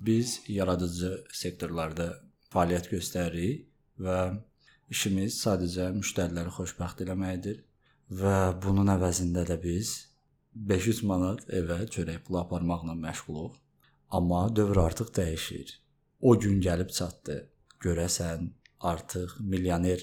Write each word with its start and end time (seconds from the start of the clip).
Biz 0.00 0.40
yaradıcı 0.48 1.10
sektorlarda 1.32 2.06
fəaliyyət 2.52 2.88
göstəririk 2.94 3.66
və 4.00 4.20
işimiz 4.90 5.36
sadəcə 5.44 5.90
müştəriləri 5.96 6.52
xoşbəxt 6.56 7.02
eləməkdir 7.04 7.60
və 8.20 8.36
bunun 8.62 8.90
əvəzində 8.96 9.44
də 9.48 9.58
biz 9.62 9.92
500 10.54 11.02
manat 11.10 11.44
evə 11.60 11.84
çörək 11.94 12.24
pulu 12.26 12.40
aparmaqla 12.40 12.96
məşğuluq. 13.04 13.52
Amma 14.10 14.48
dövr 14.56 14.76
artıq 14.86 15.12
dəyişir. 15.18 15.68
O 16.20 16.38
gün 16.40 16.60
gəlib 16.60 16.90
çatdı. 16.90 17.36
Görəsən 17.84 18.50
artıq 18.80 19.36
milyoner 19.40 20.02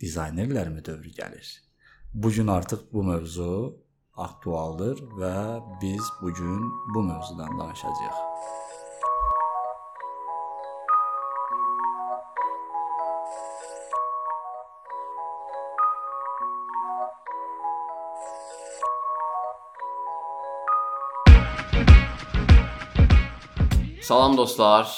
dizaynerlərmi 0.00 0.84
dövrü 0.84 1.14
gəlir? 1.16 1.48
Bu 2.14 2.30
gün 2.30 2.46
artıq 2.46 2.82
bu 2.92 3.02
mövzu 3.02 3.52
aktualdır 4.14 5.00
və 5.20 5.36
biz 5.82 6.12
bu 6.22 6.34
gün 6.34 6.60
bu 6.94 7.02
mövzudan 7.02 7.58
danışacağıq. 7.58 8.29
Salam 24.10 24.32
dostlar. 24.34 24.88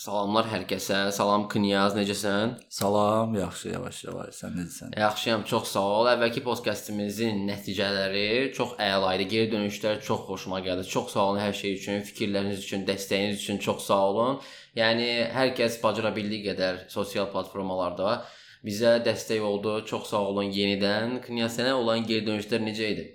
Salamlar 0.00 0.46
hər 0.48 0.62
kəsə. 0.64 1.10
Salam 1.12 1.42
Knyaz, 1.52 1.92
necəsən? 1.92 2.54
Salam, 2.72 3.34
yaxşı, 3.36 3.68
yavaş-yavaş. 3.74 4.30
Sən 4.32 4.54
necəsən? 4.56 4.94
Yaxşıyam, 4.96 5.42
çox 5.50 5.74
sağ 5.74 5.82
ol. 5.98 6.08
Əvvəlki 6.14 6.40
podkastımızın 6.46 7.42
nəticələri 7.50 8.24
çox 8.56 8.72
əla 8.80 9.12
idi. 9.18 9.28
Geri 9.34 9.52
dönüşlər 9.52 10.00
çox 10.08 10.24
xoşuma 10.30 10.62
gəldi. 10.64 10.88
Çox 10.88 11.12
sağ 11.12 11.26
olun 11.26 11.42
hər 11.44 11.52
şey 11.60 11.76
üçün, 11.82 12.00
fikirləriniz 12.08 12.64
üçün, 12.64 12.88
dəstəyiniz 12.88 13.44
üçün 13.44 13.60
çox 13.68 13.84
sağ 13.90 14.02
olun. 14.08 14.40
Yəni 14.80 15.10
hər 15.36 15.52
kəs 15.58 15.76
bacara 15.84 16.16
bildiyi 16.16 16.46
qədər 16.48 16.86
sosial 16.96 17.28
platformalarda 17.34 18.22
bizə 18.64 19.02
dəstək 19.04 19.44
oldu. 19.52 19.82
Çox 19.84 20.14
sağ 20.14 20.30
olun 20.32 20.48
yenidən. 20.48 21.18
Knyaz 21.28 21.60
sənə 21.60 21.76
olan 21.76 22.08
geri 22.08 22.24
dönüşlər 22.30 22.64
necə 22.72 22.88
idi? 22.96 23.10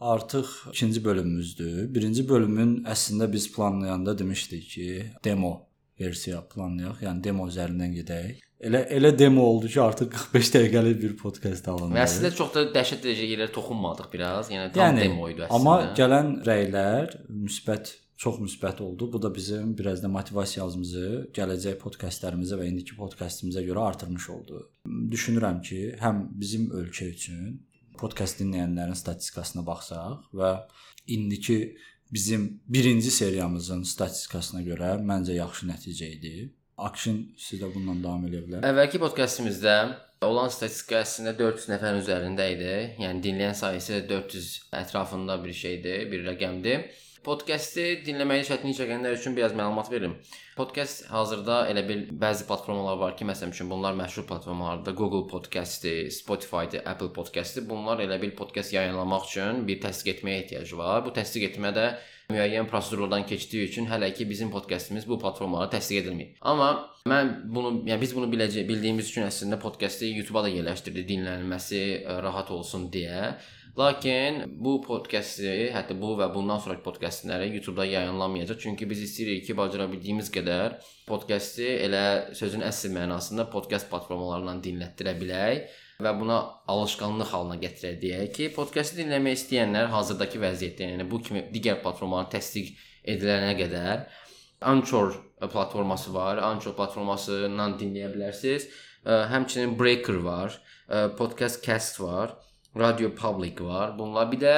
Artıq 0.00 0.46
ikinci 0.72 1.04
bölümümüzdür. 1.04 1.94
Birinci 1.94 2.28
bölümün 2.28 2.84
əslində 2.88 3.32
biz 3.32 3.50
planlayanda 3.52 4.18
demişdik 4.18 4.68
ki, 4.68 4.86
demo 5.24 5.52
versiya 6.00 6.40
planlayaq, 6.48 7.02
yəni 7.04 7.24
demo 7.24 7.48
üzərindən 7.50 7.92
gedək. 7.98 8.40
Elə 8.64 8.82
elə 8.96 9.12
demo 9.18 9.44
oldu 9.44 9.68
ki, 9.68 9.80
artıq 9.80 10.10
45 10.16 10.52
dəqiqəlik 10.56 11.00
bir 11.02 11.16
podkast 11.20 11.68
alındı. 11.68 11.96
Və 11.96 12.04
əslində 12.06 12.32
çox 12.36 12.52
da 12.56 12.64
dəhşət 12.74 13.04
dərəcə 13.04 13.28
yerlərə 13.28 13.52
toxunmadıq 13.56 14.10
biraz. 14.12 14.52
Yəni 14.52 14.72
tam 14.72 14.86
yəni, 14.86 15.08
demo 15.08 15.28
idi 15.28 15.44
əslində. 15.44 15.60
Amma 15.60 15.76
gələn 15.96 16.34
rəylər 16.48 17.16
müsbət 17.28 17.94
çox 18.20 18.36
müsbət 18.40 18.82
oldu. 18.84 19.08
Bu 19.12 19.22
da 19.22 19.34
bizim 19.34 19.72
biraz 19.78 20.02
da 20.02 20.08
motivasiyamızı 20.12 21.06
gələcək 21.36 21.78
podkastlərimizə 21.80 22.58
və 22.60 22.68
indiki 22.68 22.96
podkastımıza 22.96 23.64
görə 23.64 23.86
artırmış 23.92 24.28
oldu. 24.32 24.66
Düşünürəm 25.12 25.62
ki, 25.64 25.80
həm 26.00 26.26
bizim 26.40 26.68
ölkə 26.76 27.08
üçün 27.14 27.60
podkast 28.00 28.40
dinləyənlərin 28.40 28.98
statistikasına 28.98 29.64
baxsaq 29.66 30.30
və 30.36 30.52
indiki 31.14 31.58
bizim 32.12 32.46
birinci 32.68 33.10
seriyamızın 33.14 33.84
statistikasına 33.86 34.64
görə 34.66 34.94
məncə 35.06 35.36
yaxşı 35.38 35.68
nəticə 35.70 36.08
idi. 36.16 36.34
Action 36.80 37.20
sizdə 37.38 37.68
bundan 37.74 38.00
davam 38.02 38.24
edə 38.26 38.40
bilər. 38.46 38.64
Əvvəlki 38.64 39.00
podkastımızda 39.02 39.74
olan 40.26 40.50
statistika 40.52 40.98
əslində 41.00 41.32
400 41.38 41.70
nəfərin 41.70 42.02
üzərində 42.02 42.44
idi. 42.52 42.72
Yəni 43.00 43.22
dinləyən 43.24 43.54
sayısı 43.56 44.02
400 44.08 44.48
ətrafında 44.82 45.38
bir 45.40 45.54
şeydir, 45.56 46.10
bir 46.12 46.26
rəqəmdir. 46.26 46.90
Podkastı 47.24 47.86
dinləməyi 48.04 48.44
çətinlik 48.48 48.76
çəkənlər 48.78 49.16
üçün 49.16 49.34
biraz 49.36 49.52
məlumat 49.56 49.90
verim. 49.92 50.14
Podkast 50.56 51.06
hazırda 51.12 51.62
elə 51.72 51.82
bil 51.88 52.06
bəzi 52.20 52.46
platformalar 52.48 53.00
var 53.00 53.16
ki, 53.16 53.26
məsələn 53.28 53.52
üçün 53.52 53.72
bunlar 53.72 53.96
məşhur 53.96 54.24
platformalardır. 54.28 54.96
Google 54.96 55.26
Podcast-dir, 55.28 56.08
Spotify-dir, 56.12 56.84
Apple 56.88 57.12
Podcast-dir. 57.16 57.68
Bunlar 57.68 58.00
elə 58.04 58.20
bil 58.20 58.32
podkast 58.36 58.76
yayınlamaq 58.76 59.28
üçün 59.28 59.66
bir 59.68 59.80
təsdiq 59.84 60.14
etməyə 60.18 60.44
ehtiyac 60.44 60.72
var. 60.80 61.04
Bu 61.04 61.16
təsdiq 61.16 61.48
etmə 61.48 61.72
də 61.76 61.90
müəyyən 62.32 62.68
prosedurlardan 62.70 63.26
keçdiyi 63.28 63.68
üçün 63.68 63.86
hələ 63.90 64.12
ki 64.14 64.28
bizim 64.30 64.50
podkastımız 64.54 65.08
bu 65.08 65.18
platformalara 65.20 65.70
təsdiq 65.74 66.02
edilməyib. 66.02 66.36
Amma 66.40 66.70
mən 67.10 67.32
bunu, 67.54 67.72
yəni 67.88 68.00
biz 68.00 68.14
bunu 68.16 68.28
biləcək, 68.32 68.66
bildiyimiz 68.68 69.12
üçün 69.12 69.26
əslində 69.28 69.60
podkastı 69.60 70.10
YouTube-a 70.10 70.46
da 70.46 70.52
yerləşdirdik, 70.52 71.08
dinlənilməsi 71.08 71.82
rahat 72.26 72.50
olsun 72.54 72.88
deyə. 72.92 73.34
Lakin 73.78 74.40
bu 74.64 74.80
podkastı, 74.82 75.50
hətta 75.74 75.94
bu 75.98 76.16
və 76.18 76.26
bundan 76.34 76.58
sonrakı 76.58 76.82
podkastləri 76.88 77.52
YouTube-da 77.54 77.86
yayımlanmayacaq. 77.86 78.58
Çünki 78.64 78.88
biz 78.90 79.04
istəyirik 79.06 79.46
ki, 79.46 79.56
bacara 79.56 79.86
bildiyimiz 79.92 80.32
qədər 80.34 80.80
podkastı 81.06 81.68
elə 81.86 82.34
sözün 82.34 82.66
əsl 82.66 82.90
mənasında 82.96 83.46
podkast 83.52 83.90
platformalarından 83.92 84.64
dinlətdirə 84.66 85.14
bilək 85.20 85.70
və 86.04 86.12
buna 86.20 86.38
alışqanlıq 86.70 87.30
halına 87.34 87.56
gətirək 87.62 88.00
deyək 88.02 88.32
ki, 88.36 88.48
podkastı 88.56 89.00
dinləmək 89.02 89.38
istəyənlər 89.38 89.90
hazırdakı 89.92 90.40
vəziyyətdə, 90.42 90.90
yəni 90.94 91.06
bu 91.10 91.20
kimi 91.24 91.46
digər 91.54 91.80
platformaların 91.84 92.32
təsdiq 92.34 92.74
edilənə 93.04 93.54
qədər 93.58 94.04
Anchor 94.60 95.14
platforması 95.40 96.12
var. 96.12 96.42
Anchor 96.44 96.74
platformasından 96.76 97.78
dinləyə 97.80 98.10
bilərsiniz. 98.12 98.68
Həmçinin 99.04 99.78
Breaker 99.78 100.20
var, 100.24 100.58
Podcast 101.16 101.64
Cast 101.64 102.00
var. 102.00 102.36
Radio 102.76 103.08
Public 103.16 103.60
var. 103.64 103.96
Bunlar 103.98 104.28
bir 104.32 104.40
də 104.44 104.56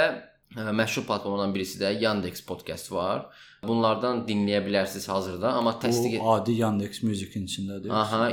məşhur 0.53 1.07
platformalardan 1.07 1.55
birisi 1.55 1.79
də 1.81 1.95
Yandex 2.03 2.43
Podcast 2.45 2.93
var. 2.93 3.31
Bunlardan 3.63 4.25
dinləyə 4.27 4.59
bilərsiniz 4.65 5.05
hazırda, 5.07 5.53
amma 5.55 5.77
təsdiq 5.83 6.17
Bu 6.19 6.33
adi 6.33 6.57
Yandex 6.59 6.99
Music-in 7.07 7.45
içindədir. 7.47 7.93
Aha, 7.95 8.25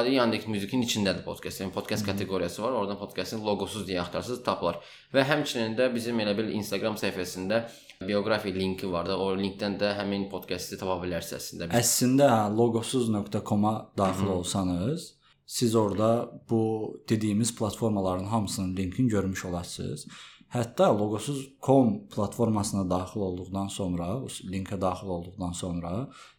adi 0.00 0.16
Yandex 0.16 0.48
Music-in 0.50 0.82
içindədir 0.82 1.22
podkast. 1.22 1.62
Yəni 1.62 1.70
podkast 1.76 2.02
kateqoriyası 2.08 2.64
var. 2.64 2.74
Oradan 2.80 2.98
podkastın 2.98 3.44
loqosuz 3.46 3.84
deyə 3.86 4.00
axtarsınız, 4.02 4.40
tapılar. 4.48 4.80
Və 5.14 5.22
həmçinin 5.28 5.78
də 5.78 5.86
bizim 5.94 6.18
elə 6.24 6.34
bil 6.34 6.50
Instagram 6.58 6.98
səhifəsində 6.98 7.62
bioqrafiya 8.08 8.58
linki 8.58 8.90
var 8.90 9.06
da, 9.06 9.20
o 9.22 9.36
linkdən 9.38 9.78
də 9.78 9.92
həmin 10.00 10.26
podkastı 10.34 10.80
tapa 10.82 10.98
bilərsiniz 11.04 11.38
əslində. 11.44 11.70
Əslində 11.70 12.32
hə, 12.34 12.42
logosuz.com-a 12.58 13.76
daxil 14.02 14.34
olsanız, 14.34 15.12
siz 15.46 15.78
orada 15.78 16.26
bu 16.50 16.62
dediyimiz 17.08 17.54
platformaların 17.54 18.26
hamısının 18.34 18.76
linkini 18.76 19.08
görmüş 19.08 19.44
olasınız. 19.44 20.08
Hətta 20.56 20.86
logosuz.com 20.98 21.88
platformasına 22.08 22.90
daxil 22.90 23.20
olduqdan 23.26 23.66
sonra, 23.68 24.06
o 24.24 24.28
linkə 24.52 24.78
daxil 24.80 25.10
olduqdan 25.16 25.52
sonra 25.52 25.90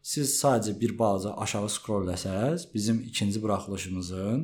siz 0.01 0.31
sadəcə 0.39 0.73
bir 0.81 0.95
balaca 0.99 1.35
aşağı 1.43 1.69
scroll 1.69 2.09
etsəz, 2.15 2.65
bizim 2.73 3.01
ikinci 3.09 3.41
buraxılışımızın 3.43 4.41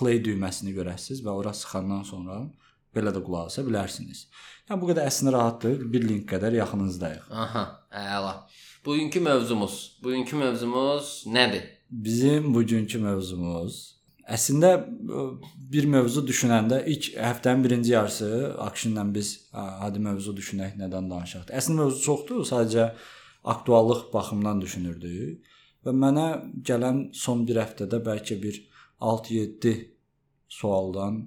play 0.00 0.22
düyməsini 0.24 0.72
görəsiniz 0.78 1.20
və 1.26 1.34
ora 1.42 1.52
sıxandan 1.52 2.06
sonra 2.08 2.38
belə 2.96 3.12
də 3.12 3.20
qulaq 3.26 3.52
asa 3.52 3.66
bilərsiniz. 3.68 4.26
Yəni 4.70 4.80
bu 4.80 4.88
qədər 4.92 5.08
əslində 5.10 5.36
rahatdır. 5.36 5.84
Bir 5.92 6.08
link 6.08 6.28
qədər 6.32 6.56
yaxınızdayıq. 6.62 7.28
Aha, 7.44 7.64
əla. 7.92 8.34
Bugünkü 8.86 9.20
mövzumuz, 9.20 9.78
bugünkü 10.04 10.36
mövzumuz 10.36 11.14
nədir? 11.26 11.68
Bizim 11.90 12.54
bugünkü 12.54 12.98
mövzumuz 12.98 13.91
Əslində 14.30 14.70
bir 15.72 15.88
mövzu 15.90 16.22
düşünəndə 16.26 16.82
ilk 16.86 17.08
həftənin 17.18 17.64
birinci 17.64 17.90
yarısı 17.90 18.28
Akshinlə 18.62 19.04
biz 19.14 19.32
adi 19.52 20.02
mövzu 20.02 20.34
düşünək, 20.36 20.76
nədən 20.78 21.10
danışaq. 21.10 21.50
Əslində 21.50 21.86
mövzu 21.86 22.04
çoxdur, 22.04 22.44
sadəcə 22.46 22.92
aktuallıq 23.54 24.12
baxımından 24.12 24.62
düşünürdük. 24.62 25.42
Və 25.82 25.94
mənə 26.04 26.26
gələn 26.62 27.08
son 27.18 27.42
bir 27.48 27.58
həftədə 27.64 27.98
bəlkə 28.06 28.38
bir 28.42 28.60
6-7 29.02 29.74
sualdan 30.48 31.24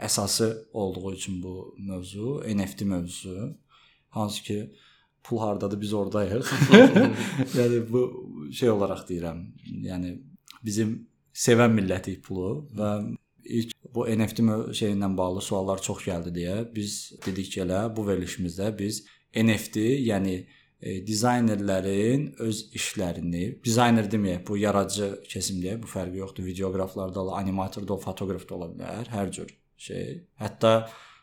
əsası 0.00 0.68
olduğu 0.72 1.12
üçün 1.12 1.42
bu 1.42 1.74
mövzu 1.78 2.40
NFT 2.48 2.82
mövzusu. 2.82 3.58
Hansı 4.08 4.42
ki 4.42 4.72
pul 5.22 5.38
hardadır 5.38 5.80
biz 5.80 5.92
ordayıq. 5.92 6.48
yəni 7.58 7.84
bu 7.92 8.02
şey 8.52 8.70
olaraq 8.70 9.04
deyirəm. 9.08 9.44
Yəni 9.84 10.16
bizim 10.64 11.11
sevən 11.32 11.72
millətik 11.74 12.22
pulu 12.26 12.54
və 12.76 12.92
ilk 13.58 13.74
bu 13.94 14.06
NFT 14.08 14.44
şeyindən 14.78 15.16
bağlı 15.18 15.42
suallar 15.42 15.82
çox 15.82 16.04
gəldi 16.06 16.32
deyə 16.36 16.56
biz 16.74 17.12
dedik 17.26 17.52
ki, 17.52 17.62
elə 17.64 17.84
bu 17.96 18.06
verilişimizdə 18.08 18.70
biz 18.78 19.02
NFT, 19.34 19.84
yəni 20.06 20.34
e, 20.80 20.98
dizaynerlərin 21.06 22.28
öz 22.46 22.62
işlərini, 22.78 23.44
dizayner 23.64 24.08
deməyək, 24.12 24.42
bu 24.48 24.58
yaradıcı 24.60 25.08
kesim 25.28 25.62
deyə 25.62 25.78
bu 25.82 25.90
fərqi 25.90 26.20
yoxdur. 26.20 26.46
Videoqraflar 26.46 27.14
da, 27.14 27.24
animator 27.38 27.86
da, 27.88 27.96
fotoqraf 28.00 28.44
da 28.48 28.58
ola 28.58 28.68
bilər, 28.74 29.08
hər 29.12 29.32
cür 29.34 29.54
şey. 29.80 30.20
Hətta 30.40 30.74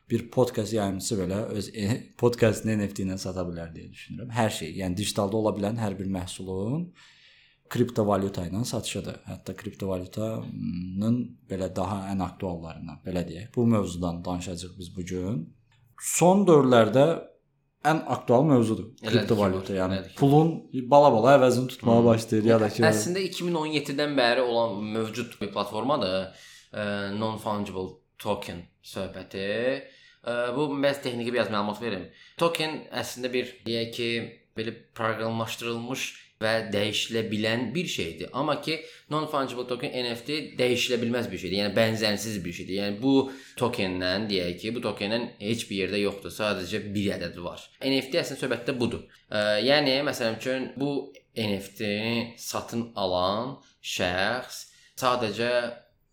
bir 0.10 0.26
podkast 0.34 0.74
yayımçısı 0.74 1.20
belə 1.22 1.44
öz 1.54 1.70
podkastını 2.22 2.80
NFT 2.82 3.06
ilə 3.06 3.20
sata 3.22 3.46
bilər 3.48 3.72
deyə 3.76 3.92
düşünürəm. 3.94 4.34
Hər 4.34 4.52
şey, 4.62 4.74
yəni 4.82 4.98
digitalda 4.98 5.38
ola 5.38 5.54
bilən 5.58 5.80
hər 5.82 5.98
bir 6.00 6.10
məhsulun 6.12 6.90
kriptovalyuta 7.70 8.46
ilə 8.50 8.64
satışıdır. 8.66 9.18
Hətta 9.30 9.54
kriptovalyutanın 9.58 11.18
belə 11.50 11.70
daha 11.76 12.00
ən 12.12 12.24
aktuallarından, 12.26 13.02
belə 13.06 13.26
deyək. 13.28 13.50
Bu 13.56 13.66
mövzudan 13.68 14.24
danışacağıq 14.26 14.78
biz 14.80 14.96
bu 14.96 15.06
gün. 15.12 15.42
Son 16.02 16.46
dövrlərdə 16.48 17.06
ən 17.90 18.02
aktual 18.12 18.44
mövzudur 18.48 18.90
kriptovalyuta. 19.06 19.74
Yəni 19.78 20.00
elədir 20.00 20.16
pulun 20.20 20.50
bala-bala 20.92 21.38
əvəzini 21.38 21.68
tutmağa 21.76 22.02
başlayır 22.06 22.50
ya 22.52 22.60
da 22.60 22.70
ki 22.70 22.84
Əslində 22.90 23.24
2017-dən 23.28 24.18
bəri 24.18 24.44
olan 24.44 24.82
mövcud 24.96 25.38
bir 25.42 25.52
platformadır. 25.54 26.34
e, 26.74 26.84
Non-fungible 27.22 27.88
token 28.18 28.66
söhbəti. 28.84 29.46
E, 30.28 30.34
Bu 30.56 30.68
məhz 30.84 31.02
texniki 31.04 31.34
biraz 31.34 31.48
məlumat 31.54 31.82
verim. 31.82 32.10
Token 32.38 32.82
əslində 32.92 33.32
bir 33.34 33.56
deyək 33.66 33.92
ki, 33.96 34.10
belə 34.58 34.74
proqramlaşdırılmış 34.96 36.29
və 36.40 36.54
dəyişilə 36.72 37.26
bilən 37.32 37.66
bir 37.76 37.88
şeydir. 37.88 38.30
Amma 38.34 38.62
ki 38.62 38.78
non-fungible 39.12 39.66
token 39.68 39.92
NFT 40.06 40.38
dəyişilə 40.60 41.00
bilməz 41.02 41.28
bir 41.32 41.42
şeydir. 41.42 41.58
Yəni 41.64 41.76
bənzərsiz 41.76 42.40
bir 42.46 42.56
şeydir. 42.60 42.76
Yəni 42.78 43.02
bu 43.02 43.16
tokendən 43.60 44.30
deyək 44.30 44.62
ki, 44.62 44.74
bu 44.76 44.84
tokenin 44.86 45.28
heç 45.42 45.66
bir 45.70 45.84
yerdə 45.84 46.00
yoxdur. 46.06 46.32
Sadəcə 46.32 46.82
bir 46.94 47.12
ədədi 47.18 47.44
var. 47.44 47.66
NFT 47.84 48.22
əslində 48.24 48.46
söhbətdə 48.46 48.78
budur. 48.80 49.04
Ə, 49.28 49.60
yəni 49.68 50.00
məsələn 50.08 50.40
üçün 50.40 50.72
bu 50.80 50.94
NFT-ni 51.36 52.40
satın 52.40 52.90
alan 52.96 53.58
şəxs 53.84 54.64
sadəcə 55.00 55.52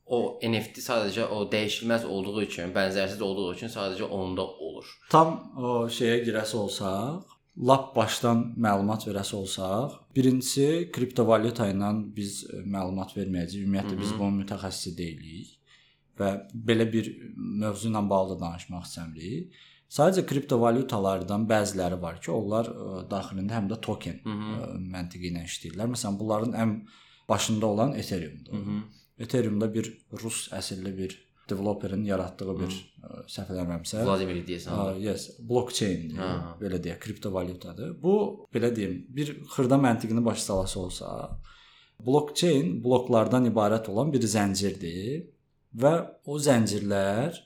o 0.06 0.18
NFT 0.42 0.82
sadəcə 0.84 1.30
o 1.34 1.40
dəyişilməz 1.50 2.04
olduğu 2.06 2.42
üçün, 2.44 2.74
bənzərsiz 2.74 3.22
olduğu 3.22 3.54
üçün 3.54 3.70
sadəcə 3.72 4.06
onda 4.10 4.44
olur. 4.46 4.86
tam 5.10 5.32
o 5.58 5.72
şeyə 5.90 6.20
girəsi 6.26 6.56
olsaq, 6.56 7.35
lap 7.56 7.94
başdan 7.96 8.42
məlumat 8.60 9.06
verəsi 9.08 9.36
olsaq, 9.36 9.94
birincisi 10.16 10.90
kriptovalyuta 10.92 11.70
ilə 11.72 11.92
biz 12.16 12.42
e, 12.50 12.60
məlumat 12.64 13.14
verməyəcəyik. 13.16 13.64
Ümumiyyətlə 13.64 14.00
biz 14.00 14.12
bunun 14.18 14.42
mütəxəssisi 14.42 14.92
deyilik 14.98 15.54
və 16.20 16.32
belə 16.68 16.86
bir 16.92 17.08
mövzu 17.36 17.90
ilə 17.90 18.02
bağlı 18.10 18.38
danışmaq 18.40 18.84
istəmirik. 18.88 19.56
Sadəcə 19.96 20.24
kriptovalyutalardan 20.26 21.44
bəziləri 21.48 21.98
var 22.02 22.16
ki, 22.20 22.32
onlar 22.34 22.68
ə, 22.72 23.02
daxilində 23.10 23.54
həm 23.54 23.68
də 23.70 23.80
token 23.80 24.18
Hı 24.24 24.36
-hı. 24.38 24.54
ə, 24.56 24.70
məntiqi 24.94 25.30
ilə 25.30 25.44
işləyirlər. 25.46 25.92
Məsələn, 25.92 26.18
bunların 26.18 26.56
ən 26.62 26.72
başında 27.28 27.66
olan 27.66 27.94
Ethereum-dur. 27.94 28.52
Hı 28.52 28.62
-hı. 28.64 28.82
Ethereum-da 29.18 29.74
bir 29.74 29.92
rus 30.22 30.48
əsilli 30.52 30.96
bir 30.98 31.25
developerin 31.50 32.04
yaratdığı 32.04 32.54
bir 32.60 32.72
ə, 32.74 33.20
səhv 33.30 33.52
eləmirəmsə, 33.54 34.02
Vladimir 34.06 34.40
deyəsən. 34.48 34.72
Aa, 34.74 34.94
yes, 35.02 35.28
blockchain 35.48 36.16
Ha. 36.18 36.30
belə 36.60 36.80
deyək, 36.82 36.98
kriptovalyutadır. 37.04 37.94
Bu 38.02 38.14
belə 38.54 38.72
deyim, 38.76 38.98
bir 39.08 39.34
xırda 39.54 39.78
məntiqini 39.86 40.24
başa 40.24 40.40
salası 40.50 40.80
olsa, 40.80 41.10
blockchain 42.06 42.76
bloklardan 42.84 43.48
ibarət 43.50 43.88
olan 43.92 44.12
bir 44.12 44.26
zəncirdir 44.26 45.26
və 45.76 45.94
o 46.26 46.38
zəncirlər 46.38 47.36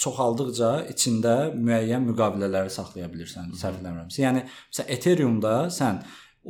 çoxaldıqca 0.00 0.70
içində 0.92 1.34
müəyyən 1.54 2.06
müqavilələri 2.08 2.72
saxlaya 2.72 3.08
bilirsən, 3.12 3.50
səhv 3.60 3.82
eləmirəmsə. 3.82 4.22
Yəni 4.24 4.44
məsələn 4.48 4.92
Ethereum-da 4.96 5.54
sən 5.74 6.00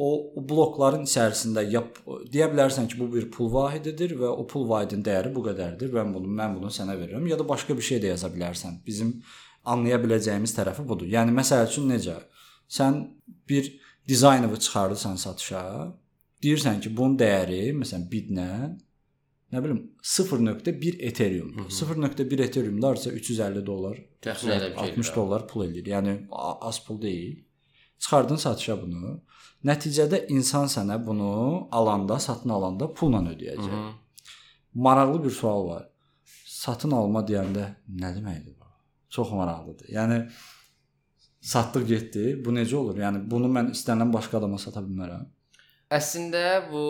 o, 0.01 0.09
o 0.39 0.43
blokların 0.53 1.05
içərisində 1.09 1.65
yap 1.69 2.01
deyə 2.33 2.49
bilərsən 2.53 2.89
ki, 2.91 2.99
bu 3.01 3.11
bir 3.13 3.29
pul 3.35 3.51
vahididir 3.53 4.17
və 4.21 4.33
o 4.33 4.47
pul 4.49 4.67
vahidinin 4.71 5.05
dəyəri 5.07 5.33
bu 5.35 5.45
qədərdir. 5.47 5.93
Mən 5.97 6.15
bunu 6.17 6.33
mən 6.41 6.57
bunu 6.59 6.73
sənə 6.75 6.97
verirəm 6.99 7.29
ya 7.31 7.39
da 7.39 7.47
başqa 7.49 7.77
bir 7.77 7.87
şey 7.91 8.03
də 8.05 8.15
yaza 8.15 8.31
bilərsən. 8.33 8.81
Bizim 8.87 9.15
anlaya 9.65 10.01
biləcəyimiz 10.03 10.55
tərəfi 10.57 10.87
budur. 10.89 11.09
Yəni 11.11 11.35
məsəl 11.37 11.67
üçün 11.69 11.91
necə? 11.93 12.17
Sən 12.71 13.03
bir 13.49 13.71
dizaynovu 14.09 14.59
çıxardırsan 14.65 15.17
satışa, 15.25 15.65
deyirsən 16.43 16.81
ki, 16.85 16.95
bunun 16.97 17.19
dəyəri 17.21 17.75
məsələn 17.81 18.07
bidlə 18.11 18.49
nə 19.51 19.63
bilim 19.65 19.81
0.1 20.03 21.01
Ethereum. 21.11 21.53
0.1 21.69 22.43
Ethereum 22.47 22.83
da 22.83 22.95
artıq 22.95 23.19
350 23.19 23.67
dollar, 23.67 23.99
Təxminən 24.23 24.57
elə 24.57 24.71
bir 24.71 24.79
şeydir. 24.79 24.99
60 25.01 25.15
dollar 25.17 25.47
pul 25.51 25.67
eləyir. 25.67 25.91
Yəni 25.97 26.17
az 26.71 26.85
pul 26.87 27.03
deyil. 27.03 27.41
Çıxardın 27.99 28.37
satışa 28.37 28.83
bunu. 28.83 29.21
Nəticədə 29.69 30.23
insan 30.33 30.71
sənə 30.73 30.97
bunu 31.07 31.33
alanda, 31.77 32.17
satın 32.19 32.55
alanda 32.57 32.89
pulla 32.97 33.19
ödəyəcək. 33.33 33.73
Hı 33.73 33.81
-hı. 33.81 33.93
Maraqlı 34.75 35.25
bir 35.25 35.31
sual 35.31 35.69
var. 35.69 35.89
Satın 36.47 36.91
alma 36.91 37.21
deyəndə 37.21 37.65
nə 38.03 38.15
deməkdir 38.17 38.55
bu? 38.61 38.67
Çox 39.11 39.31
maraqlıdır. 39.33 39.87
Yəni 39.89 40.29
satdıq 41.41 41.87
getdi. 41.87 42.45
Bu 42.45 42.51
necə 42.51 42.75
olur? 42.77 42.97
Yəni 42.97 43.31
bunu 43.31 43.47
mən 43.47 43.71
istənilən 43.77 44.13
başqa 44.13 44.39
adama 44.39 44.59
sata 44.59 44.81
bilmərəm. 44.81 45.25
Əslində 45.91 46.43
bu 46.71 46.83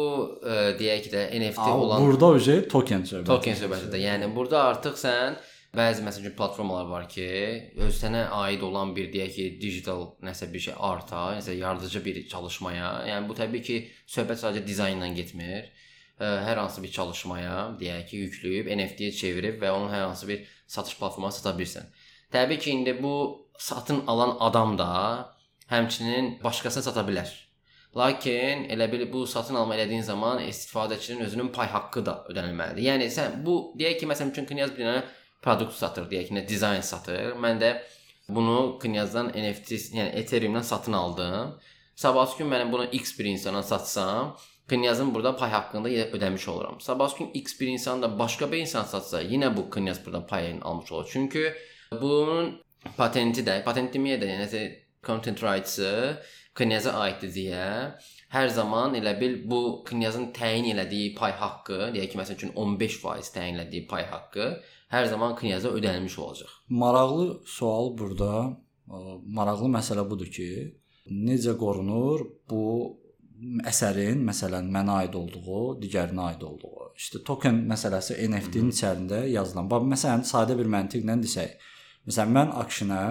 ə, 0.44 0.78
deyək 0.78 1.02
ki 1.06 1.10
də 1.14 1.20
NFT 1.40 1.58
Amma 1.58 1.76
olan 1.76 2.02
burada 2.06 2.38
şey 2.38 2.68
token 2.68 3.02
söhbəti. 3.02 3.26
token 3.26 3.54
söhbətidir. 3.54 4.00
Yəni 4.08 4.34
burada 4.36 4.64
artıq 4.64 4.98
sən 5.00 5.38
bəzi 5.76 6.02
məsəl 6.02 6.24
üçün 6.24 6.34
platformalar 6.38 6.88
var 6.90 7.04
ki, 7.10 7.26
öz 7.84 7.94
sənə 7.94 8.24
aid 8.40 8.62
olan 8.66 8.94
bir 8.96 9.10
deyək 9.12 9.34
ki, 9.36 9.46
digital 9.62 10.06
nəsə 10.26 10.48
bir 10.52 10.64
şey 10.66 10.74
arta, 10.76 11.28
nəsə 11.38 11.54
yaradıcı 11.58 12.02
bir 12.04 12.22
çalışmaya, 12.28 12.88
yəni 13.10 13.28
bu 13.28 13.36
təbii 13.38 13.62
ki, 13.68 13.76
söhbət 14.16 14.42
sadəcə 14.42 14.66
dizayndan 14.66 15.14
getmir. 15.14 15.68
Hər 16.20 16.58
hansı 16.58 16.82
bir 16.84 16.90
çalışmaya, 16.92 17.52
deyək 17.80 18.08
ki, 18.10 18.24
yükləyib 18.26 18.72
NFT-yə 18.74 19.12
çevirib 19.16 19.62
və 19.62 19.70
onun 19.72 19.92
hər 19.94 20.08
hansı 20.08 20.28
bir 20.28 20.42
satış 20.66 20.98
platformasına 20.98 21.44
sata 21.44 21.54
bilirsən. 21.58 21.86
Təbii 22.34 22.58
ki, 22.58 22.74
indi 22.74 22.96
bu 23.02 23.14
satın 23.58 24.02
alan 24.06 24.36
adam 24.40 24.76
da 24.78 24.90
həmçinin 25.70 26.34
başqasına 26.42 26.82
sata 26.90 27.06
bilər. 27.06 27.30
Lakin 27.96 28.68
elə 28.70 28.86
bil 28.92 29.06
bu 29.12 29.24
satın 29.26 29.56
alma 29.58 29.74
elədiyin 29.74 30.04
zaman 30.06 30.42
istifadəçinin 30.44 31.24
özünün 31.24 31.48
pay 31.54 31.66
haqqı 31.72 32.04
da 32.06 32.20
ödənilməlidir. 32.30 32.84
Yəni 32.86 33.08
sən 33.10 33.40
bu 33.46 33.72
deyək 33.78 34.02
ki, 34.02 34.10
məsələn 34.10 34.30
üçün 34.34 34.46
Knyaz 34.50 34.76
bir 34.76 34.84
dənə 34.84 35.00
produkt 35.42 35.74
satır, 35.74 36.08
deyək 36.10 36.32
nə 36.36 36.44
dizayn 36.48 36.84
satır. 36.84 37.34
Mən 37.40 37.60
də 37.62 37.72
bunu 38.28 38.78
Knyazdan 38.82 39.32
NFT, 39.34 39.78
yəni 39.96 40.10
Ethereum-dan 40.22 40.62
satın 40.62 40.92
aldım. 40.92 41.58
Sabahsı 41.96 42.38
gün 42.38 42.50
mən 42.52 42.72
bunu 42.72 42.84
X 42.84 43.18
bir 43.18 43.24
insana 43.24 43.62
satsam, 43.62 44.36
Knyazın 44.68 45.14
burada 45.14 45.36
pay 45.36 45.50
haqqını 45.50 45.84
da 45.84 45.90
yenə 45.90 46.10
ödəmiş 46.16 46.50
oluram. 46.50 46.80
Sabahsı 46.80 47.18
gün 47.18 47.30
X 47.34 47.60
bir 47.60 47.66
insan 47.66 48.02
da 48.02 48.18
başqa 48.18 48.52
bir 48.52 48.58
insan 48.58 48.84
satsa, 48.84 49.22
yenə 49.22 49.56
bu 49.56 49.70
Knyaz 49.70 50.06
burada 50.06 50.26
payını 50.26 50.64
almış 50.64 50.92
olur. 50.92 51.08
Çünki 51.12 51.52
bunun 52.00 52.62
patenti 52.96 53.42
də, 53.42 53.64
patent 53.64 53.94
deməyə 53.94 54.20
də, 54.22 54.28
yəni 54.30 54.76
content 55.06 55.42
rights-ı 55.42 56.20
Knyaza 56.54 56.92
aiddir 56.98 57.30
deyə 57.34 57.66
hər 58.34 58.48
zaman 58.52 58.94
elə 58.98 59.14
bil 59.20 59.36
bu 59.50 59.60
Knyazın 59.86 60.30
təyin 60.36 60.66
elədiyi 60.74 61.14
pay 61.16 61.32
haqqı, 61.32 61.78
deyək 61.94 62.12
ki, 62.12 62.18
məsəl 62.20 62.38
üçün 62.38 62.52
15% 62.58 63.34
təyin 63.36 63.58
elədiyi 63.58 63.86
pay 63.90 64.04
haqqı 64.10 64.48
hər 64.90 65.06
zaman 65.10 65.36
Knyaza 65.38 65.70
ödənilmiş 65.76 66.18
olacaq. 66.18 66.50
Maraqlı 66.68 67.26
sual 67.46 67.92
burada, 67.98 68.32
maraqlı 69.38 69.70
məsələ 69.76 70.06
budur 70.10 70.30
ki, 70.36 70.48
necə 71.10 71.56
qorunur 71.58 72.26
bu 72.50 72.64
əsərin, 73.70 74.20
məsələn, 74.26 74.68
mənə 74.74 74.96
aid 75.04 75.14
olduğu, 75.16 75.60
digərinə 75.82 76.26
aid 76.32 76.42
olduğu. 76.44 76.90
İşte 77.00 77.22
token 77.24 77.62
məsələsi 77.70 78.18
NFT-nin 78.28 78.74
içərisində 78.74 79.22
yazılan. 79.30 79.70
Bax, 79.70 79.86
məsələn, 79.94 80.24
sadə 80.28 80.56
bir 80.58 80.68
məntiqlə 80.68 81.16
desək, 81.22 81.54
məsələn, 82.08 82.34
mən 82.36 82.52
Action-ə 82.60 83.04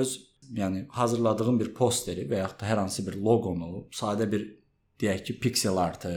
öz 0.00 0.16
yəni 0.56 0.86
hazırladığım 0.96 1.60
bir 1.60 1.74
posteri 1.74 2.24
və 2.30 2.40
yaxud 2.42 2.62
da 2.62 2.70
hər 2.70 2.82
hansı 2.82 3.04
bir 3.06 3.18
loqonu, 3.22 3.84
sadə 3.94 4.26
bir 4.32 4.48
deyək 5.00 5.22
ki, 5.28 5.38
pixel 5.44 5.78
artı 5.78 6.14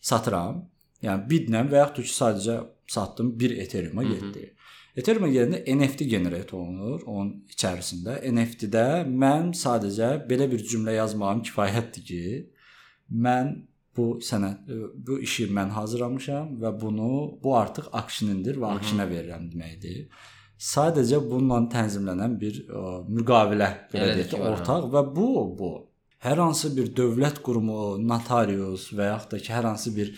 satıram. 0.00 0.64
Yəni 1.04 1.28
bidlə 1.30 1.62
və 1.70 1.82
yaxud 1.82 1.98
da 1.98 2.06
ki, 2.06 2.14
sadəcə 2.14 2.56
satdım 2.88 3.32
1 3.40 3.56
Ethereum-a 3.64 4.04
getdi. 4.06 4.50
Ethereum-a 4.96 5.28
gələndə 5.28 5.62
NFT 5.76 6.06
generate 6.08 6.56
olunur 6.56 7.02
onun 7.04 7.32
içərisində. 7.52 8.20
NFT-də 8.32 8.86
mən 9.06 9.52
sadəcə 9.56 10.14
belə 10.28 10.48
bir 10.52 10.64
cümlə 10.64 10.96
yazmağım 10.96 11.42
kifayətdir 11.50 12.06
ki, 12.10 12.22
mən 13.26 13.52
bu 13.96 14.06
sənət 14.24 14.70
bu 15.08 15.18
işi 15.24 15.48
mən 15.56 15.74
hazırlamışam 15.76 16.56
və 16.62 16.72
bunu 16.80 17.10
bu 17.42 17.56
artıq 17.56 17.90
aksiyonundur 18.00 18.60
və 18.62 18.72
aksiyona 18.78 19.06
verirəm 19.10 19.50
deməkdir. 19.52 20.06
Sadəcə 20.56 21.20
bununla 21.20 21.66
tənzimlənən 21.72 22.38
bir 22.40 22.62
ə, 22.64 22.82
müqavilə 23.12 23.68
belə 23.92 24.14
deyək 24.16 24.30
ki, 24.32 24.40
var, 24.40 24.46
hə. 24.46 24.52
ortaq 24.56 24.88
və 24.94 25.02
bu 25.16 25.28
bu 25.58 25.70
hər 26.24 26.40
hansı 26.40 26.70
bir 26.76 26.88
dövlət 26.96 27.42
qurumu, 27.44 27.98
notarius 28.00 28.88
və 28.96 29.10
yaxud 29.12 29.34
da 29.34 29.42
ki, 29.42 29.52
hər 29.52 29.68
hansı 29.68 29.92
bir 29.96 30.14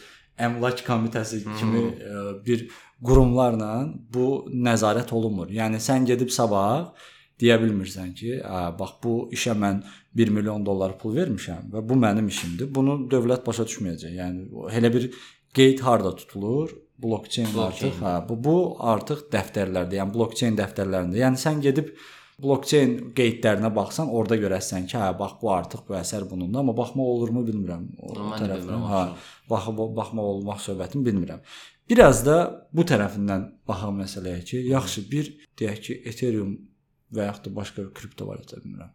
əmlak 0.47 0.83
komitəsi 0.87 1.43
kimi 1.59 1.85
ə, 1.89 2.25
bir 2.47 2.67
qurumlarla 3.05 3.71
bu 4.15 4.49
nəzarət 4.51 5.13
olunmur. 5.15 5.51
Yəni 5.55 5.81
sən 5.83 6.07
gedib 6.09 6.33
sabah 6.35 6.93
deyə 7.39 7.59
bilmirsən 7.63 8.15
ki, 8.19 8.41
"Ə, 8.43 8.75
bax 8.79 8.99
bu 9.03 9.15
işə 9.35 9.55
mən 9.55 9.83
1 10.15 10.31
milyon 10.35 10.67
dollar 10.67 10.99
pul 10.99 11.15
vermişəm 11.17 11.71
və 11.73 11.85
bu 11.89 11.95
mənim 11.95 12.29
işimdir." 12.29 12.75
Bunu 12.75 13.09
dövlət 13.11 13.47
başa 13.47 13.65
düşməyəcək. 13.71 14.13
Yəni 14.21 14.71
elə 14.79 14.93
bir 14.95 15.11
qeyd 15.55 15.81
harda 15.81 16.15
tutulur? 16.17 16.75
Blockchain 16.99 17.47
Blockchain. 17.55 17.93
artıq, 17.93 18.01
hə, 18.03 18.29
bu 18.29 18.37
bu 18.45 18.57
artıq 18.81 19.29
dəftərlərdə, 19.31 20.01
yəni 20.01 20.15
blockchain 20.15 20.57
dəftərlərində. 20.59 21.15
Yəni 21.21 21.39
sən 21.39 21.61
gedib 21.63 21.93
blockchain 22.43 22.93
qeydlərinə 23.19 23.71
baxsan, 23.75 24.09
orada 24.15 24.37
görəsən 24.39 24.87
ki, 24.91 24.97
hə, 25.01 25.09
bax 25.19 25.33
bu 25.41 25.51
artıq 25.55 25.81
bu 25.89 25.97
əsər 25.99 26.27
bunundur, 26.31 26.61
amma 26.61 26.75
baxmaq 26.77 27.09
olurmu 27.15 27.43
bilmirəm. 27.49 27.89
O 27.99 28.13
Mən 28.15 28.37
də 28.39 28.45
tərəfdən, 28.45 28.85
hə, 28.93 29.03
baxıb 29.51 29.81
baxmaq 29.99 30.29
olmaq 30.35 30.61
söhbətini 30.67 31.03
bilmirəm. 31.09 31.41
Biraz 31.91 32.21
da 32.27 32.37
bu 32.73 32.85
tərəfindən 32.87 33.49
baxaq 33.69 33.95
məsələyə 34.03 34.45
ki, 34.45 34.61
yaxşı 34.75 35.05
bir 35.11 35.33
deyək 35.59 35.81
ki, 35.87 35.99
Ethereum 36.13 36.55
və 37.17 37.27
yaxud 37.31 37.49
da 37.49 37.55
başqa 37.57 37.89
kriptovalyuta 37.97 38.61
bilmirəm. 38.63 38.93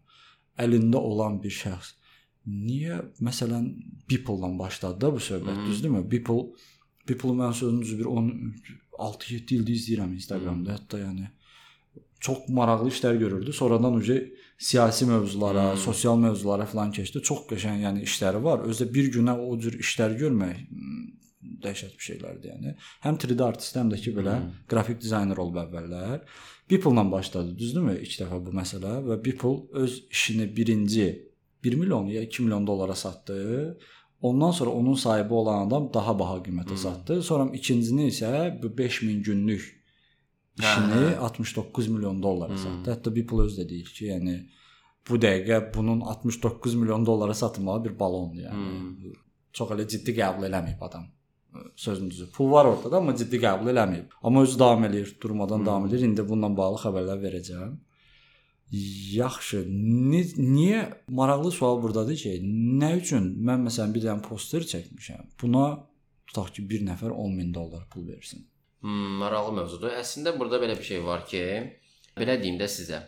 əlində 0.64 1.00
olan 1.02 1.40
bir 1.42 1.50
şəxs 1.50 1.96
niyə 2.46 3.00
məsələn 3.26 3.64
Beeple-dan 4.10 4.60
başladı 4.60 5.00
da 5.02 5.10
bu 5.16 5.18
söhbət, 5.18 5.56
Hmm. 5.58 5.66
düzdürmü? 5.68 6.02
Beeple 6.12 6.44
Beeple 7.10 7.30
mən 7.30 7.54
sözün 7.54 7.82
düzü 7.82 7.98
bir 8.00 8.06
10 8.06 8.54
6-7 9.00 9.56
ildir 9.56 9.74
izləyirəm 9.74 10.14
Instagramda, 10.14 10.70
Hmm. 10.70 10.78
hətta 10.78 11.00
yəni 11.00 11.28
çox 12.26 12.48
maraqlı 12.58 12.90
işlər 12.94 13.18
görürdü. 13.20 13.54
Sonradan 13.54 13.94
uca 14.00 14.16
siyasi 14.58 15.06
mövzulara, 15.06 15.66
Hmm. 15.72 15.78
sosial 15.78 16.18
mövzulara 16.18 16.66
falan 16.66 16.92
keçdi. 16.96 17.22
Çox 17.30 17.40
qəşəng 17.52 17.82
yəni 17.86 18.04
işləri 18.08 18.40
var. 18.44 18.64
Özdə 18.70 18.88
bir 18.94 19.12
günə 19.16 19.34
o 19.48 19.58
cür 19.60 19.76
işlər 19.84 20.16
görmək 20.22 20.56
hmm, 20.70 21.04
dəhşət 21.66 21.98
bir 22.00 22.06
şeylərdir 22.10 22.54
yəni. 22.54 22.76
Həm 23.06 23.18
3D 23.20 23.44
artist, 23.44 23.76
həm 23.80 23.92
də 23.92 24.00
ki 24.04 24.16
belə 24.20 24.38
Hmm. 24.40 24.50
qrafik 24.72 25.02
dizayner 25.02 25.38
olub 25.44 25.60
əvvəllər. 25.66 26.22
Beeple-la 26.70 27.04
başladı, 27.12 27.58
düzdürmü? 27.60 27.98
İlk 28.06 28.16
dəfə 28.22 28.40
bu 28.46 28.52
məsələ 28.62 28.94
və 29.10 29.20
Beeple 29.26 29.54
öz 29.84 30.00
işini 30.12 30.48
birinci 30.56 31.08
1 31.64 31.76
milyon 31.76 32.08
ya 32.08 32.22
2 32.22 32.44
milyon 32.44 32.68
dollara 32.68 32.96
satdı. 32.96 33.78
Ondan 34.22 34.52
sonra 34.52 34.70
onun 34.72 34.94
sahibi 34.96 35.34
olan 35.34 35.68
adam 35.68 35.90
daha 35.94 36.20
baha 36.20 36.38
qiymətə 36.46 36.70
Hmm. 36.76 36.84
satdı. 36.88 37.22
Sonra 37.24 37.52
ikincisini 37.56 38.08
isə 38.08 38.62
bu 38.64 38.78
5000 38.78 39.24
günlük 39.24 39.83
işini 40.60 40.94
Hə, 40.94 41.16
hə. 41.16 41.18
69 41.18 41.88
milyon 41.88 42.24
dollara 42.24 42.54
Hmm. 42.54 42.58
satdı. 42.66 42.92
Hətta 42.92 43.16
Beeple 43.16 43.42
öz 43.48 43.60
də 43.60 43.70
deyir 43.70 43.86
ki, 43.98 44.06
yəni 44.12 44.36
bu 45.10 45.16
dəqiqə 45.18 45.74
bunun 45.76 46.02
69 46.02 46.76
milyon 46.76 47.06
dollara 47.06 47.34
satılmağı 47.34 47.84
bir 47.86 48.00
balondur 48.00 48.42
yəni. 48.44 48.54
Hmm. 48.54 49.14
Çox 49.54 49.70
elə 49.72 49.88
ciddi 49.88 50.12
qəbul 50.20 50.46
eləməyib 50.50 50.82
adam. 50.88 51.06
Sözün 51.76 52.10
düzü. 52.10 52.32
Pul 52.32 52.52
var 52.52 52.66
ortada, 52.66 52.98
amma 52.98 53.16
ciddi 53.16 53.38
qəbul 53.38 53.70
eləməyib. 53.74 54.06
Amma 54.24 54.42
özü 54.42 54.60
davam 54.60 54.84
eləyir, 54.86 55.16
durmadan 55.22 55.60
Hmm. 55.60 55.66
davam 55.66 55.86
eləyir. 55.88 56.06
İndi 56.06 56.30
bununla 56.30 56.58
bağlı 56.58 56.78
xəbərlər 56.86 57.20
verəcəm. 57.28 57.74
Yaxşı. 59.14 59.66
Ni 60.12 60.22
niyə 60.38 60.80
maraqlı 61.08 61.52
sual 61.52 61.82
burdadır 61.84 62.16
ki, 62.18 62.32
nə 62.82 62.90
üçün 63.02 63.28
mən 63.46 63.68
məsələn 63.68 63.94
bir 63.94 64.02
dənə 64.08 64.22
poster 64.26 64.62
çəkmişəm. 64.72 65.28
Buna 65.42 65.66
tutaq 66.28 66.54
ki, 66.56 66.70
bir 66.70 66.82
nəfər 66.88 67.12
10 67.12 67.36
min 67.36 67.54
dollar 67.54 67.84
pul 67.90 68.08
versin. 68.08 68.48
Hmm, 68.84 69.18
maraqlı 69.22 69.54
mövzudur. 69.56 69.94
Əslində 69.96 70.34
burada 70.36 70.60
belə 70.60 70.76
bir 70.76 70.84
şey 70.84 71.04
var 71.06 71.24
ki, 71.28 71.44
belə 72.20 72.36
deyim 72.42 72.58
də 72.60 72.68
sizə. 72.72 73.00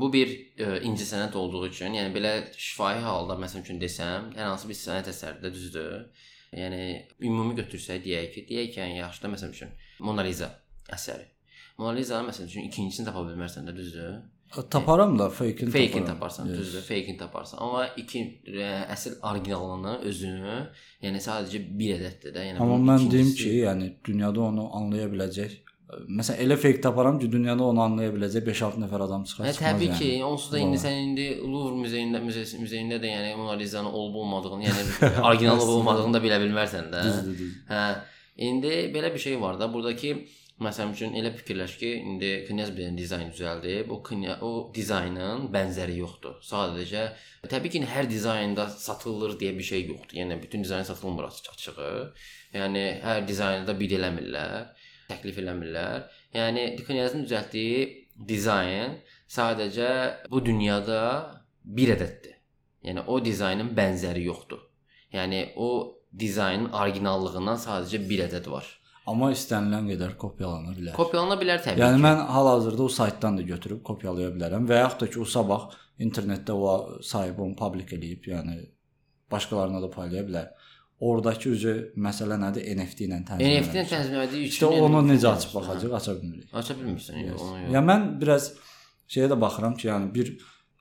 Bu 0.00 0.08
bir 0.14 0.30
e, 0.32 0.68
incəsənət 0.86 1.34
olduğu 1.36 1.66
üçün, 1.68 1.96
yəni 1.98 2.12
belə 2.14 2.30
şifahi 2.54 3.02
halda 3.04 3.36
məsəl 3.42 3.64
üçün 3.64 3.80
desəm, 3.82 4.30
hər 4.38 4.52
hansı 4.52 4.70
bir 4.70 4.78
sənət 4.78 5.10
əsərində 5.12 5.50
düzdür. 5.52 6.06
Yəni 6.56 6.80
ümumi 7.26 7.56
götürsək 7.58 8.00
deyək 8.06 8.32
ki, 8.34 8.46
deyək 8.48 8.72
ki, 8.72 8.80
yəni 8.80 8.96
yaxşı 9.00 9.26
da 9.26 9.32
məsəl 9.34 9.52
üçün 9.54 9.74
Mona 10.06 10.24
Lisa 10.26 10.48
əsəri. 10.96 11.26
Mona 11.78 11.92
Lisa 11.98 12.22
məsəl 12.26 12.48
üçün 12.48 12.70
ikincisini 12.70 13.10
tapa 13.10 13.26
bilmərsən 13.28 13.68
də 13.68 13.76
düzdür. 13.76 14.16
Taparam 14.70 15.18
da 15.18 15.28
fake-ini 15.30 15.70
Fake-ini 15.70 15.92
taparam. 15.92 16.06
taparsan, 16.06 16.46
Yes. 16.48 16.58
düzdür, 16.58 16.80
fake-ini 16.82 17.16
taparsan. 17.18 17.58
Amma 17.62 17.86
iki 17.96 18.40
ə, 18.46 18.86
əsl 18.94 19.12
orijinalını, 19.22 19.92
özünü, 20.10 20.56
yəni 21.04 21.20
sadəcə 21.26 21.60
bir 21.78 21.90
ədəddir 22.00 22.34
də. 22.34 22.40
Yəni 22.48 22.58
Amma 22.60 22.78
mən 22.92 23.10
deyim 23.10 23.26
ikincisi- 23.26 23.44
ki, 23.44 23.50
yəni 23.66 23.92
dünyada 24.04 24.40
onu 24.40 24.64
anlaya 24.74 25.06
biləcək. 25.12 25.52
Məsələn, 26.08 26.38
elə 26.44 26.56
fake 26.56 26.80
taparam 26.80 27.18
ki, 27.18 27.30
dünyada 27.32 27.62
onu 27.64 27.80
anlaya 27.82 28.10
biləcək 28.14 28.42
5-6 28.46 28.78
nəfər 28.82 29.02
adam 29.06 29.22
çıxar. 29.24 29.46
Hə, 29.46 29.54
təbii 29.58 29.88
yəni. 29.90 29.98
ki, 29.98 30.10
onsuz 30.24 30.52
da 30.52 30.58
indi 30.58 30.76
sən 30.78 30.94
indi 31.06 31.26
Louvre 31.42 31.74
muzeyində 31.84 32.18
müzesi, 32.22 32.58
muzeyində 32.62 32.98
də 33.02 33.06
yəni 33.14 33.36
Mona 33.36 33.56
Lisa-nın 33.58 33.90
olub 33.92 34.14
olmadığını, 34.14 34.62
yəni 34.66 34.82
orijinal 35.26 35.58
olub 35.62 35.76
olmadığını 35.80 36.14
da 36.14 36.18
bilə 36.26 36.38
bilmərsən 36.44 36.90
də. 36.94 37.02
Düzdür, 37.06 37.32
düzdür. 37.32 37.50
Hə. 37.70 37.94
İndi 38.38 38.68
belə 38.94 39.12
bir 39.14 39.18
şey 39.18 39.40
var 39.40 39.58
da, 39.60 39.72
burdakı 39.72 40.14
məsəl 40.64 40.92
üçün 40.94 41.14
elə 41.18 41.30
fikirləş 41.34 41.76
ki, 41.80 41.90
indi 42.04 42.30
Knyaz 42.48 42.70
bir 42.76 42.92
dizayn 42.96 43.30
düzəldib. 43.32 43.90
O 43.94 44.02
o 44.48 44.50
dizaynın 44.74 45.48
bənzəri 45.54 45.96
yoxdur. 46.00 46.36
Sadəcə 46.44 47.04
təbii 47.48 47.72
ki, 47.74 47.82
hər 47.94 48.08
dizaynda 48.10 48.68
satılır 48.68 49.38
deyə 49.40 49.56
bir 49.58 49.66
şey 49.72 49.86
yoxdur. 49.86 50.16
Yəni 50.20 50.40
bütün 50.42 50.64
dizayn 50.64 50.82
satılmır 50.82 51.30
açıq-açığı. 51.30 52.12
Yəni 52.54 52.84
hər 53.04 53.26
dizaynı 53.28 53.66
da 53.66 53.76
bir 53.80 53.96
eləmirlər, 53.98 54.74
təklif 55.08 55.38
eləmirlər. 55.42 56.08
Yəni 56.34 56.66
Knyazın 56.86 57.24
düzəltdiyi 57.26 57.86
dizayn 58.28 58.98
sadəcə 59.30 59.90
bu 60.30 60.44
dünyada 60.44 61.00
bir 61.64 61.94
ədəddir. 61.96 62.36
Yəni 62.84 63.06
o 63.06 63.20
dizaynın 63.24 63.72
bənzəri 63.76 64.24
yoxdur. 64.26 64.60
Yəni 65.12 65.40
o 65.56 65.70
dizaynın 66.18 66.72
orijinallığından 66.74 67.58
sadəcə 67.64 68.02
bir 68.08 68.26
ədəd 68.28 68.48
var. 68.50 68.66
Amma 69.10 69.30
istənilən 69.34 69.86
qədər 69.92 70.16
kopyalana 70.20 70.72
bilər. 70.78 70.94
Kopyalana 70.96 71.36
bilər 71.40 71.62
təbii 71.64 71.82
yəni 71.82 71.96
ki. 71.98 72.02
mən 72.06 72.18
hal-hazırda 72.34 72.82
o 72.82 72.88
saytdan 72.96 73.38
da 73.38 73.42
götürüb 73.52 73.82
kopyalaya 73.88 74.30
bilərəm 74.36 74.68
və 74.70 74.82
yaxud 74.84 75.00
da 75.04 75.10
ki, 75.12 75.20
o 75.20 75.24
sabah 75.36 75.68
internetdə 76.06 76.52
o 76.54 76.74
sahibi 77.12 77.42
onu 77.46 77.56
publik 77.58 77.92
eləyib, 77.96 78.28
yəni 78.34 78.58
başqalarına 79.32 79.82
da 79.82 79.90
paylaya 79.90 80.22
bilər. 80.28 80.46
Oradakı 81.00 81.48
üzü 81.56 81.72
məsələ 81.96 82.36
nədir? 82.42 82.66
NFT 82.76 83.06
ilə 83.06 83.18
tənzimlənir. 83.24 83.60
NFT-nin 83.62 83.86
tənzimlədiyi 83.94 84.42
üçün 84.46 84.54
İşte 84.56 84.66
onu 84.66 84.96
yəni- 85.00 85.12
necə 85.14 85.28
açıb 85.32 85.54
baxacaq, 85.54 85.92
aça 85.98 86.14
bilmirik. 86.22 86.48
Aça 86.52 86.74
bilmirsən 86.74 87.14
yəni 87.16 87.30
Yes. 87.32 87.40
onu. 87.40 87.60
yox. 87.62 87.72
Ya 87.72 87.80
mən 87.80 88.02
biraz 88.20 88.50
şeyə 89.08 89.28
də 89.32 89.40
baxıram 89.40 89.74
ki, 89.76 89.88
yəni 89.88 90.14
bir 90.14 90.26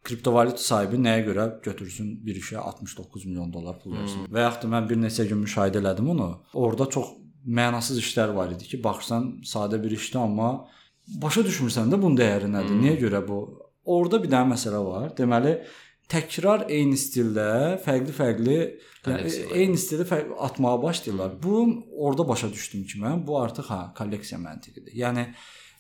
kriptovalyuta 0.04 0.58
sahibi 0.72 0.96
nəyə 1.06 1.24
görə 1.30 1.46
götürsün 1.64 2.26
bir 2.26 2.36
işə 2.36 2.58
69 2.58 3.26
milyon 3.26 3.54
dollar 3.54 3.80
pul 3.80 3.92
versin. 3.96 4.20
Hmm. 4.26 4.36
Və 4.36 4.40
yaxud 4.48 4.62
da 4.64 4.68
mən 4.76 4.90
bir 4.90 4.98
neçə 5.06 5.28
gün 5.30 5.40
müşahidə 5.46 5.80
elədim 5.84 6.10
onu. 6.10 6.30
Orda 6.54 6.90
çox 6.90 7.08
mənasız 7.46 8.00
işlər 8.02 8.34
var 8.36 8.54
idi 8.56 8.68
ki, 8.68 8.82
baxırsan 8.84 9.30
sadə 9.48 9.80
bir 9.84 9.94
işdir, 9.96 10.20
amma 10.24 10.68
başa 11.22 11.44
düşmürsən 11.46 11.92
də 11.92 12.00
bunun 12.02 12.18
dəyəri 12.20 12.50
nədir? 12.52 12.74
Hmm. 12.76 12.82
Niyə 12.84 12.98
görə 13.04 13.22
bu? 13.28 13.40
Orda 13.90 14.20
bir 14.22 14.32
dənə 14.32 14.54
məsələ 14.54 14.82
var. 14.86 15.08
Deməli, 15.18 15.56
təkrar 16.10 16.66
eyni 16.74 16.98
stildə 16.98 17.80
fərqli-fərqli 17.86 18.58
yəni, 19.08 19.34
eyni 19.56 19.80
stildə 19.80 20.08
fərq 20.10 20.36
atmağa 20.50 20.78
başlayırlar. 20.84 21.38
Bu 21.44 21.64
orada 21.98 22.28
başa 22.28 22.52
düşdüm 22.54 22.86
ki, 22.90 23.02
mən 23.04 23.26
bu 23.28 23.40
artıq 23.42 23.70
ha 23.74 23.82
kolleksiya 23.98 24.42
məntiqidir. 24.42 24.94
Yəni 24.98 25.28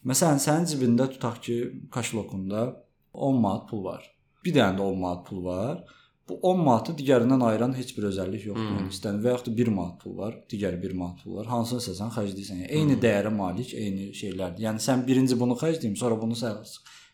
məsələn 0.09 0.41
sənin 0.43 0.69
cibində 0.69 1.09
tutaq 1.11 1.41
ki, 1.45 1.59
kaşlokunda 1.93 2.67
10 3.13 3.41
manat 3.41 3.69
pul 3.69 3.83
var. 3.85 4.05
Bir 4.45 4.55
dənə 4.55 4.77
də 4.77 4.85
10 4.85 5.01
manat 5.03 5.25
pul 5.27 5.43
var. 5.45 5.81
Bu 6.29 6.35
10 6.45 6.59
manatı 6.61 6.93
digərindən 6.99 7.41
ayıran 7.45 7.73
heç 7.77 7.95
bir 7.97 8.05
özəllik 8.11 8.45
yoxdur. 8.51 8.67
Hmm. 8.67 8.77
Yəni 8.79 8.93
istənilən 8.93 9.23
və 9.23 9.33
yaxud 9.33 9.49
da 9.49 9.57
1 9.57 9.71
manat 9.73 9.95
pul 10.03 10.15
var, 10.17 10.35
digəri 10.51 10.81
1 10.83 10.95
manat 10.99 11.23
pul 11.23 11.39
var. 11.39 11.49
Hansını 11.49 11.81
seçsən 11.87 12.13
xərcləyirsən. 12.15 12.61
Yəni 12.63 12.71
eyni 12.77 12.97
dəyərə 13.05 13.31
malik, 13.33 13.73
eyni 13.73 14.11
şeylərdir. 14.19 14.65
Yəni 14.67 14.83
sən 14.85 15.05
birinci 15.07 15.39
bunu 15.39 15.57
xərcləyim, 15.59 15.95
sonra 15.97 16.19
bunu 16.21 16.37
sən 16.37 16.59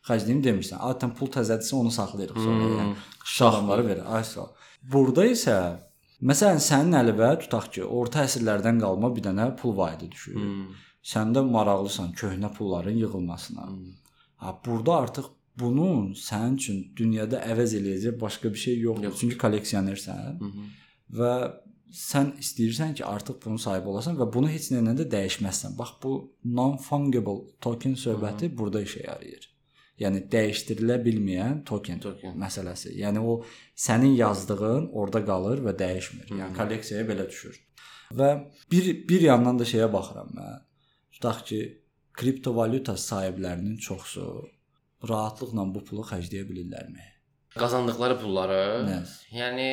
xərcləyim 0.10 0.42
demirsən. 0.46 0.82
Adətən 0.90 1.16
pul 1.20 1.32
təzədirsə 1.38 1.78
onu 1.80 1.94
saxlayırıq 1.96 2.42
sonra. 2.42 2.66
Hmm. 2.66 2.80
Yəni 2.82 3.30
Şah 3.36 3.54
adamları 3.54 3.88
verir. 3.88 4.04
Ay 4.18 4.24
sağ 4.24 4.42
ol. 4.42 4.52
Burada 4.94 5.26
isə 5.32 5.56
məsələn 6.32 6.60
sənin 6.68 7.00
əlinə 7.00 7.32
tutaq 7.46 7.72
ki, 7.78 7.86
orta 8.00 8.26
əsrlərdən 8.28 8.84
qalma 8.84 9.14
bir 9.16 9.26
dənə 9.30 9.48
pul 9.62 9.78
vahidi 9.80 10.12
düşür. 10.12 10.36
Hmm. 10.42 10.68
Sən 11.06 11.32
də 11.38 11.46
maraqlısan 11.46 12.12
köhnə 12.20 12.52
pulların 12.54 13.00
yığılmasına. 13.06 13.68
Hmm. 13.72 13.96
Ha 14.44 14.60
burada 14.66 14.96
artıq 14.96 15.32
bunun 15.60 16.14
sənin 16.20 16.56
üçün 16.60 16.82
dünyada 16.98 17.40
əvəz 17.52 17.76
eləyəcək 17.80 18.20
başqa 18.22 18.52
bir 18.54 18.62
şey 18.66 18.80
yoxdur. 18.80 19.04
Yox. 19.10 19.20
Çünki 19.22 19.38
kolleksionersən 19.44 20.40
və 21.20 21.32
sən 21.96 22.32
istəyirsən 22.44 22.96
ki, 22.98 23.06
artıq 23.06 23.38
bunun 23.46 23.58
sahibi 23.62 23.88
olasan 23.88 24.18
və 24.20 24.26
bunu 24.34 24.50
heç 24.52 24.72
nə 24.74 24.82
ilə 24.84 24.96
də 25.00 25.06
dəyişməzsən. 25.16 25.78
Bax 25.78 25.92
bu 26.04 26.14
non-fungible 26.60 27.38
token 27.62 27.94
söhbəti 27.96 28.50
burada 28.58 28.82
işə 28.84 29.06
yarayır. 29.08 29.46
Yəni 30.04 30.26
dəyişdirilə 30.32 30.98
bilməyən 31.06 31.62
token, 31.64 32.00
Token. 32.04 32.34
məsələsi. 32.42 32.90
Yəni 33.00 33.20
o 33.24 33.38
sənin 33.80 34.16
yazdığın 34.18 34.90
orada 34.92 35.22
qalır 35.26 35.62
və 35.64 35.72
dəyişmir. 35.80 36.28
Yəni 36.36 36.50
Mhm. 36.50 36.58
kolleksiyaya 36.58 37.06
belə 37.08 37.30
düşür. 37.30 37.56
Və 38.12 38.30
bir 38.72 39.08
bir 39.08 39.22
yandan 39.22 39.60
da 39.60 39.64
şeyə 39.64 39.88
baxıram 39.94 40.28
mən. 40.36 40.60
Tutaq 41.14 41.46
ki, 41.46 41.62
kriptovalyuta 42.14 42.94
sahiblərinin 42.98 43.78
çoxusu 43.80 44.50
rahatlıqla 45.10 45.66
bu 45.76 45.84
pulu 45.88 46.04
xərcləyə 46.12 46.46
bilirlərmi? 46.50 47.04
Qazandıqları 47.56 48.18
pulları. 48.20 48.62
Nə? 48.84 48.96
Yəni 49.32 49.68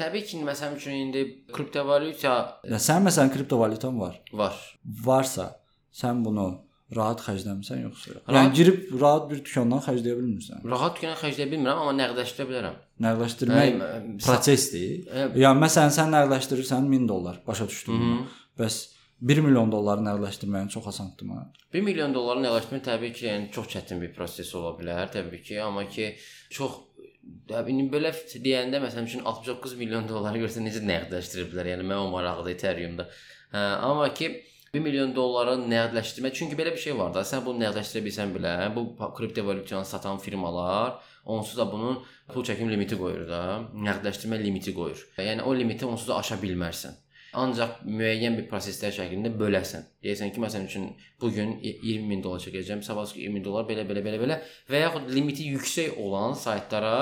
təbii 0.00 0.24
ki, 0.26 0.40
məsəl 0.46 0.74
üçün 0.78 0.96
indi 1.04 1.20
kriptovalyuta 1.54 2.32
Ya 2.66 2.80
sən 2.82 3.04
məsələn 3.06 3.30
kriptovalyutan 3.34 3.94
var. 4.00 4.16
var. 4.32 4.56
Varsa 5.04 5.52
sən 5.94 6.24
bunu 6.24 6.48
rahat 6.96 7.20
xərcləmirsən 7.22 7.84
yoxsa? 7.84 8.16
Rahat- 8.16 8.34
Yəni 8.34 8.54
girib 8.58 9.00
rahat 9.00 9.30
bir 9.30 9.38
dükandan 9.44 9.78
xərcləyə 9.86 10.16
bilmirsən. 10.18 10.64
Rahat 10.74 10.96
dükana 10.98 11.14
xərcləyə 11.22 11.48
bilmirəm, 11.52 11.78
amma 11.84 11.94
nəqdləşdirə 12.02 12.46
bilərəm. 12.50 12.76
Nəqdləşdirmək 13.06 13.72
Hə, 13.78 13.88
prosesdir. 14.26 15.06
Hə. 15.14 15.26
Yəni 15.44 15.62
məsələn 15.62 15.94
sən 15.94 16.10
nəqdləşdirirsən 16.16 16.90
1000 16.90 17.06
dollar, 17.08 17.38
başa 17.46 17.68
düşdün? 17.70 18.24
Bəs 18.58 18.80
1 19.20 19.40
milyon 19.42 19.72
dolları 19.72 20.04
nəqdləşdirməyin 20.06 20.68
çox 20.70 20.86
asandır. 20.92 21.30
1 21.74 21.82
milyon 21.82 22.12
dolları 22.14 22.44
nəqləşdirmək 22.44 22.84
təbii 22.86 23.12
ki, 23.12 23.24
yəni 23.26 23.48
çox 23.54 23.72
çətin 23.72 24.02
bir 24.02 24.12
proses 24.14 24.54
ola 24.54 24.76
bilər, 24.78 25.08
təbii 25.14 25.42
ki, 25.42 25.56
amma 25.62 25.88
ki 25.90 26.12
çox 26.54 26.84
Təbii 27.48 27.88
belə 27.92 28.10
deyəndə 28.44 28.80
məsələn 28.82 29.08
üçün 29.08 29.24
69 29.28 29.74
milyon 29.80 30.06
dolları 30.08 30.40
görsə 30.42 30.62
necə 30.64 30.80
nəqdləşdiriblər? 30.84 31.72
Yəni 31.74 31.86
mən 31.88 32.06
o 32.06 32.10
maraqlıdır 32.12 32.54
Ethereum-da. 32.54 33.04
Hə, 33.52 33.64
amma 33.88 34.06
ki 34.16 34.28
1 34.74 34.84
milyon 34.84 35.14
dolları 35.16 35.56
nəqdləşdirmək 35.64 36.36
çünki 36.40 36.56
belə 36.58 36.74
bir 36.74 36.82
şey 36.82 36.96
var 36.98 37.14
da, 37.14 37.24
sən 37.28 37.44
bunu 37.44 37.62
nəqdləşdirə 37.64 38.04
bilsən 38.04 38.34
belə, 38.36 38.52
bu 38.76 38.84
kriptovalyutanı 39.16 39.88
satan 39.88 40.20
firmalar 40.24 40.98
onsuz 41.24 41.56
da 41.60 41.68
bunun 41.72 42.02
pul 42.32 42.44
çəkim 42.48 42.68
limiti 42.72 42.96
qoyur 43.00 43.24
da, 43.28 43.42
nəqdləşdirmə 43.88 44.40
limiti 44.44 44.76
qoyur. 44.76 45.04
Yəni 45.20 45.44
o 45.44 45.56
limiti 45.56 45.88
onsuz 45.88 46.08
da 46.12 46.20
aşa 46.20 46.40
bilmərsən. 46.44 46.96
Ancaq 47.36 47.82
müəyyən 47.84 48.38
bir 48.38 48.46
proseslər 48.48 48.94
şəklində 48.96 49.34
böləsən. 49.36 49.84
Deyirsən 50.04 50.32
ki, 50.32 50.40
məsələn 50.40 50.68
üçün 50.70 50.86
bu 51.20 51.28
gün 51.34 51.58
20 51.60 52.06
min 52.08 52.22
dollar 52.24 52.40
çəkəcəm, 52.40 52.80
sabah 52.86 53.04
20 53.04 53.34
min 53.36 53.44
dollar 53.44 53.66
belə 53.68 53.84
belə 53.88 54.04
belə 54.06 54.22
belə 54.22 54.38
və 54.70 54.80
yaxud 54.86 55.10
limiti 55.12 55.50
yüksək 55.52 56.00
olan 56.00 56.38
saytlara 56.38 56.96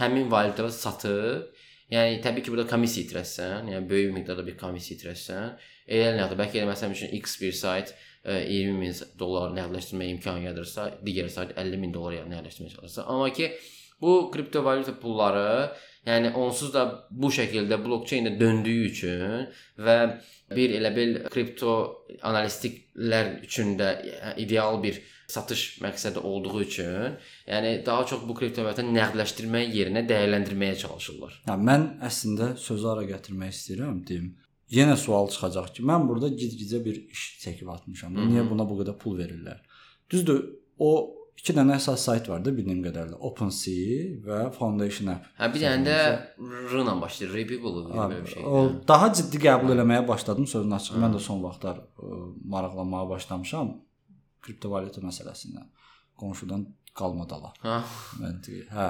həmin 0.00 0.26
valyutada 0.32 0.72
satıb 0.74 1.54
Yəni 1.88 2.18
təbii 2.20 2.44
ki, 2.44 2.52
burada 2.52 2.68
komissiya 2.68 3.06
itirəsən, 3.06 3.70
yəni 3.72 3.88
böyük 3.88 4.10
miqdarda 4.12 4.42
bir 4.44 4.58
komissiya 4.60 4.98
itirəsən. 4.98 5.54
Elə 5.88 6.10
nədir? 6.18 6.36
Bəlkə 6.36 6.60
elə 6.60 6.68
məsələn 6.68 6.92
üçün 6.92 7.14
X 7.16 7.38
bir 7.40 7.54
sayt 7.56 7.94
20 8.28 8.74
min 8.76 8.92
dollar 9.20 9.54
nəqdləşdirmə 9.56 10.10
imkanı 10.12 10.44
yaradırsa, 10.50 10.84
digər 11.06 11.30
sayt 11.32 11.54
50 11.56 11.80
min 11.80 11.94
dollar 11.94 12.18
nəqdləşdirməyə 12.28 12.74
çalışırsa. 12.74 13.06
Amma 13.08 13.30
ki, 13.32 13.48
bu 14.02 14.18
kriptovalyuta 14.34 14.98
pulları 15.00 15.72
Yəni 16.06 16.32
onsuz 16.38 16.72
da 16.74 16.84
bu 17.10 17.30
şəkildə 17.34 17.80
blokçeynə 17.84 18.38
döndüyü 18.40 18.88
üçün 18.90 19.48
və 19.84 19.98
bir 20.56 20.74
elə 20.78 20.94
bil 20.96 21.14
kripto 21.28 21.74
analistiklər 22.22 23.38
üçün 23.44 23.76
də 23.80 23.90
ideal 24.40 24.82
bir 24.82 25.00
satış 25.28 25.62
məqsədi 25.84 26.22
olduğu 26.24 26.62
üçün, 26.62 27.16
yəni 27.46 27.72
daha 27.86 28.06
çox 28.08 28.22
bu 28.28 28.34
kriptovalyuta 28.38 28.84
nəqdləşdirmək 28.86 29.74
yerinə 29.76 30.04
dəyərləndirməyə 30.08 30.78
çalışırlar. 30.84 31.34
Ya 31.50 31.56
mən 31.70 31.84
əslində 32.08 32.54
sözü 32.56 32.88
ara 32.94 33.04
gətirmək 33.10 33.52
istəyirəm, 33.52 33.98
deyim. 34.08 34.30
Yenə 34.72 34.96
sual 35.00 35.28
çıxacaq 35.32 35.74
ki, 35.76 35.84
mən 35.90 36.08
burada 36.08 36.30
gizgicə 36.32 36.80
bir 36.84 36.96
iş 37.12 37.26
çəkib 37.44 37.68
atmışam. 37.74 38.16
Hı 38.16 38.20
-hı. 38.20 38.30
Niyə 38.32 38.48
buna 38.50 38.64
bu 38.70 38.80
qədər 38.80 38.96
pul 39.02 39.18
verirlər? 39.20 39.60
Düzdür, 40.10 40.40
o 40.78 41.17
İki 41.38 41.54
dənə 41.54 41.76
əsas 41.78 42.02
sayt 42.08 42.28
var 42.30 42.42
da 42.42 42.50
bildiyim 42.54 42.80
qədərilə. 42.82 43.18
OpenSea 43.28 44.06
və 44.26 44.38
Foundation 44.56 45.12
App. 45.12 45.28
Hə 45.38 45.50
bir 45.54 45.62
dənə 45.62 45.84
də 45.86 45.98
R 46.42 46.80
ilə 46.82 46.94
başlayır. 47.02 47.34
Repeatable 47.36 47.84
belə 47.92 48.22
bir 48.24 48.32
şey. 48.32 48.42
O 48.42 48.62
daha 48.88 49.12
ciddi 49.14 49.40
qəbul 49.44 49.74
eləməyə 49.76 50.02
başladım 50.08 50.48
sözün 50.50 50.74
açığı. 50.78 50.98
Mən 51.04 51.14
də 51.14 51.22
son 51.22 51.44
vaxtlar 51.44 51.78
ə, 51.78 52.18
maraqlanmağa 52.54 53.04
başlamışam 53.12 53.70
kriptovalyuta 54.42 55.04
məsələsindən. 55.04 55.70
Qonşudan 56.18 56.66
qalmadala. 56.98 57.52
Hə. 57.62 57.78
Məntiqi. 58.24 58.66
Hə. 58.74 58.88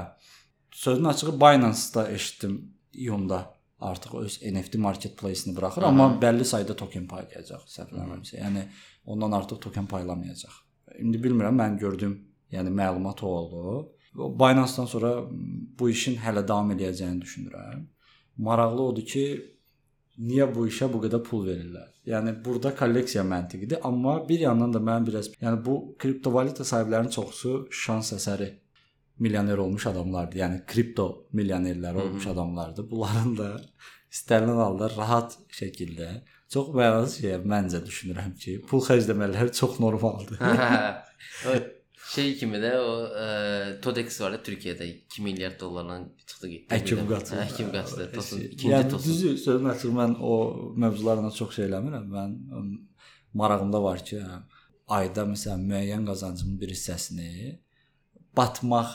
Sözün 0.73 1.05
açığı 1.13 1.35
Binance-da 1.41 2.09
eşitdim 2.13 2.57
iyunda 2.93 3.43
artıq 3.81 4.17
öz 4.19 4.41
NFT 4.43 4.75
marketplace-ni 4.75 5.57
buraxır, 5.57 5.83
Aha. 5.83 5.89
amma 5.89 6.19
bəlli 6.23 6.45
sayda 6.45 6.77
token 6.77 7.07
paylayacaq, 7.07 7.69
səhv 7.71 7.93
eləmirəmsə. 7.95 8.41
Yəni 8.41 8.65
ondan 9.07 9.37
artıq 9.39 9.61
token 9.61 9.87
paylamayacaq. 9.87 10.57
İndi 10.99 11.21
bilmirəm, 11.23 11.55
mən 11.61 11.79
gördüyüm 11.79 12.17
Yəni 12.53 12.71
məlumat 12.81 13.23
o 13.23 13.27
oldu. 13.27 13.77
Binance-dan 14.15 14.87
sonra 14.87 15.13
bu 15.79 15.91
işin 15.91 16.17
hələ 16.25 16.47
davam 16.49 16.73
edəcəyini 16.75 17.23
düşünürəm. 17.23 17.85
Maraqlı 18.47 18.83
odur 18.83 19.07
ki, 19.13 19.25
niyə 20.19 20.49
bu 20.55 20.67
işə 20.71 20.89
bu 20.93 21.03
qədər 21.05 21.23
pul 21.27 21.45
verirlər? 21.47 21.91
Yəni 22.09 22.33
burada 22.45 22.73
kolleksiya 22.77 23.25
məntiqidir, 23.29 23.83
amma 23.85 24.17
bir 24.29 24.41
yandan 24.47 24.73
da 24.75 24.81
mən 24.91 25.07
biraz, 25.07 25.29
yəni 25.43 25.61
bu 25.65 25.77
kriptovalyuta 26.01 26.65
sahiblərinin 26.65 27.13
çoxusu 27.15 27.69
şans 27.85 28.15
əsəri 28.17 28.49
milyoner 29.19 29.59
olmuş 29.59 29.87
adamlardır. 29.93 30.41
Yəni 30.43 30.65
kripto 30.67 31.09
milyonerlər 31.35 31.95
olmuş 32.03 32.25
Hı 32.25 32.29
-hı. 32.29 32.33
adamlardır. 32.33 32.91
Bunların 32.91 33.37
da 33.39 33.51
istənilən 34.13 34.63
halda 34.65 34.91
rahat 34.97 35.39
şəkildə 35.61 36.11
çox 36.53 36.69
mənasız 36.79 37.21
şey 37.21 37.35
məncə 37.55 37.83
düşünürəm 37.89 38.33
ki, 38.43 38.61
pul 38.69 38.81
xərcləmələri 38.81 39.53
çox 39.53 39.81
normaldır. 39.81 40.39
Şey 42.09 42.37
kimi 42.41 42.57
də 42.57 42.71
o 42.81 42.93
e, 43.21 43.25
Todex 43.85 44.21
var 44.21 44.33
da 44.33 44.39
Türkiyədə 44.45 44.87
2 44.89 45.23
milyard 45.23 45.59
dollarla 45.61 45.99
çıxdı 46.27 46.49
getdi. 46.49 46.75
Həkim 46.75 47.03
qatı. 47.09 47.35
Həkim 47.37 47.73
qatı. 47.75 48.07
Tosun 48.15 48.41
ikinci 48.41 48.73
yəni, 48.73 48.91
tosun. 48.91 49.13
Düzü 49.13 49.33
sözün 49.43 49.69
açığı 49.75 49.91
mən 49.99 50.15
o 50.21 50.37
mövzularla 50.77 51.31
çox 51.37 51.57
şey 51.57 51.69
eləmirəm. 51.69 52.07
Mən 52.15 52.39
marağımda 53.35 53.83
var 53.83 54.05
ki, 54.05 54.23
ayda 54.89 55.27
məsələn 55.35 55.69
müəyyən 55.73 56.09
qazancımın 56.09 56.57
bir 56.61 56.73
hissəsini 56.73 57.59
batmaq 58.37 58.95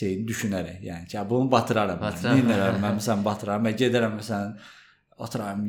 şeyini 0.00 0.24
düşünərək, 0.28 0.80
yəni 0.88 1.08
ki, 1.10 1.20
bunu 1.30 1.50
batıraram. 1.52 2.00
Nə 2.00 2.34
edərəm 2.42 2.80
mən 2.84 2.98
məsələn 3.00 3.24
batıraram 3.28 3.68
və 3.68 3.74
gedərəm 3.82 4.16
məsələn 4.22 4.56
oturam, 5.18 5.64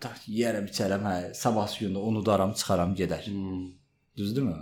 tak 0.00 0.24
yeyərəm, 0.26 0.68
içərəm, 0.72 1.04
hə, 1.06 1.18
sabah 1.36 1.68
gündə 1.80 2.02
unudaram, 2.12 2.52
çıxaram, 2.56 2.96
gedər. 2.98 3.28
Hmm. 3.30 3.68
Düzdürmü? 4.16 4.56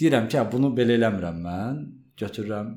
Deyirəm 0.00 0.28
ki, 0.30 0.40
bunu 0.52 0.72
belə 0.76 0.96
eləmirəm 0.98 1.42
mən. 1.46 1.82
Götürürəm 2.20 2.70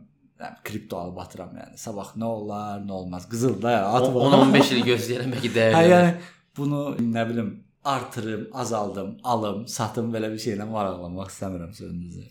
yəni 0.43 0.63
kripto 0.67 0.99
alıb 0.99 1.19
atıram 1.23 1.55
yəni. 1.59 1.77
Sabah 1.79 2.13
nə 2.19 2.29
olar, 2.39 2.79
nə 2.83 2.95
olmaz. 2.99 3.27
Qızıl 3.31 3.61
da 3.61 3.75
atıb 3.97 4.17
10-15 4.21 4.73
il 4.77 4.81
gözləyirəm 4.87 5.35
bəlkə 5.35 5.53
dəyərli. 5.57 5.77
Hə, 5.77 5.83
yəni 5.91 6.13
bunu 6.57 6.83
nə 7.13 7.25
bilim 7.29 7.51
artırım, 7.83 8.47
azaldım, 8.53 9.17
alım, 9.23 9.67
satım 9.67 10.11
belə 10.13 10.31
bir 10.33 10.41
şeylə 10.43 10.67
maraqlanmaq 10.69 11.31
istəmirəm 11.33 11.73
sözünüzü. 11.75 12.27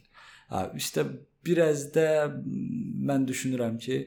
Ha, 0.52 0.66
işte 0.76 1.04
biraz 1.46 1.88
da 1.94 2.06
mən 3.08 3.26
düşünürəm 3.28 3.78
ki, 3.78 3.98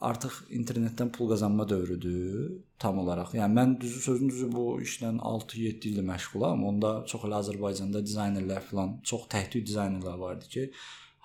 artıq 0.00 0.36
internetdən 0.56 1.10
pul 1.12 1.28
qazanma 1.28 1.66
dövrüdür 1.68 2.52
tam 2.80 2.98
olaraq. 3.02 3.34
Yəni 3.36 3.56
mən 3.58 3.74
düzü 3.80 4.00
sözün 4.06 4.30
düzü 4.32 4.48
bu 4.52 4.64
işlə 4.80 5.12
6-7 5.18 5.88
ildir 5.88 6.06
məşğulam. 6.08 6.64
Onda 6.64 6.92
çox 7.10 7.26
elə 7.28 7.40
Azərbaycanda 7.42 8.00
dizaynerlər 8.06 8.64
filan, 8.70 8.96
çox 9.04 9.26
təhdid 9.34 9.66
dizaynerlər 9.68 10.16
vardı 10.20 10.48
ki, 10.54 10.64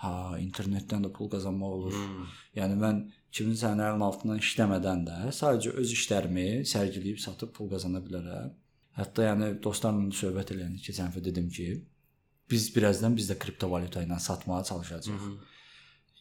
ha, 0.04 0.12
internetdən 0.41 1.08
də 1.08 1.13
pul 1.15 1.32
qazanmaq 1.32 1.78
olur. 1.78 1.95
Hmm. 1.95 2.28
Yəni 2.60 2.76
mən 2.84 3.02
kiminsə 3.32 3.71
əlinin 3.71 4.04
altından 4.10 4.43
işləmədən 4.43 5.08
də 5.08 5.17
sadəcə 5.39 5.74
öz 5.80 5.95
işlərimi 5.95 6.48
sərgiləyib 6.67 7.24
satıb 7.24 7.56
pul 7.56 7.71
qazana 7.71 8.04
bilərəm. 8.04 8.52
Hətta 9.00 9.30
yəni 9.30 9.50
dostlarla 9.63 10.12
söhbət 10.15 10.52
eləyəndə 10.56 10.84
keçən 10.84 11.12
dəfə 11.12 11.24
dedim 11.24 11.48
ki, 11.52 11.69
biz 12.52 12.67
birazdan 12.76 13.15
biz 13.15 13.32
də 13.32 13.39
kriptovalyuta 13.39 14.04
ilə 14.04 14.19
satmağa 14.19 14.63
çalışacağıq. 14.63 15.19
Hı 15.19 15.32
-hı. 15.32 15.54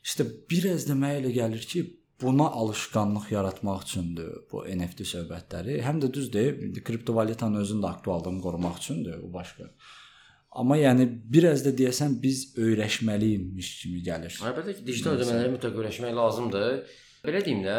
İşte 0.04 0.24
biraz 0.50 0.88
da 0.88 0.92
mənə 0.92 1.20
elə 1.20 1.30
gəlir 1.34 1.66
ki, 1.66 1.84
buna 2.22 2.46
alışqanlıq 2.50 3.30
yaratmaq 3.32 3.82
üçündür 3.84 4.32
bu 4.52 4.64
NFT 4.64 5.06
söhbətləri. 5.14 5.80
Həm 5.84 6.00
də 6.02 6.12
düzdür, 6.14 6.82
kriptovalyutanın 6.84 7.60
özünün 7.60 7.82
də 7.82 7.90
aktuallığını 7.90 8.42
qorumaq 8.42 8.78
üçündür, 8.78 9.22
bu 9.22 9.32
başqa. 9.34 9.70
Amma 10.54 10.76
yəni 10.78 11.08
biraz 11.36 11.64
da 11.66 11.72
deyəsən 11.74 12.20
biz 12.22 12.52
öyrəşməliymiş 12.54 13.70
kimi 13.80 14.02
gəlir. 14.06 14.36
Əlbəttə 14.38 14.76
ki, 14.76 14.84
digital 14.86 15.18
ödəmələri 15.18 15.56
mütləq 15.56 15.80
öyrəşmək 15.82 16.14
lazımdır. 16.20 16.76
Belə 17.24 17.40
deyim 17.40 17.62
də, 17.64 17.74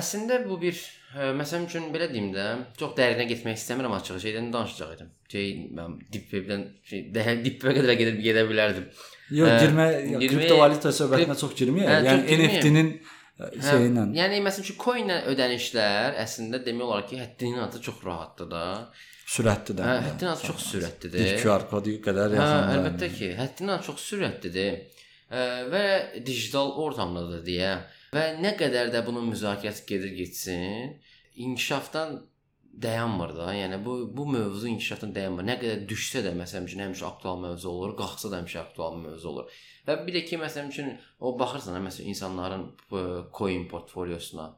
əslində 0.00 0.40
bu 0.48 0.56
bir 0.58 0.74
ə, 0.74 1.28
məsələn 1.36 1.66
üçün 1.68 1.90
belə 1.94 2.08
deyim 2.10 2.30
də, 2.34 2.46
çox 2.80 2.94
dərinə 2.96 3.26
getmək 3.28 3.58
istəmirəm 3.60 3.92
açığı 3.98 4.16
şeydən 4.22 4.48
danışacaq 4.54 4.94
idim. 4.94 5.10
Şey 5.32 5.50
mən 5.76 5.98
deep 6.14 6.32
webdən 6.32 6.64
şey 6.90 7.02
deep 7.14 7.60
webə 7.60 7.74
qədər 7.76 7.98
gedib 8.00 8.22
gedə 8.24 8.46
bilərdim. 8.48 8.88
Yox, 9.36 9.52
girmə, 9.62 9.86
kriptovalyuta 10.22 10.94
söhbətinə 10.96 11.36
çox 11.38 11.52
girməyək. 11.60 11.92
Hə, 11.92 12.00
yəni 12.08 12.40
NFT-nin 12.40 12.90
şeylə. 13.36 14.04
Hə, 14.04 14.06
yəni 14.16 14.40
məsələn 14.44 14.68
ki, 14.70 14.76
coin-lə 14.80 15.18
ödənişlər 15.32 16.16
əslində 16.22 16.62
demək 16.64 16.86
olar 16.86 17.06
ki, 17.08 17.18
həddindən 17.20 17.66
artıq 17.66 17.86
çox 17.90 18.04
rahatdır 18.06 18.50
da. 18.52 18.62
Sürətlidir 19.26 19.82
də. 19.82 19.88
Hə, 19.88 20.04
həddindən 20.06 20.32
artıq 20.32 20.52
çox 20.52 20.68
sürətlidir. 20.70 21.26
Bir 21.26 21.42
QR 21.42 21.66
kodu 21.72 21.96
qədər 22.06 22.36
yaxındır. 22.38 22.70
Hə, 22.70 22.78
əlbəttə 22.78 23.10
ki, 23.18 23.32
həddindən 23.40 23.84
çox 23.88 24.06
sürətlidir. 24.12 24.78
Ə, 25.26 25.42
və 25.72 25.84
digital 26.22 26.72
ortamdadır 26.86 27.42
deyə 27.46 27.74
və 28.14 28.24
nə 28.40 28.54
qədər 28.56 28.92
də 28.94 29.02
bunun 29.04 29.26
müzakirəsi 29.32 29.84
gedir 29.88 30.14
getsin, 30.16 30.96
inkişafdan 31.34 32.20
dayanmır 32.82 33.36
da. 33.36 33.54
Yəni 33.54 33.84
bu 33.84 34.16
bu 34.16 34.26
mövzu 34.26 34.68
inkişafdan 34.68 35.14
dayanmır. 35.14 35.46
Nə 35.48 35.56
qədər 35.60 35.86
düşsə 35.90 36.22
də 36.24 36.32
məsələn 36.36 36.68
üçün 36.68 36.84
həmişə 36.86 37.06
aktual 37.08 37.40
mövzu 37.42 37.70
olur, 37.72 37.96
qalxsa 37.98 38.30
da 38.32 38.40
həmişə 38.42 38.60
aktual 38.62 38.98
mövzu 39.00 39.28
olur. 39.32 39.50
Və 39.86 39.98
bir 40.06 40.16
də 40.16 40.24
ki, 40.26 40.38
məsələn 40.42 40.70
üçün 40.72 40.92
o 41.20 41.34
baxırsan, 41.38 41.78
məsələn 41.84 42.12
insanların 42.12 42.64
coin 43.38 43.68
portfolyosuna. 43.70 44.48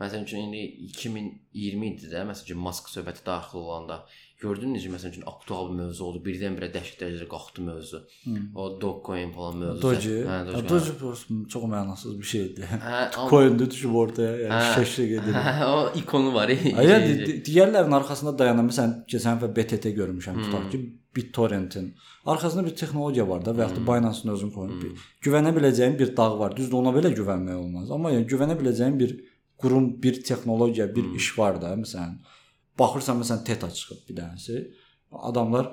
Məsələn 0.00 0.24
üçün 0.24 0.46
indi 0.46 0.62
2020 0.94 1.90
idi 1.90 2.08
də, 2.08 2.24
məsələn 2.30 2.62
Mask 2.64 2.88
söhbəti 2.88 3.26
daxil 3.26 3.60
olanda 3.60 4.00
Gördün 4.40 4.72
necə 4.72 4.88
məsəl 4.88 5.12
üçün 5.12 5.24
aktual 5.28 5.68
bir 5.68 5.76
mövzu 5.82 6.04
oldu. 6.06 6.22
Birdən-birə 6.24 6.70
dəhşət 6.72 7.02
dərəcədə 7.02 7.26
qalxdı 7.28 7.64
mövzu. 7.66 7.98
Hmm. 8.24 8.46
O 8.56 8.68
Dogecoin 8.80 9.34
falan 9.34 9.58
mövzusu. 9.60 9.82
Doge. 9.82 10.14
Hə, 10.30 10.38
Doge. 10.48 10.62
Doge 10.70 11.48
çox 11.52 11.66
mənasız 11.74 12.14
bir 12.20 12.30
şeydir. 12.30 12.70
Hə, 12.70 13.02
coin-də 13.32 13.68
düşüb 13.74 13.98
ortaya, 14.00 14.32
yəni 14.46 14.70
şəşə 14.78 15.08
gedir. 15.10 15.36
Hə, 15.36 15.68
o 15.68 15.82
ikonu 16.00 16.32
var. 16.36 16.54
Ay, 16.80 16.94
digərlərinin 17.44 17.98
arxasında 18.00 18.32
dayanan 18.40 18.70
məsələn 18.70 18.96
keçən 19.12 19.42
dəfə 19.42 19.52
BTT 19.60 19.92
görmüşəm 20.00 20.40
tutaq 20.46 20.70
ki, 20.72 20.82
BitTorrent-in 21.16 21.94
arxasında 22.24 22.64
bir 22.66 22.76
texnologiya 22.76 23.28
var 23.28 23.44
da 23.44 23.52
və 23.52 23.64
yaxud 23.64 23.80
da 23.80 23.86
Binance-ın 23.86 24.32
özünün 24.34 24.52
qoyub 24.54 24.82
bir 24.84 25.06
güvənə 25.26 25.52
biləcəyin 25.56 25.96
bir 25.98 26.16
dağ 26.16 26.28
var. 26.38 26.56
Düzdür, 26.56 26.78
ona 26.80 26.92
belə 26.96 27.10
güvənmək 27.16 27.56
olmaz. 27.56 27.90
Amma 27.90 28.12
yəni 28.14 28.28
güvənə 28.30 28.56
biləcəyin 28.60 28.98
bir 29.00 29.16
qurum, 29.60 29.90
bir 30.02 30.22
texnologiya, 30.24 30.86
bir 30.94 31.10
iş 31.18 31.32
var 31.38 31.60
da, 31.62 31.74
məsələn 31.80 32.14
Baxırsan 32.80 33.22
məsələn 33.22 33.44
TET 33.46 33.64
çıxıb 33.78 34.02
bir 34.08 34.18
dənəsi. 34.22 34.58
Adamlar 35.30 35.72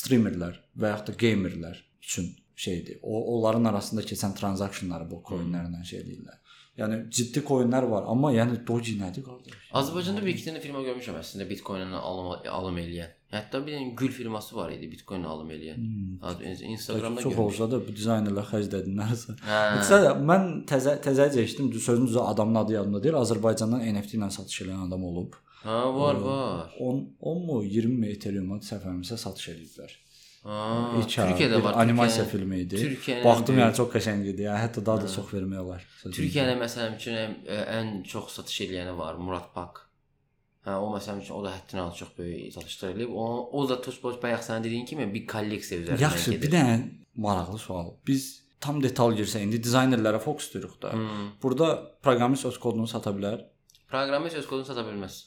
streamerlər 0.00 0.58
və 0.78 0.92
yaxud 0.94 1.12
da 1.12 1.18
gamerlər 1.24 1.80
üçün 2.02 2.32
şeydir. 2.58 2.98
O 3.02 3.36
onların 3.36 3.64
arasında 3.70 4.02
keçən 4.02 4.34
transaksiyonları 4.38 5.10
bu 5.10 5.22
coinlərlə 5.30 5.84
şey 5.86 6.04
deyirlər. 6.06 6.38
Yəni 6.78 6.98
ciddi 7.10 7.42
coinlər 7.42 7.88
var, 7.90 8.04
amma 8.06 8.30
yəni 8.30 8.60
Doge 8.66 8.92
nədir 9.00 9.24
qardaş? 9.26 9.54
Azərbaycanda 9.80 10.22
bir 10.22 10.30
iki 10.30 10.44
dənə 10.46 10.60
firma 10.62 10.84
görmüşəm 10.86 11.16
əslində 11.18 11.46
Bitcoin-lə 11.48 12.02
alım 12.10 12.28
alım 12.54 12.78
eləyən. 12.84 13.16
Hətta 13.32 13.60
bir 13.64 13.74
dənə 13.74 13.96
gül 13.98 14.12
firması 14.14 14.54
var 14.54 14.70
idi 14.70 14.86
Bitcoin-lə 14.92 15.26
alım 15.32 15.50
eləyən. 15.56 15.80
Hmm. 16.22 16.62
Instagramda 16.70 17.24
çox 17.26 17.40
olsa 17.42 17.66
da 17.72 17.80
bu 17.82 17.96
dizaynerlər 17.98 18.46
xərclədinlərsə. 18.52 19.34
Hə. 19.48 19.58
Qısaca 19.80 20.14
mən 20.30 20.46
təzə 20.70 20.94
təzəcə 21.02 21.42
eşitdim, 21.42 21.72
sözün 21.74 22.06
düzü 22.12 22.22
adamın 22.22 22.62
adı 22.62 22.78
yadımda 22.78 23.02
deyil. 23.02 23.18
Azərbaycandan 23.24 23.82
NFT 23.96 24.20
ilə 24.20 24.30
satış 24.38 24.62
edən 24.68 24.86
adam 24.86 25.10
olub. 25.10 25.34
Ha, 25.64 25.78
var, 25.94 26.14
var. 26.14 26.74
10 26.78 27.16
10 27.20 27.46
mu 27.46 27.62
20 27.64 27.96
mi 27.98 28.12
Ethereum-a 28.14 28.60
səhvərimsə 28.62 29.16
satış 29.18 29.48
ediblər. 29.54 29.96
Ha, 30.44 31.02
Türkiyədə 31.02 31.58
var. 31.64 31.74
animasiya 31.82 32.24
Türkiyə- 32.24 32.30
filmi 32.30 32.60
idi. 32.64 32.76
Türkiyənin 32.84 33.24
Baxdım 33.24 33.58
yəni 33.58 33.74
çox 33.74 33.88
qəşəng 33.94 34.22
idi. 34.32 34.42
Yəni 34.46 34.60
hətta 34.64 34.84
daha 34.86 35.02
da 35.02 35.08
çox 35.16 35.32
vermək 35.34 35.58
olar. 35.64 35.84
Türkiyədə 36.04 36.54
məsələn 36.62 36.96
üçün 36.96 37.14
ən, 37.78 38.02
çox 38.04 38.32
satış 38.38 38.60
ediləni 38.68 38.96
var 38.98 39.14
Murat 39.18 39.52
Pak. 39.54 39.84
Hə, 40.66 40.76
o 40.78 40.88
məsələn 40.94 41.22
üçün 41.24 41.34
o 41.34 41.44
da 41.44 41.52
həddindən 41.56 41.90
az 41.90 41.96
çox 41.98 42.08
böyük 42.18 42.52
satışlar 42.54 42.94
eləyib. 42.94 43.12
O, 43.14 43.26
o 43.58 43.68
da 43.68 43.80
Tospot 43.82 44.22
bayaq 44.22 44.42
sən 44.46 44.64
dediyin 44.64 44.86
kimi 44.86 45.06
bir 45.14 45.26
kolleksiya 45.26 45.80
üzərindən 45.82 46.02
Yaxşı, 46.06 46.32
bir 46.42 46.50
dənə 46.52 46.76
maraqlı 47.16 47.58
sual. 47.58 47.94
Biz 48.06 48.26
tam 48.60 48.82
detal 48.82 49.12
girsək, 49.18 49.42
indi 49.46 49.60
dizaynerlərə 49.64 50.18
fokuslayırıq 50.22 50.82
da. 50.82 50.92
Hmm. 50.92 51.30
Burada 51.42 51.98
proqramist 52.02 52.44
öz 52.46 52.58
kodunu 52.58 52.86
sata 52.86 53.10
bilər. 53.10 53.42
Proqramist 53.90 54.36
öz 54.36 54.46
kodunu 54.46 54.64
sata 54.64 54.84
bilməz. 54.86 55.24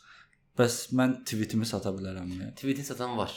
Bəs 0.61 0.75
mən 0.97 1.15
tweetimi 1.25 1.65
sata 1.65 1.89
bilərəmmi? 1.95 2.51
Tweetin 2.59 2.85
satan 2.85 3.15
var. 3.17 3.33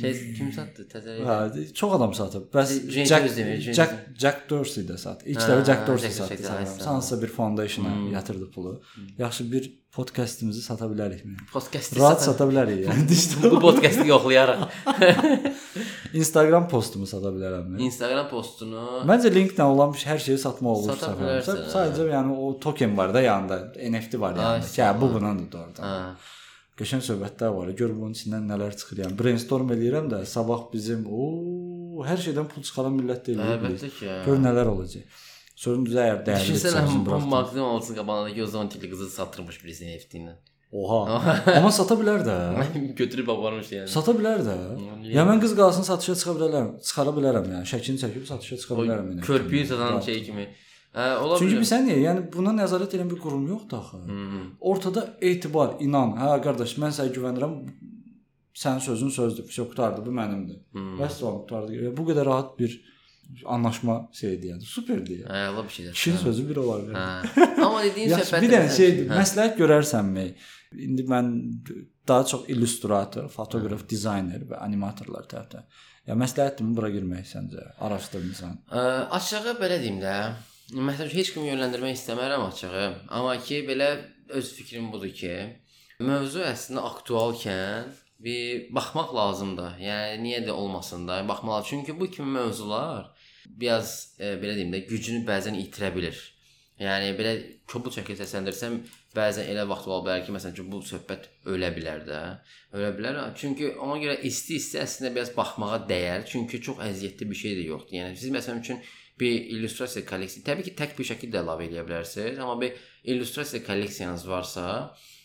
Şey 0.00 0.34
kim 0.34 0.50
satdı? 0.52 0.88
Təzə. 0.90 1.12
Hə, 1.22 1.72
çox 1.72 1.92
adam 1.94 2.14
satıb. 2.14 2.48
Bəs 2.54 2.72
Jack, 3.06 3.28
demir, 3.36 3.60
Jack. 3.76 3.92
Jack 4.18 4.48
Dorsey 4.50 4.84
də 4.88 4.96
sat. 4.98 5.22
İlk 5.26 5.38
dəfə 5.38 5.64
Jack 5.68 5.86
Dorsey 5.86 6.10
satdı. 6.10 6.48
Hansısa 6.84 7.22
bir 7.22 7.28
foundationa 7.28 7.94
Hmm. 7.94 8.12
yatırdı 8.12 8.50
pulu. 8.50 8.80
Yaxşı 9.18 9.52
bir 9.52 9.70
podkastımızı 9.92 10.62
sata 10.62 10.84
bilərikmi? 10.90 11.36
Podkastı 11.52 12.00
Rahat 12.00 12.22
sata 12.22 12.44
bilərik 12.50 12.80
yəni. 12.88 13.50
Bu 13.50 13.60
podkastı 13.60 14.06
yoxlayaraq. 14.06 14.66
Instagram 16.20 16.68
postumu 16.68 17.06
sata 17.06 17.30
bilərəmmi? 17.34 17.78
Instagram 17.86 18.28
postunu 18.30 18.82
Məncə 19.08 19.30
linklə 19.34 19.62
olan 19.62 19.94
hər 19.94 20.18
şeyi 20.26 20.38
satmaq 20.42 20.80
olur. 20.82 20.94
Sata 20.98 21.14
bilərsən. 21.20 21.60
Sadəcə 21.72 22.08
yəni 22.10 22.34
o 22.34 22.52
token 22.60 22.96
var 22.98 23.14
da 23.14 23.22
yanında, 23.22 23.60
NFT 23.90 24.18
var 24.20 24.34
yanında. 24.38 24.66
Hə, 24.66 24.94
bu 25.00 25.12
bunundur 25.14 25.52
doğrudan. 25.52 25.84
Hə. 25.84 26.42
Qəşəng 26.78 27.04
söhbətlər 27.06 27.52
var. 27.54 27.68
Gör 27.78 27.92
bunun 27.94 28.16
içindən 28.16 28.48
nələr 28.50 28.74
çıxır. 28.78 29.04
Yəni 29.04 29.18
brainstorm 29.18 29.68
eləyirəm 29.76 30.08
də 30.10 30.24
sabah 30.26 30.64
bizim 30.72 31.04
o 31.06 31.28
hər 32.02 32.18
şeydən 32.24 32.48
pul 32.50 32.66
çıxaran 32.66 32.96
millət 32.98 33.28
deyil. 33.28 33.44
Əlbəttə 33.44 33.92
ki. 33.94 34.08
Gör 34.26 34.42
nələr 34.42 34.72
olacaq. 34.72 35.20
Sözün 35.54 35.84
düzə 35.86 36.02
əgər 36.08 36.24
dəyərli 36.26 36.48
Düşünsənə 36.50 36.82
çıxsın 36.82 37.04
bu 37.06 37.20
mağazanın 37.30 37.68
olsun 37.68 37.94
qabağındakı 38.00 38.42
o 38.42 38.46
zaman 38.56 38.72
qızı 38.74 39.06
satırmış 39.10 39.60
birisi 39.64 39.86
NFT-ilə. 39.86 40.34
Oha. 40.74 41.20
Amma 41.58 41.70
sata 41.70 41.94
bilər 41.94 42.24
də. 42.26 42.36
Götürüb 42.98 43.28
aparmış 43.36 43.70
yəni. 43.76 43.86
Sata 43.90 44.16
bilər 44.18 44.42
də. 44.42 44.56
Ya 45.14 45.22
mən 45.28 45.38
qız 45.44 45.54
qalsın 45.54 45.86
satışa 45.86 46.16
çıxa 46.18 46.34
bilərəm. 46.40 46.72
Çıxara 46.88 47.14
bilərəm 47.14 47.46
yəni. 47.52 47.70
Şəklini 47.70 48.02
çəkib 48.02 48.26
satışa 48.26 48.58
çıxa 48.64 48.80
bilərəm 48.80 49.12
yəni. 49.12 49.22
Körpüyü 49.28 49.66
satan 49.70 50.00
şey 50.02 50.24
kimi. 50.26 50.48
Hə, 50.94 51.06
ola 51.18 51.38
Çünki 51.40 51.56
bilər. 51.56 51.62
bilsən 51.64 51.86
niyə? 51.88 51.98
Yəni 52.04 52.24
buna 52.34 52.52
nəzarət 52.54 52.94
edən 52.94 53.08
bir 53.10 53.18
qurum 53.22 53.46
yoxdur 53.50 53.80
axı. 53.80 53.98
Mhm. 54.06 54.42
Ortada 54.60 55.06
etibar, 55.20 55.76
inan. 55.82 56.14
Hə 56.20 56.36
qardaş, 56.44 56.76
mən 56.82 56.94
sənə 56.94 57.14
güvənirəm. 57.16 57.56
Sənin 58.54 58.82
sözün 58.84 59.10
sözdür. 59.10 59.48
Vəsə 59.50 59.64
qutardı, 59.70 60.04
bu 60.06 60.12
mənimdir. 60.14 60.60
O 60.78 61.32
qutardı. 61.40 61.96
Bu 61.96 62.04
qədər 62.10 62.26
rahat 62.30 62.58
bir 62.58 62.76
anlaşma 63.46 63.96
şeydir 64.12 64.52
yəni. 64.52 64.68
Superdir. 64.68 65.24
Yəni. 65.24 65.32
Hə, 65.32 65.48
ola 65.54 65.64
bir 65.64 65.74
şeydir. 65.78 65.92
Kişinin 65.98 66.16
sözü 66.16 66.48
bir 66.48 66.56
olar. 66.62 66.80
Hə. 66.94 67.64
Amma 67.64 67.82
dediyin 67.82 68.14
söhbət 68.20 68.42
bir 68.46 68.54
dənə 68.54 68.70
şeydir. 68.76 69.08
Hə. 69.10 69.18
Məsləhət 69.22 69.58
görərsənmi? 69.58 70.26
İndi 70.86 71.02
mən 71.10 71.34
daha 72.08 72.24
çox 72.30 72.48
illüstrator, 72.50 73.28
fotoqraf, 73.34 73.84
dizayner 73.90 74.46
və 74.50 74.62
animatorlar 74.62 75.26
tərəfdən. 75.30 75.66
Ya 76.06 76.14
məsləhətimi 76.20 76.74
bura 76.76 76.90
girmək 76.92 77.26
səncə? 77.30 77.62
Araşdırmısan. 77.86 78.58
Ə, 78.70 78.82
açığı 79.18 79.54
belə 79.60 79.78
deyim 79.82 80.02
də. 80.02 80.16
Məsələn, 80.72 81.10
heç 81.12 81.34
kimi 81.34 81.50
yönləndirmək 81.50 81.98
istəmirəm 81.98 82.46
açığı. 82.46 82.84
Amma 83.12 83.34
ki, 83.36 83.60
belə 83.68 83.88
öz 84.32 84.52
fikrim 84.56 84.86
budur 84.94 85.10
ki, 85.12 85.34
mövzu 86.00 86.40
əslində 86.40 86.86
aktualkən 86.88 87.90
bir 88.24 88.70
baxmaq 88.72 89.12
lazımdır. 89.12 89.76
Yəni 89.84 90.22
niyə 90.24 90.40
də 90.46 90.54
olmasın 90.56 91.04
da, 91.08 91.20
baxmalı. 91.28 91.66
Çünki 91.68 92.00
bu 92.00 92.08
kimi 92.10 92.30
mövzular 92.38 93.12
biraz 93.46 94.16
e, 94.18 94.38
belə 94.40 94.56
deyim 94.56 94.72
də 94.72 94.86
gücünü 94.88 95.26
bəzən 95.28 95.60
itirə 95.60 95.92
bilir. 95.94 96.16
Yəni 96.80 97.12
belə 97.20 97.36
kobud 97.70 97.92
şəkildə 97.94 98.24
səsləndirsəm, 98.24 98.80
bəzən 99.14 99.52
elə 99.52 99.68
vaxt 99.68 99.86
ola 99.86 100.00
bilər 100.08 100.24
ki, 100.24 100.32
məsələn 100.34 100.56
ki, 100.56 100.64
bu 100.72 100.80
söhbət 100.82 101.28
ölə 101.52 101.74
bilər 101.76 102.08
də. 102.08 102.24
Ölə 102.72 102.90
bilər. 102.96 103.20
Çünki 103.36 103.74
ona 103.76 104.00
görə 104.00 104.16
isti-isti 104.32 104.80
əslində 104.80 105.12
biraz 105.12 105.36
baxmağa 105.36 105.84
dəyər. 105.92 106.24
Çünki 106.32 106.64
çox 106.64 106.80
əziyyətli 106.88 107.30
bir 107.30 107.42
şey 107.44 107.58
də 107.60 107.68
yoxdur. 107.68 108.00
Yəni 108.00 108.16
siz 108.18 108.32
məsələn 108.32 108.64
üçün 108.64 108.80
bir 109.20 109.34
illüstrasiya 109.54 110.06
kolleksiyası, 110.06 110.46
təbii 110.48 110.68
ki, 110.68 110.74
tək 110.78 110.94
bir 110.98 111.08
şəkildə 111.10 111.42
əlavə 111.42 111.68
edə 111.68 111.84
bilərsiniz, 111.86 112.40
amma 112.42 112.56
bir 112.60 112.78
illüstrasiya 113.12 113.62
kolleksiyanız 113.66 114.26
varsa 114.28 114.64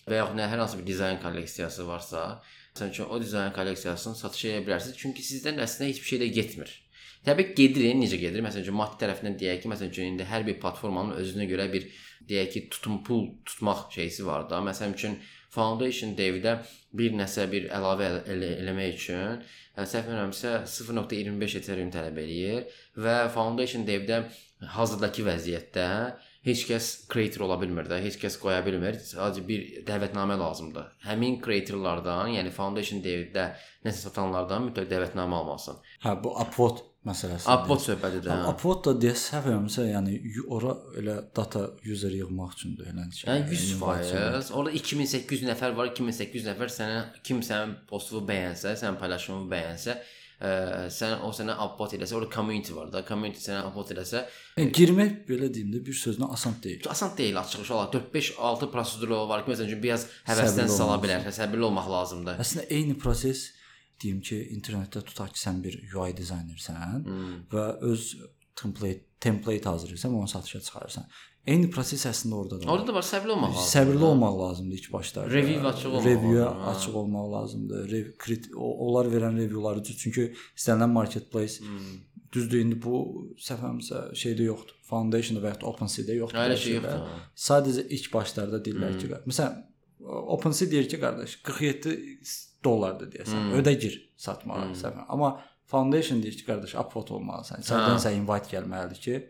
və 0.10 0.20
yaxud 0.20 0.38
nə 0.38 0.50
hər 0.52 0.62
hansı 0.62 0.78
bir 0.80 0.86
dizayn 0.90 1.18
kolleksiyası 1.24 1.88
varsa, 1.88 2.28
məsələn 2.76 2.94
üçün 2.94 3.10
o 3.10 3.22
dizayn 3.22 3.56
kolleksiyasını 3.56 4.20
satışa 4.20 4.54
edə 4.54 4.68
bilərsiniz. 4.68 5.00
Çünki 5.02 5.26
sizdən 5.26 5.62
əslində 5.66 5.90
heç 5.90 6.04
bir 6.04 6.12
şey 6.12 6.22
də 6.24 6.30
getmir. 6.38 6.76
Təbii 7.26 7.50
ki, 7.50 7.56
gedir, 7.58 7.90
necə 8.00 8.20
gedir? 8.22 8.46
Məsələn 8.46 8.68
üçün 8.68 8.78
maddi 8.80 9.02
tərəfindən 9.02 9.36
deyək 9.42 9.64
ki, 9.64 9.72
məsələn 9.74 9.92
üçün 9.92 10.14
indi 10.14 10.28
hər 10.30 10.46
bir 10.48 10.60
platformanın 10.62 11.18
özünə 11.20 11.50
görə 11.50 11.66
bir 11.74 11.90
deyək 12.30 12.54
ki, 12.54 12.62
tutum 12.76 13.02
pul 13.04 13.26
tutmaq 13.46 13.90
şeysi 13.96 14.26
var 14.28 14.46
da. 14.52 14.62
Məsələn 14.64 14.96
üçün 14.96 15.18
Foundation 15.50 16.14
Devdə 16.18 16.60
bir 17.00 17.16
nəsə 17.18 17.48
bir 17.50 17.68
əlavə 17.74 18.06
el 18.06 18.20
elə 18.36 18.50
eləmək 18.62 18.96
üçün 18.96 19.42
hə, 19.76 19.86
səhv 19.86 20.06
etmirəmsə 20.06 20.52
0.25 20.70 21.56
Ethereum 21.60 21.90
tələb 21.94 22.20
eləyir 22.22 22.80
və 23.00 23.20
Foundation 23.34 23.86
Devdə 23.88 24.24
hazırdakı 24.76 25.24
vəziyyətdə 25.28 25.86
heç 26.48 26.66
kəs 26.70 26.90
creator 27.12 27.46
ola 27.48 27.58
bilmir 27.62 27.88
də, 27.90 28.00
heç 28.04 28.18
kəs 28.20 28.38
qoya 28.42 28.60
bilmir. 28.66 28.98
Sadəcə 29.04 29.44
bir 29.48 29.66
dəvətnamə 29.88 30.38
lazımdır. 30.40 30.94
Həmin 31.08 31.40
creatorlardan, 31.44 32.34
yəni 32.38 32.52
Foundation 32.56 33.04
Devdə 33.04 33.50
nəsə 33.86 34.08
satanlardan 34.08 34.70
mütləq 34.70 34.88
dəvətnamə 34.92 35.42
almalısan. 35.42 35.82
Hə, 36.06 36.16
bu 36.24 36.32
upvote 36.44 36.86
məsələsi. 37.08 37.48
Upvote 37.52 37.86
söhbətidir. 37.90 38.32
hə. 38.32 38.54
Upvote 38.54 38.94
da 39.00 39.12
eləmirəmsə, 39.12 39.88
yəni 39.92 40.16
ora 40.48 40.76
elə 41.00 41.18
data 41.36 41.66
user 41.88 42.16
yığmaq 42.20 42.56
üçündür 42.58 42.92
elə 42.94 43.10
şey. 43.16 43.28
Yəni 43.32 43.60
100%. 43.80 44.54
Orada 44.60 44.76
2800 44.76 45.48
nəfər 45.52 45.76
var, 45.80 45.92
2800 45.92 46.48
nəfər 46.54 46.72
sənə 46.76 47.04
kim 47.24 47.44
sənin 47.46 47.78
postunu 47.90 48.24
bəyənsə, 48.28 48.76
sənin 48.80 49.00
paylaşımını 49.00 49.52
bəyənsə, 49.52 50.00
ə, 50.42 50.88
sən 50.94 51.20
o 51.26 51.30
sənə 51.36 51.56
upvote 51.66 51.98
eləsə, 52.00 52.16
orada 52.16 52.32
community 52.36 52.74
var 52.76 52.90
da, 52.94 53.04
community 53.08 53.42
sənə 53.44 53.66
upvote 53.70 53.94
eləsə, 53.96 54.24
Yəni 54.58 54.72
girmək 54.76 55.14
belə 55.28 55.50
deyim 55.54 55.72
də 55.76 55.84
bir 55.86 55.94
sözlə 56.00 56.32
asan 56.34 56.56
deyil. 56.64 56.82
asan 56.90 57.14
deyil 57.18 57.38
açıq 57.40 57.72
olaraq 57.72 57.94
4-5 58.14 58.32
6 58.50 58.72
proseduru 58.72 59.22
var 59.30 59.46
ki, 59.46 59.52
məsələn 59.54 59.82
biraz 59.84 60.08
həvəsdən 60.28 60.68
sala 60.72 60.98
bilər, 61.04 61.28
səbirli 61.36 61.66
olmaq 61.70 61.88
lazımdır. 61.96 62.40
Əslində 62.44 62.68
eyni 62.70 62.96
proses 62.98 63.50
deyim 64.02 64.22
ki, 64.24 64.38
internetdə 64.56 65.02
tutaq 65.04 65.34
ki, 65.36 65.40
sən 65.44 65.62
bir 65.64 65.76
UI 65.96 66.14
dizaynersən 66.16 67.04
Hmm. 67.06 67.40
və 67.52 67.66
öz 67.92 68.10
template 68.56 69.06
template 69.20 69.68
hazırlayırsan, 69.70 70.14
onu 70.16 70.28
satışa 70.28 70.62
çıxarırsan. 70.62 71.04
Eyni 71.48 71.70
proses 71.72 72.04
əslində 72.06 72.36
orada 72.36 72.58
da 72.60 72.66
var. 72.68 72.74
Orada 72.74 72.88
da 72.92 72.94
var, 73.00 73.06
səbirli 73.08 73.32
olmaq 73.34 73.54
lazımdır. 73.56 73.70
Səbirli 73.72 74.04
olmaq 74.10 74.36
lazımdır 74.40 74.78
ilk 74.78 74.92
başlarda. 74.94 75.32
Review 75.34 75.68
açıq 75.70 75.88
olmaq 75.90 76.06
Review 76.06 76.42
hə. 76.44 76.66
açıq 76.74 76.96
olmaq 77.02 77.32
lazımdır. 77.34 77.88
Rev, 77.92 78.12
krit, 78.20 78.50
onlar 78.56 79.06
verən 79.14 79.38
reviewları 79.40 79.84
çünki 79.84 80.34
istənilən 80.58 80.92
marketplace 80.94 81.60
Hmm. 81.64 81.96
düzdür 82.34 82.60
indi 82.62 82.78
bu 82.84 83.00
səhvəmsə 83.42 84.04
şeydə 84.14 84.44
yoxdur. 84.52 84.76
Foundation-da 84.90 85.42
və 85.48 85.54
ya 85.56 85.58
OpenSea-də 85.72 86.16
yoxdur. 86.20 86.38
Belə 86.38 86.58
şey 86.58 86.74
yoxdur. 86.76 87.08
Sadəcə 87.48 87.88
ilk 87.90 88.14
başlarda 88.14 88.60
deyirlər 88.66 88.92
Hmm. 88.94 89.00
ki, 89.00 89.08
məsələn 89.32 89.64
OpenSea 90.36 90.72
deyir 90.72 90.90
ki, 90.90 91.00
qardaş 91.00 91.36
47 91.44 91.98
dollardır 92.64 93.10
deyəsən. 93.16 93.40
Hmm. 93.42 93.52
Ödə 93.60 93.74
gir 93.80 93.98
satmağa 94.18 94.66
Hmm. 94.68 94.74
səhvən. 94.74 95.06
Amma 95.10 95.40
Foundation 95.66 96.22
deyir 96.24 96.38
ki, 96.38 96.46
qardaş 96.46 96.76
upvote 96.76 97.14
olmalısan. 97.14 97.62
Səndən 97.62 97.98
sən 98.06 98.14
invite 98.22 98.50
gəlməlidir 98.58 99.00
ki, 99.02 99.30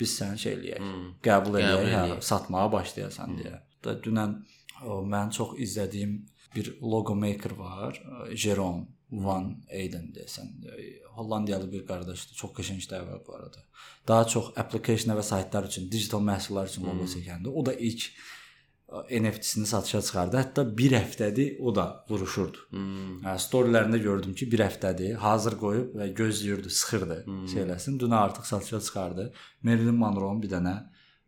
biz 0.00 0.16
səni 0.20 0.40
şey 0.42 0.56
eləyək. 0.58 0.82
Hmm. 0.82 1.06
Qəbul 1.24 1.60
eləyək, 1.60 1.92
hə, 1.94 2.20
satmağa 2.24 2.66
başlayasan 2.72 3.38
deyə. 3.40 3.60
Da 3.84 3.96
dünən 4.02 4.38
o, 4.84 5.00
mən 5.08 5.32
çox 5.36 5.56
izlədiyim 5.62 6.18
bir 6.54 6.72
logo 6.82 7.14
maker 7.14 7.56
var, 7.58 7.98
e, 8.30 8.36
Jerome 8.36 8.86
Van 9.10 9.52
Eyden 9.68 10.10
desən. 10.14 10.52
Hollandiyalı 11.16 11.70
bir 11.72 11.84
qardaşdır. 11.88 12.36
Çox 12.36 12.52
qəşəng 12.56 12.80
işlər 12.82 13.06
var 13.06 13.20
bu 13.26 13.36
arada. 13.36 13.62
Daha 14.08 14.26
çox 14.28 14.50
application 14.56 15.14
və 15.16 15.22
saytlar 15.22 15.68
üçün, 15.70 15.86
digital 15.92 16.24
məhsullar 16.26 16.68
üçün 16.70 16.88
logo 16.88 17.06
çəkəndə 17.10 17.52
o 17.52 17.64
da 17.66 17.74
ilk 17.74 18.08
NFT-sini 18.92 19.66
satışa 19.66 20.00
çıxardı. 20.02 20.36
Hətta 20.38 20.62
1 20.78 20.92
həftədir 20.94 21.58
o 21.58 21.72
da 21.74 21.86
vuruşurdu. 22.10 22.66
Hmm. 22.70 23.16
Hə, 23.24 23.32
storylərində 23.42 23.98
gördüm 24.02 24.34
ki, 24.38 24.46
1 24.52 24.62
həftədir, 24.62 25.16
hazır 25.22 25.56
qoyub 25.58 25.96
və 25.98 26.06
gözləyirdi, 26.20 26.70
sıxırdı 26.70 27.16
hmm. 27.24 27.48
şeyləsin. 27.50 27.96
Dünə 27.98 28.20
artıq 28.28 28.46
satışa 28.46 28.80
çıxardı. 28.80 29.32
Marilyn 29.66 29.98
Monroe-nun 29.98 30.42
bir 30.42 30.52
dənə 30.54 30.76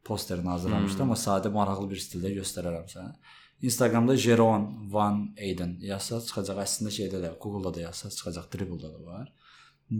posterini 0.06 0.52
hazırlamışdı, 0.54 1.00
hmm. 1.00 1.08
amma 1.08 1.18
sadə 1.18 1.50
maraqlı 1.52 1.90
bir 1.90 2.04
stildə 2.04 2.30
göstərərəm 2.38 2.86
sənə. 2.94 3.34
Instagramda 3.62 4.16
Jeron 4.16 4.68
Van 4.92 5.24
Eyden 5.36 5.74
yazsa 5.82 6.20
çıxacaq. 6.22 6.62
Əslində 6.62 6.94
şeydə 6.94 7.24
də 7.24 7.34
Google-da 7.42 7.74
da 7.74 7.88
yazsa 7.88 8.12
çıxacaq, 8.14 8.46
Dribbble-da 8.54 8.92
da 8.94 9.04
var. 9.06 9.26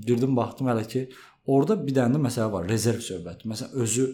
Girdim 0.07 0.37
baxdım 0.37 0.71
hələ 0.71 0.87
ki, 0.87 1.09
orada 1.47 1.75
bir 1.83 1.99
dənə 1.99 2.15
də 2.15 2.23
məsələ 2.23 2.53
var, 2.53 2.71
rezerv 2.71 3.03
söhbəti. 3.03 3.51
Məsələn, 3.51 3.75
özü 3.83 4.07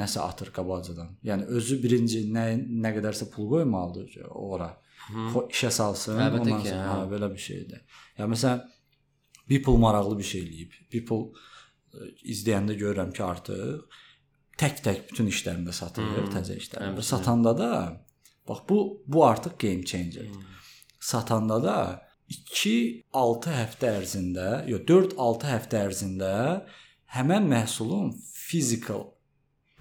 nəsə 0.00 0.20
atır 0.24 0.52
qabaqcadan. 0.56 1.16
Yəni 1.26 1.48
özü 1.58 1.78
birinci 1.82 2.22
nə 2.32 2.44
nə 2.58 2.94
qədərsə 2.96 3.30
pul 3.32 3.48
qoymalıdır 3.56 4.28
ora. 4.30 4.70
Hı. 5.02 5.46
işə 5.50 5.70
salsın, 5.74 6.20
Əlbəttə 6.22 6.52
ondan 6.52 6.60
sonra 6.62 6.82
hə. 6.86 6.98
hə, 7.00 7.08
belə 7.10 7.28
bir 7.32 7.42
şeydir. 7.42 7.80
Ya 8.18 8.28
məsələn 8.30 8.62
People 9.48 9.76
maraqlı 9.82 10.18
bir 10.18 10.28
şey 10.28 10.40
eləyib. 10.46 10.76
People 10.92 11.32
izləyəndə 12.34 12.76
görürəm 12.78 13.10
ki, 13.12 13.24
artıq 13.26 13.98
tək-tək 14.62 15.02
bütün 15.10 15.26
işlərində 15.32 15.74
satır, 15.74 16.06
Hı. 16.06 16.28
təzə 16.36 16.56
işlərində. 16.60 16.92
Əlbəttə. 16.92 17.08
Satanda 17.08 17.52
da 17.58 17.70
bax 18.48 18.62
bu 18.68 18.78
bu 19.06 19.24
artıq 19.26 19.58
game 19.58 19.84
changer. 19.84 20.30
Satanda 21.00 21.58
da 21.64 21.76
2-6 22.30 23.56
həftə 23.58 23.90
ərzində, 23.98 24.46
yox 24.70 24.86
4-6 24.88 25.50
həftə 25.50 25.82
ərzində 25.88 26.32
həmin 27.16 27.50
məhsulun 27.50 28.14
physical 28.46 29.10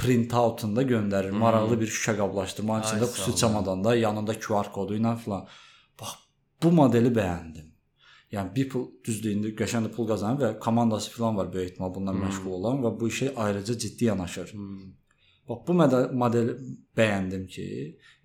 print 0.01 0.33
outunda 0.33 0.83
göndərir. 0.93 1.33
Maraqlı 1.43 1.79
bir 1.81 1.91
şüşə 1.95 2.15
qablaşdırmanın 2.21 2.87
içində 2.87 3.09
xüsusi 3.13 3.37
çamadanda 3.41 3.95
yanında 3.95 4.37
QR 4.45 4.71
kodu 4.77 4.97
ilə 4.99 5.13
filan. 5.23 5.43
Bax 5.99 6.15
bu 6.63 6.71
modeli 6.79 7.11
bəyəndim. 7.19 7.67
Yəni 8.31 8.53
People 8.55 9.03
düzdür 9.05 9.35
indi 9.35 9.51
qəşəng 9.59 9.89
pul 9.95 10.07
qazanır 10.07 10.41
və 10.41 10.49
komandası 10.65 11.11
filan 11.11 11.37
var 11.37 11.53
böyük 11.53 11.71
ehtimal 11.71 11.93
bundan 11.95 12.15
Hmm. 12.15 12.23
məşğul 12.25 12.51
olan 12.59 12.77
və 12.85 12.91
bu 12.99 13.09
işə 13.13 13.33
ayrıca 13.35 13.77
ciddi 13.77 14.05
yanaşır. 14.05 14.53
Hmm. 14.53 14.93
Bax 15.49 15.59
bu 15.67 15.73
model, 15.73 16.05
modeli 16.13 16.53
bəyəndim 16.97 17.47
ki, 17.47 17.65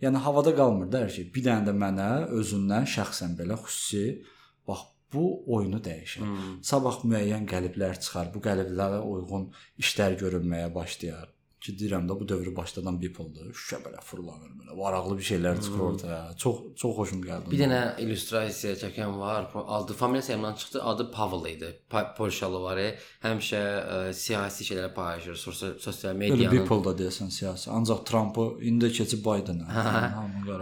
yəni 0.02 0.16
havada 0.26 0.54
qalmır 0.56 0.92
da 0.92 1.00
hər 1.04 1.10
şey. 1.16 1.30
Bir 1.34 1.42
dənə 1.48 1.66
də 1.68 1.74
mənə 1.84 2.10
özündən 2.38 2.86
şəxsən 2.96 3.34
belə 3.40 3.58
xüsusi 3.64 4.22
bax 4.68 4.80
bu 5.12 5.24
oyunu 5.56 5.80
dəyişir. 5.88 6.22
Hmm. 6.22 6.58
Sabah 6.62 7.00
müəyyən 7.10 7.46
qəliblər 7.52 7.98
çıxar. 8.04 8.30
Bu 8.34 8.42
qəliblərə 8.46 9.00
uyğun 9.12 9.50
işlər 9.82 10.18
görünməyə 10.22 10.74
başlayar 10.74 11.35
ki, 11.66 11.74
deyirəm 11.80 12.06
də 12.08 12.16
bu 12.20 12.28
dövrü 12.28 12.54
başladan 12.56 13.00
bip 13.02 13.20
oldu. 13.20 13.50
Şüşə 13.52 13.80
belə 13.84 14.02
fırlanır 14.04 14.52
belə. 14.60 14.76
Varaqlı 14.78 15.18
bir 15.18 15.26
şeylər 15.30 15.60
çıxır 15.62 15.78
hmm. 15.78 15.86
ortaya. 15.86 16.20
Çox 16.42 16.60
çox 16.82 16.96
xoşum 16.98 17.24
gəldi. 17.24 17.50
Bir 17.52 17.62
dənə 17.64 17.80
illüstrasiya 18.02 18.74
çəkən 18.82 19.18
var. 19.18 19.50
Adı 19.78 19.96
familiyası 19.98 20.32
Ermənidən 20.36 20.58
çıxdı. 20.62 20.82
Adı 20.92 21.10
Pavel 21.12 21.50
idi. 21.52 21.72
Polşalı 22.18 22.62
var. 22.62 22.82
Həmişə 23.24 23.62
ə, 23.96 23.98
siyasi 24.14 24.68
şeylərə 24.68 24.92
paylaşır 24.94 25.40
sosial, 25.40 25.76
sosial 25.82 26.14
medianın. 26.14 26.44
Belə 26.44 26.62
bip 26.62 26.72
oldu 26.72 26.94
deyəsən 27.02 27.32
siyasi. 27.38 27.70
Ancaq 27.70 28.04
Trampı 28.08 28.46
indi 28.70 28.92
keçib 28.92 29.24
Bidenə. 29.26 29.66
Hə, 29.72 29.84
hə. 29.96 30.02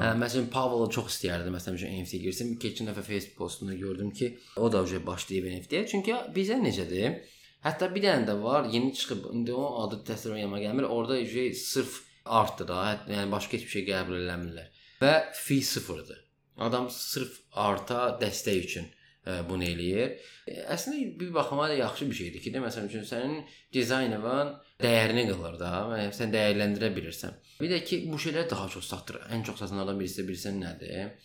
hə 0.01 0.12
məsələn 0.21 0.51
Pavelu 0.53 0.88
çox 0.97 1.12
istəyərdi 1.12 1.53
məsələn 1.55 1.81
üçün 1.81 1.95
NFT 2.01 2.23
girsin. 2.25 2.57
Keçən 2.62 2.90
dəfə 2.90 3.05
Facebook 3.05 3.38
postunu 3.38 3.79
gördüm 3.79 4.11
ki, 4.11 4.35
o 4.57 4.73
da 4.73 4.85
başlayıb 5.07 5.51
NFT-yə. 5.53 5.87
Çünki 5.90 6.17
bizə 6.37 6.61
necədir? 6.62 7.21
Hətta 7.64 7.88
bir 7.94 8.05
dənə 8.05 8.27
də 8.29 8.35
var, 8.42 8.66
yeni 8.72 8.92
çıxıb. 8.94 9.31
İndi 9.33 9.55
o 9.57 9.68
adı 9.85 10.03
təsvir 10.11 10.37
etmə 10.42 10.61
gəlmir. 10.61 10.85
Orada 10.85 11.16
şey 11.27 11.55
sırf 11.57 12.03
artdır 12.24 12.68
da, 12.68 12.81
yəni 13.09 13.31
başqa 13.33 13.57
heç 13.57 13.64
bir 13.66 13.72
şey 13.77 13.87
qəbul 13.88 14.18
eləmirlər. 14.20 14.68
Və 15.00 15.14
fi 15.33 15.62
sıfırdır. 15.64 16.20
Adam 16.66 16.90
sırf 16.92 17.38
arta 17.64 18.03
dəstək 18.20 18.61
üçün 18.66 18.90
ə, 19.27 19.38
bunu 19.48 19.64
eləyir. 19.66 20.18
E, 20.46 20.59
Əslində 20.74 21.09
bir 21.20 21.33
baxıma 21.35 21.68
da 21.72 21.79
yaxşı 21.79 22.11
bir 22.11 22.18
şeydir 22.20 22.44
ki, 22.44 22.53
də 22.55 22.62
məsələn 22.64 22.90
üçün 22.90 23.09
sənin 23.09 23.40
dizaynın 23.74 24.53
dəyərini 24.85 25.24
qılır 25.31 25.59
da, 25.61 25.72
və 25.90 26.03
sən 26.14 26.37
dəyərləndirə 26.37 26.92
bilirsən. 26.96 27.40
Bir 27.61 27.72
də 27.72 27.81
ki, 27.88 28.03
bu 28.12 28.20
şeylər 28.20 28.48
daha 28.50 28.68
çox 28.77 28.92
satır. 28.92 29.22
Ən 29.33 29.44
çox 29.48 29.64
satanlardan 29.64 30.00
birisi 30.00 30.27
bilirsən 30.29 30.61
nədir? 30.62 31.16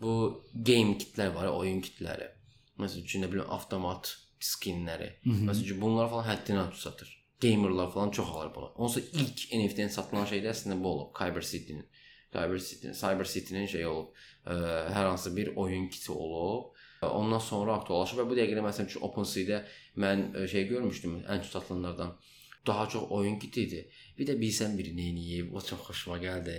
Bu 0.00 0.14
game 0.54 0.94
kitlər 1.02 1.34
var, 1.34 1.50
oyun 1.50 1.82
kitləri. 1.82 2.30
Məsələn 2.78 3.06
üçün 3.10 3.26
nə 3.26 3.32
bilim 3.32 3.50
avtomat 3.50 4.14
skinləri. 4.44 5.12
Məsələn 5.26 5.64
üçün 5.64 5.80
bunlar 5.82 6.10
falan 6.12 6.26
həddindən 6.28 6.64
artıq 6.66 6.82
satır. 6.82 7.14
Gamerlar 7.42 7.92
falan 7.92 8.10
çox 8.10 8.28
alır 8.28 8.50
bunu. 8.54 8.72
Onsuz 8.84 9.04
ilk 9.12 9.44
NFT-dən 9.54 9.92
satılan 9.94 10.26
şey 10.26 10.42
də 10.42 10.50
əslində 10.52 10.78
bu 10.82 10.88
olub, 10.94 11.12
Kyber 11.18 11.46
City-nin. 11.46 11.86
Kyber 12.32 12.58
City-nin, 12.58 12.96
Cyber 12.98 13.24
City-nin 13.24 13.66
şey 13.66 13.86
olub, 13.86 14.16
ə, 14.46 14.56
hər 14.94 15.06
hansı 15.10 15.36
bir 15.36 15.52
oyun 15.56 15.88
kiti 15.88 16.12
olub. 16.12 16.74
Ondan 17.02 17.38
sonra 17.38 17.76
aktuallaşıb 17.78 18.18
və 18.18 18.26
bu 18.26 18.36
dəqiqədə 18.38 18.64
məsələn 18.64 18.90
üçün 18.90 19.04
OpenSea-də 19.06 19.60
mən 20.02 20.24
şey 20.50 20.66
görmüşdüm, 20.72 21.20
ən 21.30 21.44
çox 21.44 21.52
satılanlardan 21.52 22.16
daha 22.66 22.88
çox 22.88 23.04
oyun 23.10 23.38
kiti 23.38 23.62
idi. 23.62 23.84
Bir 24.18 24.26
də 24.26 24.34
bilsən 24.40 24.74
biri 24.78 24.92
nə 24.96 25.06
eləyib, 25.12 25.54
o 25.54 25.62
çox 25.62 25.86
xoşuma 25.86 26.18
gəldi. 26.22 26.58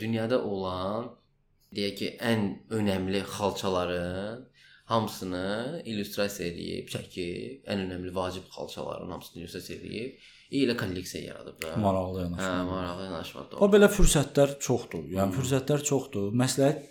Dünyada 0.00 0.40
olan 0.44 1.10
deyək 1.76 1.96
ki, 2.00 2.08
ən 2.32 2.46
önəmli 2.78 3.20
xalçaların 3.36 4.46
hamısını 4.86 5.82
illüstrasiya 5.84 6.48
edib, 6.52 6.88
çəkib, 6.92 7.62
ən 7.70 7.84
önəmli 7.86 8.12
vacib 8.14 8.46
xalçaların 8.54 9.10
hamısını 9.10 9.42
illüstrasiya 9.42 9.78
edib, 9.78 10.26
elə 10.62 10.76
kolleksiya 10.78 11.24
yaradıb 11.32 11.62
da. 11.62 11.76
Maraqlı 11.82 12.20
Hə, 12.20 12.26
yanaşma. 12.28 12.64
maraqlı 12.70 13.04
yanaşmadır. 13.08 13.62
O 13.64 13.70
belə 13.72 13.88
fürsətlər 13.90 14.56
çoxdur. 14.62 15.08
Yəni 15.16 15.34
fürsətlər 15.40 15.82
çoxdur. 15.90 16.30
Məsləhət 16.42 16.84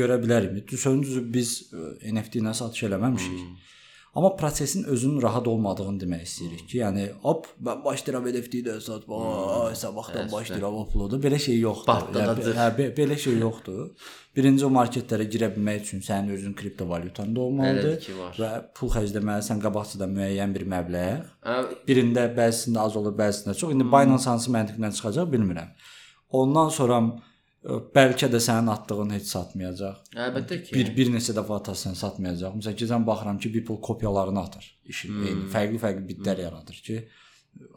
görə 0.00 0.16
bilərəm. 0.24 0.62
Düzü 0.70 1.22
biz 1.34 1.56
ə, 1.72 1.90
NFT 2.16 2.40
ilə 2.42 2.54
satış 2.56 2.86
eləməmişik. 2.88 3.72
Amma 4.16 4.36
prosesin 4.36 4.84
özünün 4.84 5.22
rahat 5.22 5.48
olmadığını 5.48 5.98
demək 6.00 6.22
istəyirik 6.24 6.62
ki, 6.70 6.78
yəni 6.78 7.02
hop 7.20 7.50
mən 7.66 7.82
başlayıram 7.84 8.28
NFT-də 8.30 8.78
satmağa, 8.80 9.74
sabahdan 9.76 10.22
Bəs, 10.22 10.32
başlayıram 10.32 10.78
uploada. 10.80 11.18
Belə 11.20 11.36
şey 11.46 11.58
yoxdur. 11.60 12.06
Yəni, 12.16 12.54
hə, 12.56 12.68
be, 12.78 12.86
belə 12.96 13.18
şey 13.20 13.36
yoxdur. 13.42 13.90
Birinci 14.36 14.64
o 14.64 14.70
marketlərə 14.72 15.28
girə 15.34 15.50
bilmək 15.52 15.84
üçün 15.84 16.00
sənin 16.08 16.32
özün 16.32 16.56
kriptovalyutan 16.56 17.36
da 17.36 17.44
olmalıdır 17.44 18.08
və 18.40 18.50
pul 18.78 18.94
xərcləməlisən 18.96 19.60
qabaqcadan 19.66 20.16
müəyyən 20.16 20.56
bir 20.56 20.64
məbləğ. 20.72 21.06
Birində 21.88 22.24
bəzisində 22.40 22.88
az 22.88 22.96
olur, 22.96 23.12
bəzisində 23.20 23.52
çox. 23.52 23.76
İndi 23.76 23.84
Binance 23.84 24.32
hansı 24.32 24.56
məntiqlə 24.56 24.94
çıxacaq 24.96 25.28
bilmirəm. 25.36 25.76
Ondan 26.40 26.72
sonra 26.72 27.02
bəlkə 27.66 28.28
də 28.30 28.38
sənin 28.42 28.70
atdığın 28.70 29.12
heç 29.16 29.30
satmayacaq. 29.32 30.02
əlbəttə 30.14 30.58
ki. 30.62 30.74
Bir 30.76 30.92
bir 30.96 31.12
neçə 31.14 31.34
dəfə 31.36 31.56
atasan 31.58 31.96
satmayacaq. 31.98 32.54
Məsələn, 32.60 32.76
keçən 32.82 33.06
baxıram 33.06 33.38
ki, 33.42 33.52
Beeple 33.54 33.80
kopyalarını 33.88 34.40
atır. 34.40 34.68
İşin 34.92 35.14
hmm. 35.14 35.26
eyni 35.26 35.48
fərqli-fərqli 35.54 36.04
bitlər 36.10 36.42
yaradır 36.44 36.78
ki, 36.88 37.00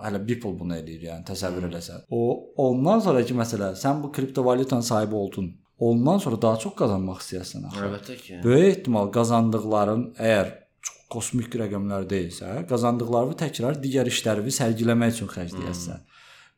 hələ 0.06 0.22
Beeple 0.28 0.54
bunu 0.60 0.78
eləyir, 0.78 1.08
yəni 1.10 1.26
təsəvvür 1.32 1.70
eləsən. 1.72 2.06
O 2.14 2.22
ondan 2.68 3.02
sonraki 3.06 3.38
məsələ, 3.38 3.74
sən 3.80 4.04
bu 4.04 4.12
kriptovalyutanın 4.12 4.86
sahibi 4.92 5.16
oldun. 5.16 5.52
Ondan 5.80 6.18
sonra 6.18 6.42
daha 6.42 6.60
çox 6.60 6.76
qazanmaq 6.76 7.22
istəyirsən 7.24 7.70
axı. 7.70 7.84
Əlbəttə 7.88 8.18
ki. 8.20 8.40
Böyük 8.44 8.72
ehtimal 8.74 9.10
qazandıqların 9.16 10.10
əgər 10.20 10.50
çox 10.84 10.98
kosmik 11.16 11.56
rəqəmlər 11.62 12.08
deyilsə, 12.14 12.66
qazandıqlarını 12.70 13.38
təkrar 13.40 13.80
digər 13.82 14.10
işlərini 14.12 14.54
sərgiləmək 14.60 15.16
üçün 15.16 15.32
xərcləyəsən. 15.34 16.04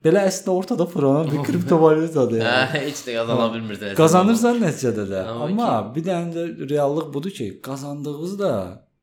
Belə 0.01 0.23
əslində 0.25 0.53
ortada 0.57 0.85
fırlanan 0.89 1.27
bir 1.29 1.43
kriptovalyutadır. 1.45 2.39
Hə, 2.41 2.53
yəni. 2.73 2.79
heç 2.87 3.01
də 3.05 3.13
qazana 3.19 3.47
bilmirdi. 3.53 3.91
Qazanırsan 3.99 4.61
nəticədə 4.63 5.03
də. 5.11 5.19
Amma 5.29 5.49
Amma 5.49 5.67
bir 5.95 6.05
dənə 6.07 6.31
də 6.33 6.69
reallıq 6.71 7.11
budur 7.13 7.33
ki, 7.37 7.49
qazandığınızı 7.67 8.39
da 8.39 8.53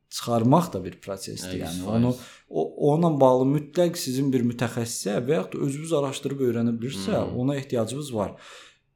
çıxarmaq 0.09 0.73
da 0.73 0.81
bir 0.85 0.97
prosesdir. 1.03 1.55
Hə, 1.55 1.61
Yəni 1.63 1.83
100%. 1.85 1.95
onu 1.95 2.15
o 2.49 2.61
onunla 2.91 3.13
bağlı 3.21 3.45
mütləq 3.55 3.95
sizin 4.01 4.31
bir 4.33 4.43
mütəxəssisə 4.51 5.19
və 5.27 5.37
yaxud 5.37 5.53
da 5.55 5.65
özünüz 5.67 5.93
araşdırıb 6.01 6.41
öyrənə 6.49 6.73
bilirsə, 6.81 7.15
ona 7.37 7.55
ehtiyacınız 7.61 8.09
var. 8.15 8.33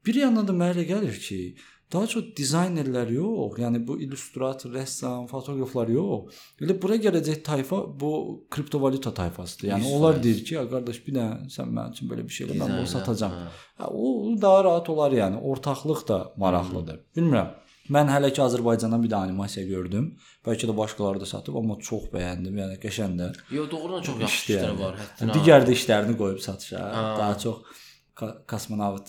Bir 0.06 0.16
yandan 0.26 0.48
da 0.48 0.52
mənə 0.58 0.74
elə 0.76 0.88
gəlir 0.90 1.20
ki, 1.28 1.40
daha 1.94 2.08
çox 2.14 2.24
dizaynerlər 2.40 3.12
yox, 3.14 3.58
yəni 3.64 3.80
bu 3.88 3.98
illüstrator, 4.04 4.70
rəssam, 4.78 5.28
fotoqraflar 5.32 5.88
yox. 5.94 6.34
Elə 6.62 6.76
bura 6.82 6.96
gələcək 7.06 7.44
tayfa 7.50 7.80
bu 8.02 8.12
kriptovalyuta 8.54 9.14
tayfasıdır. 9.14 9.68
Yəni 9.72 9.84
100%. 9.88 9.96
onlar 9.96 10.24
deyir 10.24 10.46
ki, 10.46 10.54
"Ya 10.56 10.64
qardaş, 10.74 10.98
bir 11.08 11.14
dənə 11.18 11.50
sən 11.56 11.68
mənim 11.78 11.92
üçün 11.96 12.10
belə 12.12 12.24
bir 12.28 12.34
şey 12.38 12.48
elə 12.48 12.56
mən 12.62 12.78
bunu 12.78 12.88
satacağam." 12.96 13.32
hə. 13.32 13.48
Hə, 13.80 13.86
o 13.92 14.42
daha 14.42 14.64
rahat 14.64 14.90
olar 14.90 15.12
yəni. 15.12 15.38
Ortaqlıq 15.52 16.08
da 16.08 16.18
maraqlıdır. 16.38 17.00
Bilmirəm. 17.18 17.50
Mən 17.92 18.08
hələ 18.08 18.30
ki 18.36 18.42
Azərbaycandan 18.42 19.02
bir 19.04 19.10
də 19.14 19.16
animasiya 19.28 19.66
gördüm. 19.68 20.06
Bəlkə 20.46 20.66
də 20.70 20.74
başqaları 20.78 21.20
da 21.20 21.26
satıb, 21.26 21.56
amma 21.60 21.76
çox 21.90 22.04
bəyəndim. 22.14 22.54
Yəni 22.62 22.76
qəşəngdir. 22.86 23.34
Yo, 23.52 23.66
doğrudan 23.72 24.02
çox 24.02 24.20
yaxşı 24.22 24.38
İşdir 24.44 24.58
işlər 24.60 24.70
yəni. 24.70 24.80
var, 24.80 24.94
həddindən. 25.02 25.34
Digər 25.36 25.62
də 25.68 25.72
işlərini 25.78 26.16
qoyub 26.22 26.40
satışa. 26.40 26.80
Ha. 26.96 27.04
Daha 27.20 27.38
çox 27.38 27.58
kosmonavt 28.48 29.08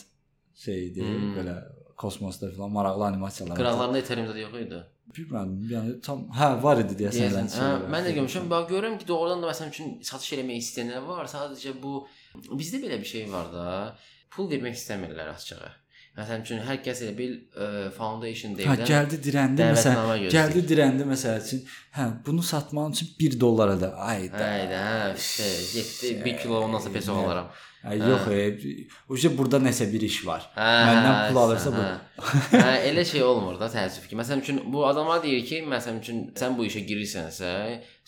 şeydi, 0.65 1.03
Hmm. 1.03 1.35
belə 1.37 1.55
kosmosda 1.97 2.51
falan 2.57 2.73
maraqlı 2.73 3.05
animasiyalar. 3.05 3.57
Qıraqlarında 3.61 3.99
Ethereum-da 3.99 4.39
yox 4.39 4.55
idi. 4.65 4.81
Bilmirəm, 5.15 5.51
yəni 5.71 5.95
tam 6.07 6.25
hə 6.39 6.49
var 6.63 6.81
idi 6.83 6.97
deyəsən. 7.03 7.21
Deyəsən, 7.21 7.53
hə, 7.59 7.69
olaraq. 7.71 7.91
mən 7.95 8.07
də 8.09 8.15
görmüşəm. 8.17 8.51
Bax 8.51 8.67
görürəm 8.73 8.99
ki, 8.99 9.09
doğrudan 9.09 9.43
da 9.43 9.51
məsəl 9.53 9.71
üçün 9.75 9.95
satış 10.11 10.33
eləmək 10.39 10.65
istəyənlər 10.65 11.07
var. 11.07 11.31
Sadəcə 11.31 11.75
bu 11.83 11.95
bizdə 12.59 12.81
belə 12.83 12.99
bir 13.03 13.11
şey 13.15 13.31
var 13.33 13.53
da. 13.53 13.67
pul 14.35 14.49
vermək 14.51 14.75
istəmirlər 14.75 15.29
açığı. 15.31 15.71
Məsələn 16.15 16.45
üçün 16.45 16.61
hər 16.63 16.77
kəs 16.79 17.01
elə 17.03 17.13
bil 17.19 17.33
ə, 17.59 17.69
foundation 17.97 18.53
Hə, 18.55 18.61
deyilən 18.61 18.87
gəldi 18.87 19.17
dirəndi 19.25 19.65
məsələn, 19.67 20.27
gəldi 20.31 20.61
dirəndi 20.71 21.07
məsəl 21.11 21.41
üçün, 21.43 21.63
hə, 21.97 22.05
bunu 22.27 22.45
satmaq 22.47 22.93
üçün 22.95 23.09
1 23.19 23.35
dollara 23.41 23.75
da. 23.81 23.89
Ayda. 24.13 24.45
Hə, 24.45 25.09
işte, 25.19 25.49
getdi 25.73 26.13
1 26.25 26.37
kilo 26.45 26.61
ondan 26.61 26.85
sonra 26.85 26.95
peso 26.95 27.17
alaram. 27.19 27.49
Ay 27.85 27.99
yox, 27.99 28.29
e, 28.31 28.87
uje 29.13 29.33
burada 29.39 29.59
nəsə 29.61 29.89
bir 29.91 30.07
iş 30.07 30.21
var. 30.29 30.47
Hə, 30.55 30.69
Məndən 30.87 31.11
hə, 31.11 31.27
pul 31.33 31.41
alırsa 31.43 31.75
bu. 31.75 31.83
hə. 31.83 32.63
hə, 32.63 32.71
elə 32.93 33.05
şey 33.11 33.27
olmur 33.27 33.59
da 33.61 33.67
təəssüf 33.75 34.07
ki. 34.07 34.15
Məsələn 34.23 34.47
üçün 34.47 34.63
bu 34.73 34.87
adamlar 34.87 35.19
deyir 35.27 35.43
ki, 35.51 35.61
məsələn 35.75 35.99
üçün 36.05 36.23
sən 36.39 36.55
bu 36.55 36.69
işə 36.71 36.85
girirsənsə, 36.87 37.51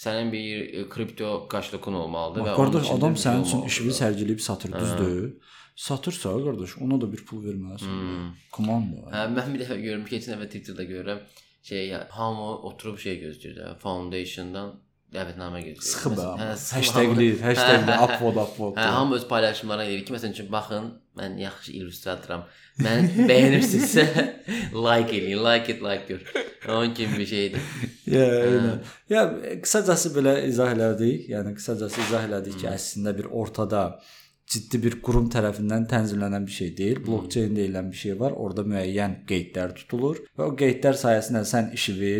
sənin 0.07 0.31
bir 0.33 0.62
e, 0.62 0.87
kripto 0.95 1.35
qaşlıqın 1.51 1.99
olmalıdır 2.05 2.47
və 2.53 2.57
içində 2.57 2.97
adam 3.01 3.19
şey 3.19 3.27
sənin 3.27 3.45
üçün 3.51 3.69
işini 3.73 3.99
sərgiləyib 4.01 4.47
satır, 4.47 4.79
düzdür? 4.79 5.29
Satırsa, 5.77 6.33
qardaş, 6.45 6.79
ona 6.81 6.97
da 7.01 7.11
bir 7.12 7.21
pul 7.29 7.43
verməlisən. 7.45 7.93
Hmm. 7.93 8.33
Komanda. 8.53 9.11
Hə, 9.12 9.27
mən 9.35 9.53
bir 9.53 9.65
dəfə 9.67 9.77
görürəm, 9.83 10.07
keçən 10.09 10.33
dəfə 10.33 10.49
Twitterdə 10.49 10.87
görürəm, 10.89 11.21
şey 11.69 11.89
ya, 11.91 12.07
hamı 12.17 12.47
oturub 12.71 12.97
şey 13.03 13.19
gözləyir 13.27 13.59
də, 13.59 13.75
foundationdan 13.83 14.73
dəvətnamə 15.12 15.61
gözləyir. 15.67 15.85
Sıxı 15.91 16.12
bə. 16.15 16.17
Məsələn, 16.17 16.41
hə, 16.41 16.79
Hashtagli, 16.79 17.29
hashtagli 17.43 17.99
upvote, 18.07 18.47
upvote. 18.47 18.81
Hə, 18.81 18.89
hamı 18.97 19.19
öz 19.21 19.29
paylaşımlarına 19.29 19.87
deyir 19.91 20.07
ki, 20.09 20.17
məsələn 20.17 20.35
üçün 20.39 20.51
baxın, 20.53 20.89
mən 21.21 21.39
yaxşı 21.45 21.77
illüstratoram. 21.79 22.49
Mən 22.81 23.12
bəyənirsinizsə 23.31 24.07
like 24.87 25.12
eləyin, 25.21 25.45
like 25.45 25.77
it, 25.77 25.85
like 25.85 26.09
gör. 26.09 26.25
Onun 26.69 26.95
kimi 26.95 27.19
bir 27.19 27.27
şeydir. 27.27 27.61
Ya, 28.07 28.23
eynən. 28.23 28.77
Ya 29.11 29.23
qısacası 29.62 30.12
belə 30.15 30.37
izah 30.47 30.71
elədik. 30.77 31.25
Yəni 31.33 31.57
qısacası 31.57 32.05
izah 32.05 32.29
elədik 32.29 32.61
ki, 32.61 32.69
əslində 32.71 33.11
bir 33.19 33.27
ortada 33.35 33.81
ciddi 34.47 34.79
bir 34.85 35.01
qurum 35.03 35.27
tərəfindən 35.33 35.89
tənzimlənən 35.91 36.45
bir 36.47 36.55
şey 36.59 36.71
deyil. 36.79 37.01
Blockchain 37.07 37.57
deyilən 37.57 37.91
bir 37.91 38.01
şey 38.03 38.15
var. 38.21 38.37
Orada 38.37 38.63
müəyyən 38.63 39.19
qeydlər 39.31 39.75
tutulur 39.81 40.21
və 40.39 40.47
o 40.51 40.55
qeydlər 40.61 40.99
sayəsində 41.01 41.43
sən 41.49 41.73
işini 41.75 42.13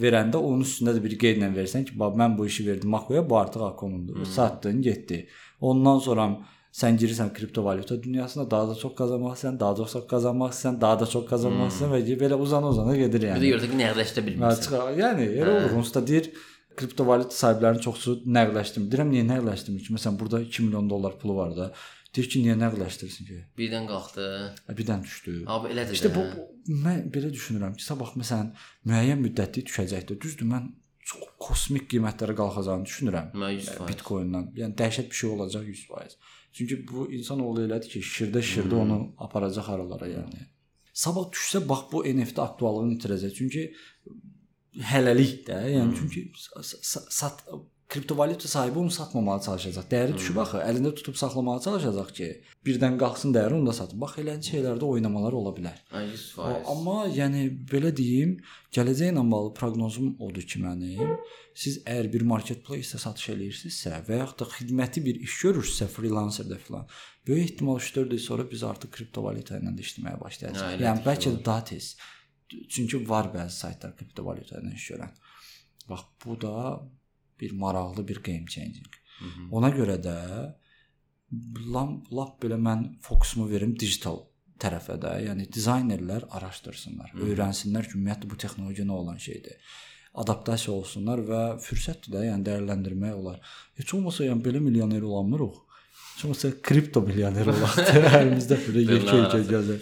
verəndə 0.00 0.40
onun 0.40 0.64
üstündə 0.64 0.94
də 0.96 1.02
bir 1.04 1.18
qeydlə 1.20 1.50
versən 1.56 1.84
ki, 1.88 1.98
bax 2.00 2.16
mən 2.16 2.38
bu 2.38 2.46
işi 2.48 2.66
verdim 2.66 2.94
Akoya, 2.94 3.22
bu 3.30 3.38
artıq 3.38 3.62
Akomundur. 3.68 4.24
Satdın, 4.24 4.80
getdi. 4.82 5.26
Ondan 5.60 5.98
sonra 5.98 6.30
sən 6.72 6.96
girirsən 6.96 7.34
kriptovalyuta 7.36 7.98
dünyasına, 8.02 8.46
daha 8.50 8.70
da 8.70 8.74
çox 8.74 8.94
qazanmaq 8.96 9.34
istəyirsən, 9.36 9.58
daha 9.60 9.76
da 9.76 9.86
çox 9.92 10.06
qazanmaq 10.08 10.54
istəyirsən, 10.54 10.80
daha 10.80 11.00
da 11.00 11.06
çox 11.14 11.26
qazanmaq 11.28 11.68
istəyirsən 11.74 11.92
və 11.92 12.16
belə 12.22 12.38
uzana-uzana 12.46 12.96
gedir 12.96 13.20
Bir 13.20 13.28
yəni. 13.28 13.42
də 13.44 13.50
görürsən 13.52 13.74
ki, 13.74 13.80
nəqdləşdirə 13.82 14.22
Hə, 14.22 14.26
bilmirsən. 14.30 14.88
Yəni 15.02 15.28
elə 15.42 15.52
olur. 15.58 15.76
Onsuz 15.82 15.94
da 15.98 16.06
deyir 16.06 16.30
kriptovalyuta 16.78 17.36
sahiblərinin 17.36 17.82
çoxusu 17.84 18.18
nəqdləşdirmir. 18.36 18.90
Deyirəm 18.92 19.10
niyə 19.12 19.24
nəqdləşdirmir 19.28 19.86
ki? 19.86 19.96
Məsələn, 19.96 20.18
burada 20.20 20.40
2 20.44 20.66
milyon 20.66 20.90
dollar 20.90 21.18
pulu 21.20 21.36
var 21.36 21.56
da. 21.56 21.70
Deyir 22.16 22.28
ki, 22.28 22.42
niyə 22.44 22.58
nəqdləşdirsin 22.60 23.28
ki? 23.28 23.38
Birdən 23.58 23.88
qalxdı. 23.88 24.26
Hə, 24.66 24.76
Birdən 24.78 25.02
düşdü. 25.06 25.36
Abi 25.54 25.72
elədir. 25.72 25.96
İşte 25.96 26.12
bu, 26.14 26.26
bu 26.68 26.76
mən 26.84 27.06
belə 27.14 27.32
düşünürəm 27.32 27.78
ki, 27.78 27.84
sabah 27.86 28.12
məsələn 28.20 28.52
müəyyən 28.90 29.22
müddətli 29.24 29.64
düşəcəkdir. 29.70 30.20
Düzdür, 30.20 30.50
mən 30.52 30.68
çox 31.08 31.24
kosmik 31.40 31.88
qiymətlərə 31.92 32.36
qalxacağını 32.38 32.88
düşünürəm. 32.90 33.32
100%. 33.38 33.88
Bitcoin-dan. 33.88 34.50
Yəni 34.60 34.76
dəhşət 34.78 35.08
bir 35.10 35.20
şey 35.22 35.30
olacaq 35.36 35.64
100%. 35.72 36.16
Çünki 36.52 36.78
bu 36.88 37.06
insan 37.16 37.40
oğlu 37.40 37.64
elədir 37.66 37.88
ki, 37.94 38.04
şirdə 38.04 38.44
şirdə 38.44 38.76
onu 38.84 38.98
aparacaq 39.26 39.72
aralara 39.72 40.10
yəni. 40.12 40.44
Sabah 40.92 41.30
düşsə 41.32 41.62
bax 41.68 41.86
bu 41.92 42.04
NFT 42.04 42.44
aktuallığını 42.44 42.98
itirəcək. 42.98 43.32
Çünki 43.38 43.62
hələlik 44.80 45.44
də, 45.48 45.58
yəni 45.76 45.94
çünki 45.98 46.30
sa- 46.38 46.62
sa- 46.82 47.06
sat 47.10 47.44
kriptovalyuta 47.92 48.48
sahibi 48.48 48.78
onu 48.78 48.90
satmamağa 48.90 49.40
çalışacaq. 49.44 49.84
Dəyəri 49.92 50.14
düşüb 50.16 50.36
axı, 50.40 50.56
əlində 50.64 50.94
tutub 50.96 51.14
saxlamağa 51.20 51.58
çalışacaq 51.60 52.12
ki, 52.16 52.28
birdən 52.64 52.94
qalxsın 53.02 53.34
dəyəri 53.36 53.52
onu 53.58 53.66
da 53.68 53.72
satın. 53.76 54.00
Bax 54.00 54.14
elə 54.22 54.38
şeylərdə 54.40 54.86
oynamalar 54.88 55.32
ola 55.36 55.52
bilər. 55.58 55.76
Ay, 55.92 56.06
100%. 56.14 56.62
Amma 56.72 57.02
yəni 57.12 57.42
belə 57.68 57.90
deyim, 57.96 58.38
gələcəklə 58.72 59.24
bağlı 59.34 59.52
proqnozum 59.58 60.14
odur 60.24 60.42
ki, 60.42 60.62
mənim 60.64 61.18
siz 61.54 61.82
əgər 61.84 62.08
bir 62.14 62.24
marketplace-də 62.32 62.96
satış 63.04 63.28
eləyirsinizsə 63.34 64.00
və 64.08 64.22
yaxud 64.22 64.40
da 64.40 64.48
xidməti 64.56 65.04
bir 65.04 65.20
iş 65.28 65.36
görürsünüzsə, 65.44 65.90
freelancer-də 65.92 66.56
filan, 66.64 66.88
böyük 67.28 67.44
ehtimal 67.50 67.76
3-4 67.76 68.14
il 68.14 68.18
sonra 68.24 68.48
biz 68.50 68.62
artıq 68.72 68.88
kriptovalyuta 68.96 69.60
ilə 69.60 69.76
də 69.76 69.84
işləməyə 69.84 70.16
Hə, 70.16 70.20
başlayacağıq. 70.24 70.72
elədir 70.78 70.88
Yəni 70.88 71.04
bəlkə 71.10 71.28
də 71.28 71.36
var. 71.36 71.44
daha 71.44 71.64
tez. 71.74 71.96
Çünki 72.68 73.02
var 73.08 73.30
bəzi 73.34 73.56
saytlar 73.64 73.94
kriptovalyuta 73.98 74.60
ilə 74.60 74.74
iş 74.74 74.90
görən. 74.94 75.14
Bax 75.88 76.04
bu 76.24 76.40
da 76.40 76.56
bir 77.40 77.52
maraqlı 77.52 78.08
bir 78.08 78.22
game 78.22 78.46
changing. 78.46 78.92
Mhm. 79.20 79.48
Ona 79.52 79.70
görə 79.70 79.96
də 80.02 80.18
lap, 81.72 82.36
belə 82.42 82.58
mən 82.60 82.84
fokusumu 83.00 83.48
verim 83.50 83.74
digital 83.78 84.20
tərəfə 84.62 84.98
də. 85.00 85.14
Yəni 85.28 85.48
dizaynerlər 85.52 86.28
araşdırsınlar, 86.38 87.14
öyrənsinlər 87.26 87.88
ki, 87.88 87.96
ümumiyyətlə 87.98 88.30
bu 88.30 88.38
texnologiya 88.44 88.86
nə 88.88 88.98
olan 88.98 89.18
şeydir. 89.26 89.58
Adaptasiya 90.22 90.74
olsunlar 90.74 91.22
və 91.24 91.42
fürsətdir 91.64 92.12
də, 92.12 92.24
yəni 92.28 92.44
dəyərləndirmək 92.48 93.14
olar. 93.16 93.40
Heç 93.80 93.94
olmasa 93.96 94.26
yəni 94.28 94.44
belə 94.44 94.60
milyoner 94.60 95.06
olanmırıq. 95.08 95.60
Olmasa 96.24 96.48
kripto 96.62 97.00
milyoner 97.02 97.48
olaq. 97.50 97.78
Əlimizdə 98.20 98.58
belə 98.62 98.82
yekə-yekə 98.86 99.40
gəzir. 99.48 99.80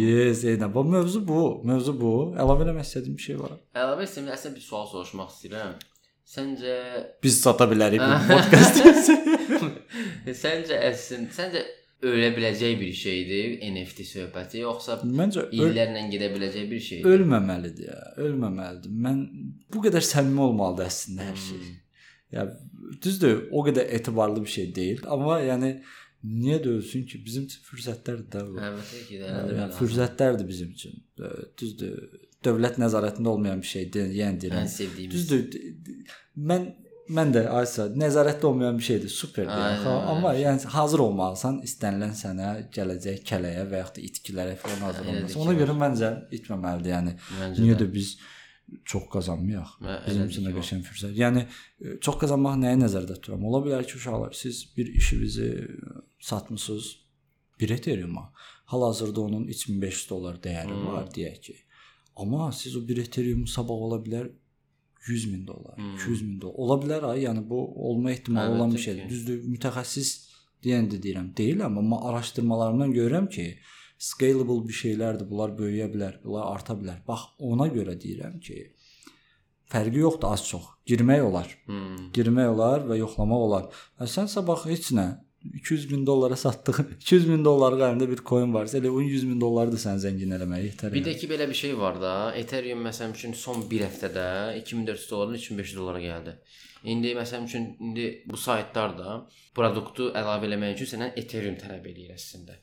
Yes, 0.00 0.40
eynən. 0.50 0.72
Bu 0.74 0.82
mövzu 0.88 1.20
bu, 1.28 1.42
mövzu 1.68 1.94
bu. 2.00 2.14
Əlavə 2.42 2.66
eləmək 2.66 2.88
istədiyim 2.88 3.14
bir 3.20 3.26
şey 3.28 3.38
var. 3.38 3.52
Əlavə 3.78 4.08
istəyirəm, 4.08 4.32
əslində 4.34 4.56
bir 4.58 4.64
sual 4.66 4.88
soruşmaq 4.90 5.30
istəyirəm. 5.36 5.76
Səncə 6.26 6.74
Biz 7.22 7.36
sata 7.44 7.68
bilərik 7.70 8.02
bu 8.02 8.14
podkastı. 8.32 8.82
səncə 10.34 10.80
əslində 10.90 11.30
səncə 11.36 11.62
ölə 12.06 12.32
biləcək 12.36 12.74
bir 12.80 12.92
şeydir 12.98 13.54
NFT 13.70 14.04
söhbəti 14.10 14.60
yoxsa 14.64 14.98
Məncə 15.06 15.46
illərlə 15.54 16.02
gedə 16.12 16.32
biləcək 16.34 16.66
bir 16.72 16.82
şeydir? 16.88 17.06
ölməməlidir 17.14 17.86
ya, 17.92 18.00
ölməməlidir. 18.26 18.90
Mən 19.06 19.22
bu 19.72 19.84
qədər 19.86 20.04
səmimi 20.04 20.42
olmalıdır 20.50 20.90
əslində 20.90 21.30
hər 21.30 21.38
şey. 21.46 21.62
Ya 22.34 22.48
düzdür, 23.04 23.48
o 23.50 23.64
qədər 23.66 23.86
etibarlı 23.98 24.42
bir 24.44 24.52
şey 24.56 24.70
deyil, 24.76 25.02
amma 25.06 25.40
yəni 25.44 25.72
niyə 26.26 26.56
də 26.64 26.72
ölsün 26.78 27.04
ki, 27.06 27.20
bizim 27.26 27.44
üçün 27.48 27.62
fürsətlərdir 27.68 28.30
də 28.32 28.44
bu. 28.48 28.56
Əlbəttə 28.68 29.02
ki, 29.08 29.18
Yəni 29.20 29.26
dəyərləndirmək. 29.30 29.76
fürsətlərdir 29.80 30.48
bizim 30.48 30.72
üçün. 30.74 30.96
Düzdür, 31.60 32.00
dövlət 32.46 32.80
nəzarətində 32.82 33.28
olmayan 33.34 33.62
bir 33.62 33.70
şeydir, 33.74 34.10
yəni 34.16 34.34
Ən 34.36 34.40
deyirəm. 34.42 34.66
sevdiyimiz. 34.78 35.14
Düzdür. 35.14 36.04
Mən 36.50 36.66
mən 37.16 37.30
də 37.36 37.44
aysa 37.54 37.84
nəzarətdə 37.94 38.48
olmayan 38.48 38.78
bir 38.80 38.82
şeydir, 38.82 39.08
superdir. 39.14 39.52
Aynen, 39.54 39.84
aynen. 39.86 40.06
Amma 40.10 40.32
yəni 40.34 40.64
hazır 40.74 40.98
olmalısan 41.04 41.60
istənilən 41.68 42.16
sənə 42.18 42.48
gələcək 42.74 43.20
kələyə 43.28 43.62
və 43.70 43.78
yaxud 43.84 44.00
da 44.00 44.06
itkilərə 44.08 44.56
falan 44.58 44.80
hazır 44.88 45.06
olmalısan. 45.12 45.42
Ona 45.44 45.54
görə 45.60 45.76
məncə 45.84 46.10
itməməlidir. 46.40 46.90
Yəni 46.96 47.14
Məncə 47.38 47.62
niyə 47.62 47.76
də. 47.78 47.84
də 47.86 47.92
biz 47.94 48.16
çox 48.84 49.04
qazanmayaq? 49.12 49.70
Hə, 49.82 49.96
Bizim 50.06 50.24
üçün 50.30 50.46
də 50.48 50.52
qəşəng 50.56 50.82
fürsət. 50.88 51.12
Yəni 51.18 51.42
e, 51.46 51.98
çox 52.00 52.16
qazanmaq 52.22 52.56
nəyə 52.62 52.78
nəzərdə 52.84 53.14
tuturam? 53.20 53.44
Ola 53.48 53.60
bilər 53.66 53.84
ki, 53.86 53.96
uşaqlar 54.00 54.32
siz 54.34 54.64
bir 54.76 54.86
işinizi 55.00 55.50
satmısınız 56.20 56.96
bir 57.60 57.70
Ethereum-a. 57.70 58.32
Hal-hazırda 58.64 59.20
onun 59.20 59.46
3500 59.46 60.10
dollar 60.10 60.34
dəyəri 60.42 60.74
Hmm. 60.74 60.86
var 60.86 61.06
deyək 61.14 61.40
ki. 61.40 61.54
Amma 62.16 62.52
siz 62.52 62.76
o 62.76 62.88
bir 62.88 62.96
Ethereum 62.96 63.46
sabah 63.46 63.74
ola 63.86 63.96
bilər 64.04 64.30
100 65.06 65.26
min 65.32 65.46
dollar, 65.46 65.76
Hmm. 65.76 65.94
200 65.94 66.22
min 66.22 66.40
dollar. 66.40 66.54
Ola 66.58 66.76
bilər 66.82 67.02
ay, 67.10 67.22
yəni 67.24 67.48
bu 67.48 67.58
olma 67.88 68.10
ehtimalı 68.10 68.54
olan 68.56 68.70
bir 68.72 68.78
Əlbəttə 68.78 68.82
şeydir. 68.84 69.02
ki. 69.02 69.08
Düzdür, 69.08 69.42
mütəxəssis 69.54 70.10
deyən 70.64 70.88
də 70.90 70.98
deyirəm, 71.02 71.28
deyiləm, 71.38 71.78
amma 71.78 72.00
araşdırmalarımdan 72.10 72.92
görürəm 72.92 73.28
ki, 73.30 73.58
scalable 73.98 74.62
bir 74.68 74.76
şeylərdir. 74.76 75.28
Bunlar 75.30 75.54
böyüyə 75.58 75.90
bilər, 75.92 76.20
bunlar 76.24 76.54
arta 76.54 76.76
bilər. 76.78 77.02
Bax, 77.08 77.28
ona 77.38 77.68
görə 77.72 77.96
deyirəm 78.00 78.40
ki, 78.40 78.58
fərqi 79.72 80.02
yoxdur 80.04 80.32
az 80.32 80.46
çox. 80.48 80.72
Girmək 80.86 81.22
olar. 81.26 81.52
Hmm. 81.66 82.10
Girmək 82.16 82.50
olar 82.54 82.84
və 82.88 83.00
yoxlamaq 83.02 83.46
olar. 83.48 83.70
Hə 84.00 84.10
sən 84.10 84.30
sabah 84.30 84.66
heç 84.70 84.92
nə 84.96 85.08
200 85.54 85.90
min 85.90 86.06
dollara 86.06 86.36
satdığın 86.36 86.88
200 87.00 87.28
min 87.32 87.44
dollarlıq 87.44 87.84
əlində 87.88 88.08
bir 88.10 88.22
coin 88.26 88.54
varsa, 88.54 88.78
elə 88.80 88.90
onun 88.90 89.08
100 89.08 89.26
min 89.30 89.40
dolları 89.40 89.74
da 89.74 89.80
səni 89.80 90.02
zəngin 90.02 90.34
eləməyə 90.38 90.70
yetər. 90.70 90.92
Bir 90.92 91.02
yəni. 91.02 91.08
də 91.08 91.20
ki 91.20 91.28
belə 91.30 91.48
bir 91.48 91.58
şey 91.60 91.76
var 91.78 92.00
da, 92.02 92.14
Ethereum 92.40 92.82
məsələn 92.86 93.14
üçün 93.14 93.36
son 93.38 93.62
1 93.70 93.84
həftədə 93.86 94.26
2400 94.60 95.10
dollardan 95.10 95.38
3500 95.40 95.76
dollara 95.78 96.02
gəldi. 96.02 96.36
İndi 96.86 97.14
məsələn 97.18 97.46
üçün 97.48 97.68
indi 97.82 98.06
bu 98.30 98.38
saytlar 98.38 98.96
da 98.98 99.18
produktu 99.54 100.10
əlavə 100.18 100.50
eləmək 100.50 100.76
üçün 100.76 100.92
səndən 100.94 101.14
Ethereum 101.22 101.58
tələb 101.62 101.86
eləyir 101.92 102.14
əslində. 102.18 102.58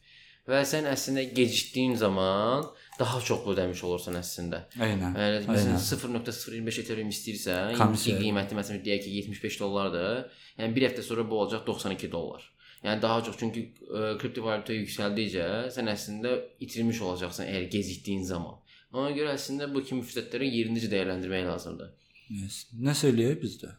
Və 0.50 0.60
sən 0.68 0.90
əslində 0.92 1.24
gecikdiyin 1.32 1.94
zaman 1.96 2.66
daha 3.00 3.20
çox 3.24 3.46
ödəmiş 3.54 3.84
olursan 3.88 4.18
əslində. 4.20 4.66
Eynən. 4.76 5.14
Eynən. 5.16 5.46
məsələn 5.48 5.78
0.05 5.80 6.80
Ethereum 6.82 7.12
istəyirsən, 7.14 7.78
indiki 7.78 8.18
qiyməti 8.20 8.58
məsələn 8.58 8.82
deyək 8.84 9.06
ki 9.06 9.14
75 9.22 9.60
dollardır. 9.62 10.26
Yəni 10.60 10.76
1 10.76 10.88
həftə 10.90 11.06
sonra 11.08 11.24
bu 11.30 11.40
olacaq 11.46 11.64
92 11.68 12.12
dollar. 12.12 12.44
Yəni 12.84 13.02
daha 13.02 13.22
çox 13.24 13.38
çünki 13.40 13.62
ə, 13.88 14.18
kriptovalyuta 14.20 14.76
yüksəldikcə 14.76 15.46
sən 15.72 15.88
əslində 15.94 16.34
itirmiş 16.66 17.00
olacaqsan 17.08 17.48
əgər 17.48 17.70
gecikdiyin 17.78 18.26
zaman. 18.28 18.60
Ona 18.92 19.14
görə 19.16 19.38
əslində 19.38 19.70
bu 19.72 19.82
kimi 19.88 20.04
fürsətləri 20.04 20.50
yerindəcə 20.58 20.92
dəyərləndirmək 20.92 21.48
lazımdır. 21.48 21.94
Yes. 22.36 22.66
Nə 22.76 22.92
söyləyək 23.00 23.40
bizdə? 23.40 23.72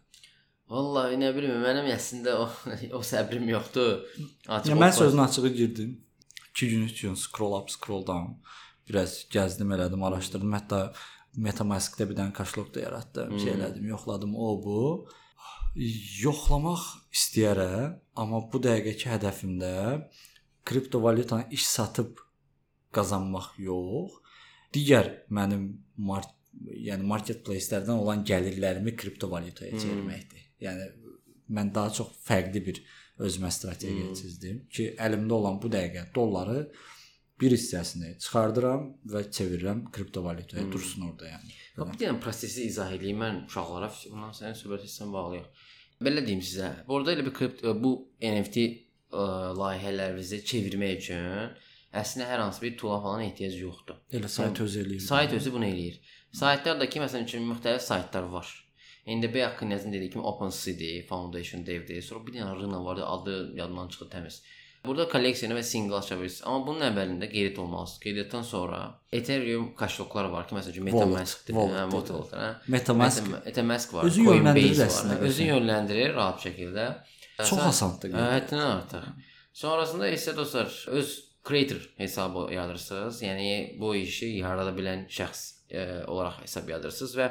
Vallahi 0.73 1.19
nə 1.21 1.29
bilim, 1.37 1.61
mənim 1.61 1.91
əslində 1.93 2.39
o 2.41 2.49
o 2.99 3.03
səbrim 3.05 3.45
yoxdur. 3.53 4.01
Açıq 4.49 4.73
Ya 4.73 4.81
mən 4.81 4.97
sözün 4.97 5.23
açığı 5.27 5.53
girdim. 5.61 5.93
2 6.55 6.71
gün, 6.71 6.83
3 6.83 7.03
gün 7.03 7.15
scroll 7.15 7.61
up, 7.61 7.71
scroll 7.71 8.07
down. 8.07 8.39
Biraz 8.89 9.25
gəzdim, 9.33 9.73
elədim, 9.75 10.03
araşdırdım. 10.07 10.55
Hətta 10.59 10.81
MetaMask-də 11.37 12.07
bir 12.11 12.19
dənə 12.19 12.33
kaşlok 12.37 12.75
da 12.75 12.85
yaratdım, 12.85 13.31
hmm. 13.33 13.39
şey 13.43 13.55
elədim, 13.57 13.87
yoxladım 13.91 14.35
o 14.37 14.51
bu. 14.65 14.83
Yoxlamaq 16.23 16.85
istəyərəm, 17.15 17.97
amma 18.17 18.45
bu 18.53 18.61
dəqiqəki 18.63 19.11
hədəfimdə 19.11 19.73
kriptovalyutanı 20.69 21.49
iş 21.51 21.67
satıb 21.67 22.21
qazanmaq 22.95 23.57
yox. 23.59 24.21
Digər 24.75 25.11
mənim 25.35 25.67
mar 25.97 26.29
yəni 26.63 27.07
marketplace-lərdən 27.09 27.99
olan 27.99 28.23
gəlirlərimi 28.27 28.95
kriptovalyutaya 28.99 29.79
çevirməkdir. 29.81 30.45
Yəni 30.63 30.87
mən 31.55 31.73
daha 31.75 31.91
çox 31.99 32.13
fərqli 32.25 32.63
bir 32.67 32.81
özümə 33.19 33.51
strategiya 33.55 34.09
hmm. 34.09 34.19
çizdim 34.19 34.61
ki, 34.71 34.91
əlimdə 34.99 35.37
olan 35.37 35.61
bu 35.63 35.71
dəqiqə 35.73 36.09
dolları 36.15 36.65
bir 37.41 37.55
hissəsini 37.55 38.15
çıxardıram 38.23 38.89
və 39.11 39.25
çevirirəm 39.37 39.85
kriptovalyutaya, 39.95 40.65
hmm. 40.65 40.73
dursun 40.73 41.07
orada 41.11 41.31
yəni. 41.33 41.55
Bax 41.77 41.93
bir 41.93 42.01
dənə 42.05 42.21
prosesi 42.23 42.67
izah 42.71 42.93
edeyim 42.95 43.23
mən 43.23 43.45
uşaqlara, 43.49 43.91
ondan 44.13 44.35
sənin 44.39 44.59
söhbət 44.59 44.89
etsən 44.89 45.15
bağlayaq. 45.15 45.69
Belə 46.05 46.25
deyim 46.27 46.43
sizə. 46.43 46.73
Burada 46.89 47.15
elə 47.15 47.27
bir 47.27 47.35
kripto 47.37 47.75
bu 47.83 47.95
NFT 48.19 48.65
ə, 48.65 49.25
layihələrinizi 49.59 50.43
çevirmək 50.51 50.99
üçün 50.99 51.55
əslində 51.95 52.27
hər 52.33 52.43
hansı 52.43 52.65
bir 52.65 52.77
tool 52.79 52.99
falan 53.03 53.23
ehtiyac 53.29 53.57
yoxdur. 53.61 53.99
Elə 54.19 54.31
sayt 54.31 54.61
özü 54.65 54.83
eləyir. 54.83 55.07
Sayt 55.07 55.35
özü 55.39 55.53
bunu 55.55 55.69
eləyir. 55.71 56.01
Saytlardakı 56.35 57.03
məsələn 57.03 57.29
üçün 57.29 57.47
müxtəlif 57.47 57.85
saytlar 57.85 58.27
var. 58.33 58.49
İndi 59.07 59.29
bu 59.35 59.41
haqqı 59.45 59.67
necə 59.69 59.93
dedik 59.93 60.13
kimi 60.13 60.25
OpenSea, 60.25 61.03
Foundation 61.09 61.67
Dev-dir. 61.67 62.03
Sonra 62.03 62.27
bir 62.27 62.39
dənə 62.39 62.55
Rına 62.61 62.85
var, 62.85 63.01
adı 63.07 63.57
yadımdan 63.57 63.89
çıxdı 63.89 64.09
təmiz. 64.17 64.39
Burada 64.85 65.07
kolleksiyonu 65.09 65.57
və 65.57 65.63
single 65.65 65.97
aça 65.97 66.17
bilirsiniz. 66.19 66.43
Amma 66.49 66.67
bunun 66.67 66.85
əvvəlində 66.91 67.29
qeyd 67.33 67.57
olmalıdır. 67.61 68.01
Qeydətdən 68.03 68.43
sonra 68.45 68.81
Ethereum 69.13 69.71
kaşloklar 69.77 70.29
var 70.33 70.49
ki, 70.49 70.57
məsələn 70.59 70.89
MetaMask-dir, 70.91 71.57
hə, 71.57 71.85
Wallet, 71.95 72.35
hə. 72.37 72.51
MetaMask, 72.75 73.31
MetaMask 73.47 73.95
var, 73.97 74.09
özü 74.11 74.27
yönləndirir 74.29 74.83
əslində. 74.87 75.17
Özü 75.29 75.49
yönləndirir 75.49 76.13
rahat 76.19 76.45
şəkildə. 76.45 76.89
Çox 77.39 77.63
asandır. 77.71 78.13
Həddindən 78.13 78.67
artıq. 78.75 79.09
Sonrasında 79.57 80.11
isə 80.13 80.37
dostlar 80.37 80.69
öz 81.01 81.17
creator 81.49 81.89
hesabı 81.97 82.47
yaradırsınız. 82.53 83.23
Yəni 83.23 83.49
bu 83.81 83.95
işi 83.97 84.35
yarada 84.43 84.73
bilən 84.77 85.07
şəxs 85.09 85.43
e, 85.71 86.05
olaraq 86.07 86.43
hesab 86.43 86.69
yaradırsınız 86.69 87.17
və 87.21 87.31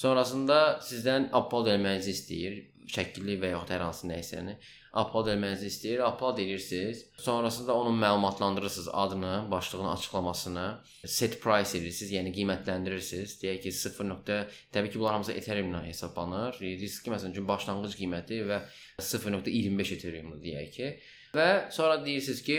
sonrasında 0.00 0.58
sizdən 0.86 1.30
upload 1.36 1.70
etmənizi 1.74 2.14
istəyir, 2.16 2.60
şəkilli 2.90 3.38
və 3.42 3.54
yaxud 3.54 3.74
hər 3.74 3.86
hansı 3.86 4.08
nəysəni 4.10 4.56
upload 4.90 5.28
etmənizi 5.30 5.68
istəyir. 5.70 6.02
Upload 6.02 6.38
edirsiniz. 6.42 7.04
Sonrasında 7.18 7.74
onun 7.74 7.98
məlumatlandırırsınız 8.02 8.88
adını, 8.92 9.50
başlığını, 9.50 9.92
açıqlamasını, 9.92 10.66
set 11.06 11.40
price 11.42 11.78
edirsiniz, 11.78 12.12
yəni 12.12 12.32
qiymətləndirirsiniz. 12.34 13.36
Deyək 13.42 13.62
ki 13.62 13.72
0. 13.72 14.14
təbii 14.74 14.90
ki 14.90 14.98
bunlar 14.98 15.12
hamısı 15.12 15.32
Ethereum-la 15.32 15.84
hesablanır. 15.86 16.58
Riski 16.60 17.10
məsələn 17.10 17.36
üçün 17.36 17.48
başlanğıc 17.48 17.96
qiyməti 18.00 18.42
və 18.50 18.62
0.25 18.98 19.94
Ethereum-dur 19.98 20.42
deyək 20.42 20.72
ki. 20.74 20.90
Və 21.34 21.70
sonra 21.70 22.00
deyirsiniz 22.04 22.42
ki, 22.42 22.58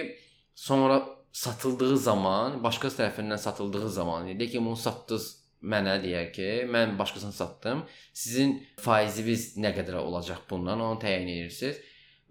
sonra 0.55 1.03
satıldığı 1.31 1.97
zaman, 1.97 2.63
başqası 2.63 3.01
tərəfindən 3.03 3.37
satıldığı 3.37 3.89
zaman, 3.89 4.31
deyək 4.31 4.55
ki, 4.55 4.65
bunu 4.65 4.79
satdınız 4.79 5.40
mənə 5.61 5.97
deyək 6.03 6.31
ki, 6.35 6.49
mən 6.71 6.97
başqasına 6.99 7.31
satdım. 7.35 7.83
Sizin 8.13 8.57
faiziniz 8.81 9.51
nə 9.61 9.73
qədər 9.77 9.99
olacaq 10.01 10.47
bundan, 10.49 10.81
onu 10.81 10.99
təyin 11.01 11.29
edirsiniz 11.29 11.81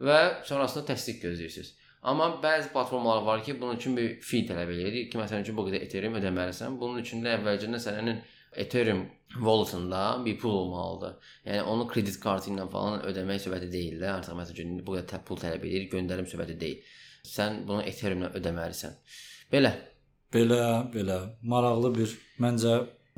və 0.01 0.19
sonrasında 0.49 0.87
təsdiq 0.93 1.21
gözləyirsiniz. 1.23 1.77
Amma 2.03 2.31
bəzi 2.43 2.73
platformalar 2.73 3.23
var 3.23 3.43
ki, 3.45 3.61
bunun 3.61 3.77
üçün 3.77 3.97
bir 3.97 4.15
fee 4.25 4.47
tələb 4.49 4.73
edir 4.73 4.95
ki, 5.13 5.19
məsələn 5.21 5.45
üçün 5.45 5.57
bu 5.57 5.67
qədər 5.69 5.85
Ethereum 5.85 6.17
ödəməlisən. 6.17 6.79
Bunun 6.81 7.03
üçün 7.03 7.21
də 7.25 7.35
əvvəlcədən 7.37 7.83
sənin 7.85 8.23
Ethereum 8.57 9.05
walletında 9.35 10.25
bir 10.25 10.39
pul 10.39 10.55
olmalıdır. 10.63 11.19
Yəni 11.45 11.63
onu 11.63 11.87
kredit 11.89 12.17
kartı 12.21 12.51
ilə 12.51 12.65
falan 12.73 13.05
ödəmək 13.07 13.45
söhbəti 13.45 13.69
deyil 13.73 14.01
də. 14.01 14.15
Artıq 14.17 14.39
məsələn 14.39 14.81
bu 14.87 14.97
qədər 14.97 15.23
pul 15.29 15.39
tələb 15.43 15.67
edir, 15.69 15.87
göndərim 15.93 16.27
söhbəti 16.31 16.57
deyil. 16.61 16.81
Sən 17.29 17.61
bunu 17.69 17.85
Ethereum 17.85 18.25
ilə 18.25 18.33
ödəməlisən. 18.41 18.97
Belə. 19.53 19.75
Belə, 20.33 20.65
belə 20.95 21.21
maraqlı 21.53 21.93
bir 22.01 22.17
məncə 22.41 22.75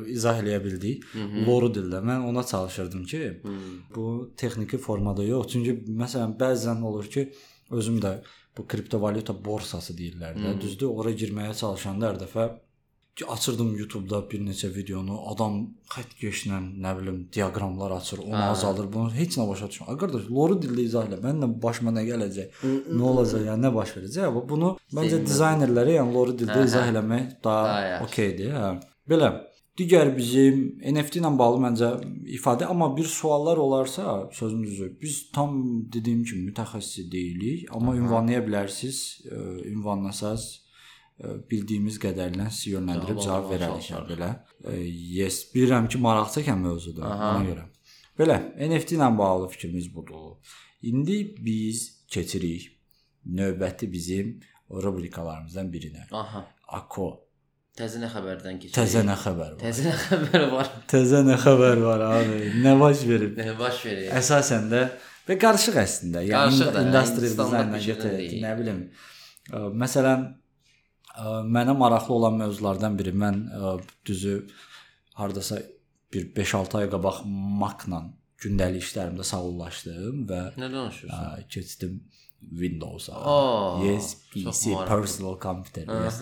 izah 0.08 0.42
eləyə 0.42 0.60
bildik. 0.64 1.04
Loru 1.46 1.70
dildə 1.74 2.02
mən 2.04 2.26
ona 2.28 2.44
çalışırdım 2.46 3.04
ki, 3.04 3.22
Hı 3.42 3.48
-hı. 3.48 3.72
bu 3.94 4.32
texniki 4.36 4.78
formada 4.78 5.24
yox. 5.24 5.52
Çünki 5.52 5.72
məsələn 6.02 6.36
bəzən 6.42 6.82
olur 6.82 7.04
ki, 7.04 7.32
özüm 7.70 8.00
də 8.00 8.20
bu 8.58 8.66
kriptovalyuta 8.66 9.44
borsası 9.44 9.92
deyirlər 9.96 10.36
də. 10.36 10.60
Düzdür, 10.60 10.86
ora 10.86 11.10
girməyə 11.10 11.54
çalışanda 11.54 12.10
hər 12.10 12.20
dəfə 12.24 12.50
açırdım 13.28 13.76
YouTube-da 13.76 14.30
bir 14.30 14.40
neçə 14.40 14.70
videonu, 14.74 15.18
adam 15.28 15.58
xətt 15.92 16.14
keşlə, 16.20 16.60
nə 16.80 16.92
bilim, 16.98 17.18
diaqramlar 17.34 17.92
açır, 17.98 18.22
onu 18.24 18.38
hə. 18.38 18.46
azaldır. 18.54 18.88
Bunu 18.92 19.12
heç 19.12 19.36
nə 19.36 19.46
başa 19.48 19.68
düşmürəm. 19.68 19.98
Qardaş, 20.00 20.30
loru 20.32 20.56
dildə 20.62 20.86
izah 20.88 21.08
elə. 21.10 21.18
Mənlə 21.26 21.50
başıma 21.62 21.92
nə 21.92 22.06
gələcək? 22.08 22.62
nə 22.88 23.06
olacaq? 23.12 23.44
Yəni 23.50 23.66
nə 23.66 23.74
baş 23.74 23.94
verəcək? 23.98 24.32
Bu 24.36 24.44
bunu 24.48 24.72
məncə 24.96 25.20
dizaynerlərə, 25.26 25.98
yəni 25.98 26.16
loru 26.16 26.36
dildə 26.40 26.64
izah 26.64 26.88
eləmək 26.92 27.36
daha 27.44 28.00
okeydir. 28.06 28.56
Hə. 28.56 28.72
Belə 29.12 29.32
Digər 29.80 30.10
bizim 30.12 30.56
NFT 30.84 31.22
ilə 31.22 31.30
bağlı 31.40 31.60
məncə 31.62 31.86
ifadə, 32.36 32.66
amma 32.68 32.90
bir 32.96 33.06
suallar 33.08 33.56
olarsa, 33.56 34.28
sözün 34.36 34.66
düzü, 34.66 34.88
biz 35.00 35.30
tam 35.32 35.54
dediyim 35.92 36.24
kimi 36.28 36.50
mütəxəssis 36.50 37.08
deyilik, 37.12 37.70
amma 37.72 37.94
Aha. 37.94 38.02
ünvanlaya 38.02 38.42
bilərsiniz. 38.44 38.98
E, 39.24 39.38
ünvanlasanız 39.70 40.44
e, 41.24 41.32
bildiyimiz 41.50 41.96
qədərilə 42.04 42.50
sizi 42.50 42.74
yönləndirib 42.74 43.24
cavab 43.24 43.48
verərik 43.54 43.88
belə. 44.12 44.30
E, 44.68 44.76
yes, 45.16 45.40
bilirəm 45.54 45.88
ki, 45.88 46.02
maraq 46.04 46.28
çəkən 46.36 46.60
mövzudur 46.68 47.08
Aha. 47.08 47.32
ona 47.32 47.48
görə. 47.48 47.66
Belə, 48.20 48.38
NFT 48.68 48.98
ilə 48.98 49.08
bağlı 49.18 49.48
fikrimiz 49.56 49.88
budur. 49.94 50.36
İndi 50.84 51.18
biz 51.40 51.86
keçirik 52.12 52.68
növbəti 53.24 53.88
bizim 53.88 54.36
rubrikalarımızdan 54.68 55.72
birinə. 55.72 56.10
Aha. 56.12 56.44
Ako 56.68 57.12
Təzə 57.72 58.02
nə 58.02 58.08
xəbərdən 58.12 58.58
keçir? 58.60 58.74
Təzə 58.76 59.00
nə 59.06 59.14
xəbər 59.16 59.54
var? 59.54 59.60
Təzə 59.62 59.86
nə 59.86 59.94
xəbər 59.96 60.42
var? 60.52 60.70
Təzə 60.92 61.22
nə 61.24 61.38
xəbər 61.40 61.78
var 61.80 62.02
abi? 62.04 62.40
Nə 62.60 62.74
baş 62.80 63.04
verib? 63.08 63.38
Nə 63.40 63.54
baş 63.56 63.78
verib? 63.88 64.10
Əsasən 64.18 64.66
də 64.68 64.82
və 65.28 65.36
qarışıq 65.40 65.78
əslində. 65.80 66.20
Yəni 66.28 66.34
qarışıq 66.36 66.72
da, 66.74 66.82
industry 66.84 67.30
dizaynla 67.32 67.80
gətirək, 67.86 68.34
nə 68.44 68.50
bilim. 68.58 68.82
Məsələn, 69.82 70.26
mənə 71.54 71.74
maraqlı 71.80 72.14
olan 72.18 72.36
mövzulardan 72.42 72.98
biri 72.98 73.14
mən 73.22 73.38
düzü 74.08 74.34
hardasa 75.16 75.62
bir 76.12 76.26
5-6 76.36 76.76
ay 76.82 76.90
qabaq 76.92 77.22
Mac-la 77.62 78.02
gündəlik 78.42 78.84
işlərimdə 78.84 79.24
sağollaşdım 79.24 80.26
və 80.28 80.42
Nə 80.60 80.68
danışırsan? 80.74 81.48
Keçdim 81.48 81.96
Windows-a. 82.42 83.16
Oh, 83.22 83.80
yes, 83.86 84.12
PC, 84.34 84.74
personal 84.88 85.38
computer. 85.40 85.88
Yes. 86.04 86.20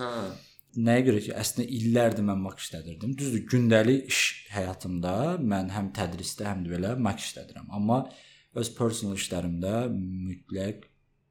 Nəyə 0.79 1.03
görə 1.09 1.21
ki, 1.25 1.33
əslində 1.35 1.67
illərdir 1.77 2.27
mən 2.27 2.43
Mac 2.45 2.61
işlədirdim. 2.63 3.15
Düzdür, 3.19 3.43
gündəlik 3.51 4.11
iş 4.13 4.21
həyatımda 4.55 5.15
mən 5.43 5.73
həm 5.75 5.91
tədrisdə, 5.97 6.47
həm 6.47 6.63
də 6.67 6.75
belə 6.77 6.93
Mac 6.99 7.23
işlədirəm. 7.25 7.67
Amma 7.75 8.05
öz 8.61 8.71
personal 8.77 9.19
işlərimdə 9.19 9.75
mütləq 9.97 10.87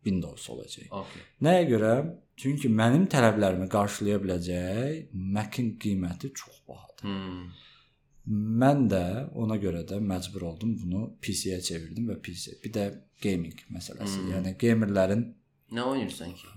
Windows 0.08 0.50
olacaq. 0.52 0.92
Okay. 1.02 1.24
Nəyə 1.46 1.64
görə? 1.72 1.94
Çünki 2.40 2.72
mənim 2.72 3.08
tələblərimi 3.12 3.68
qarşılaya 3.72 4.20
biləcək 4.24 5.10
Mac-in 5.36 5.74
qiyməti 5.80 6.32
çox 6.36 6.62
bahadır. 6.68 7.08
Hmm. 7.08 7.50
Mən 8.30 8.86
də 8.92 9.04
ona 9.40 9.58
görə 9.60 9.84
də 9.88 9.98
məcbur 10.04 10.46
oldum 10.52 10.76
bunu 10.80 11.10
PC-yə 11.24 11.60
çevirdim 11.66 12.12
və 12.12 12.20
PC. 12.24 12.60
Bir 12.64 12.76
də 12.76 12.88
gaming 13.24 13.68
məsələsi. 13.76 14.22
Hmm. 14.22 14.32
Yəni 14.36 14.56
gamerlərin 14.60 15.28
Nə 15.70 15.84
oynayırsan 15.86 16.32
ki? 16.34 16.48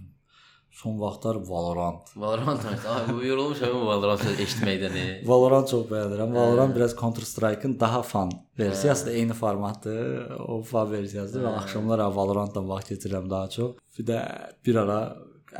Son 0.72 0.96
vaxtlar 1.00 1.36
Valorant. 1.48 2.00
Valorant 2.16 2.62
Ay 2.64 3.02
bu 3.12 3.20
yorulmuşam 3.24 3.74
Valorant 3.86 4.22
eşitməkdən. 4.44 4.94
Valorant 5.28 5.68
çox 5.68 5.84
bəyənirəm. 5.90 6.32
Valorant 6.32 6.74
biraz 6.76 6.94
Counter 6.96 7.26
Strike-ın 7.28 7.74
daha 7.80 8.02
fan 8.02 8.32
versiyası 8.58 9.06
da 9.06 9.12
eyni 9.12 9.36
formatdır. 9.36 10.30
O 10.48 10.62
fan 10.62 10.90
versiyasıdır 10.92 11.44
və 11.44 11.52
axşamlar 11.60 12.04
Valorant-la 12.16 12.62
vaxt 12.68 12.92
keçirirəm 12.92 13.28
daha 13.30 13.50
çox. 13.56 13.76
Bir 13.98 14.08
də 14.08 14.18
bir 14.66 14.80
ara 14.84 14.98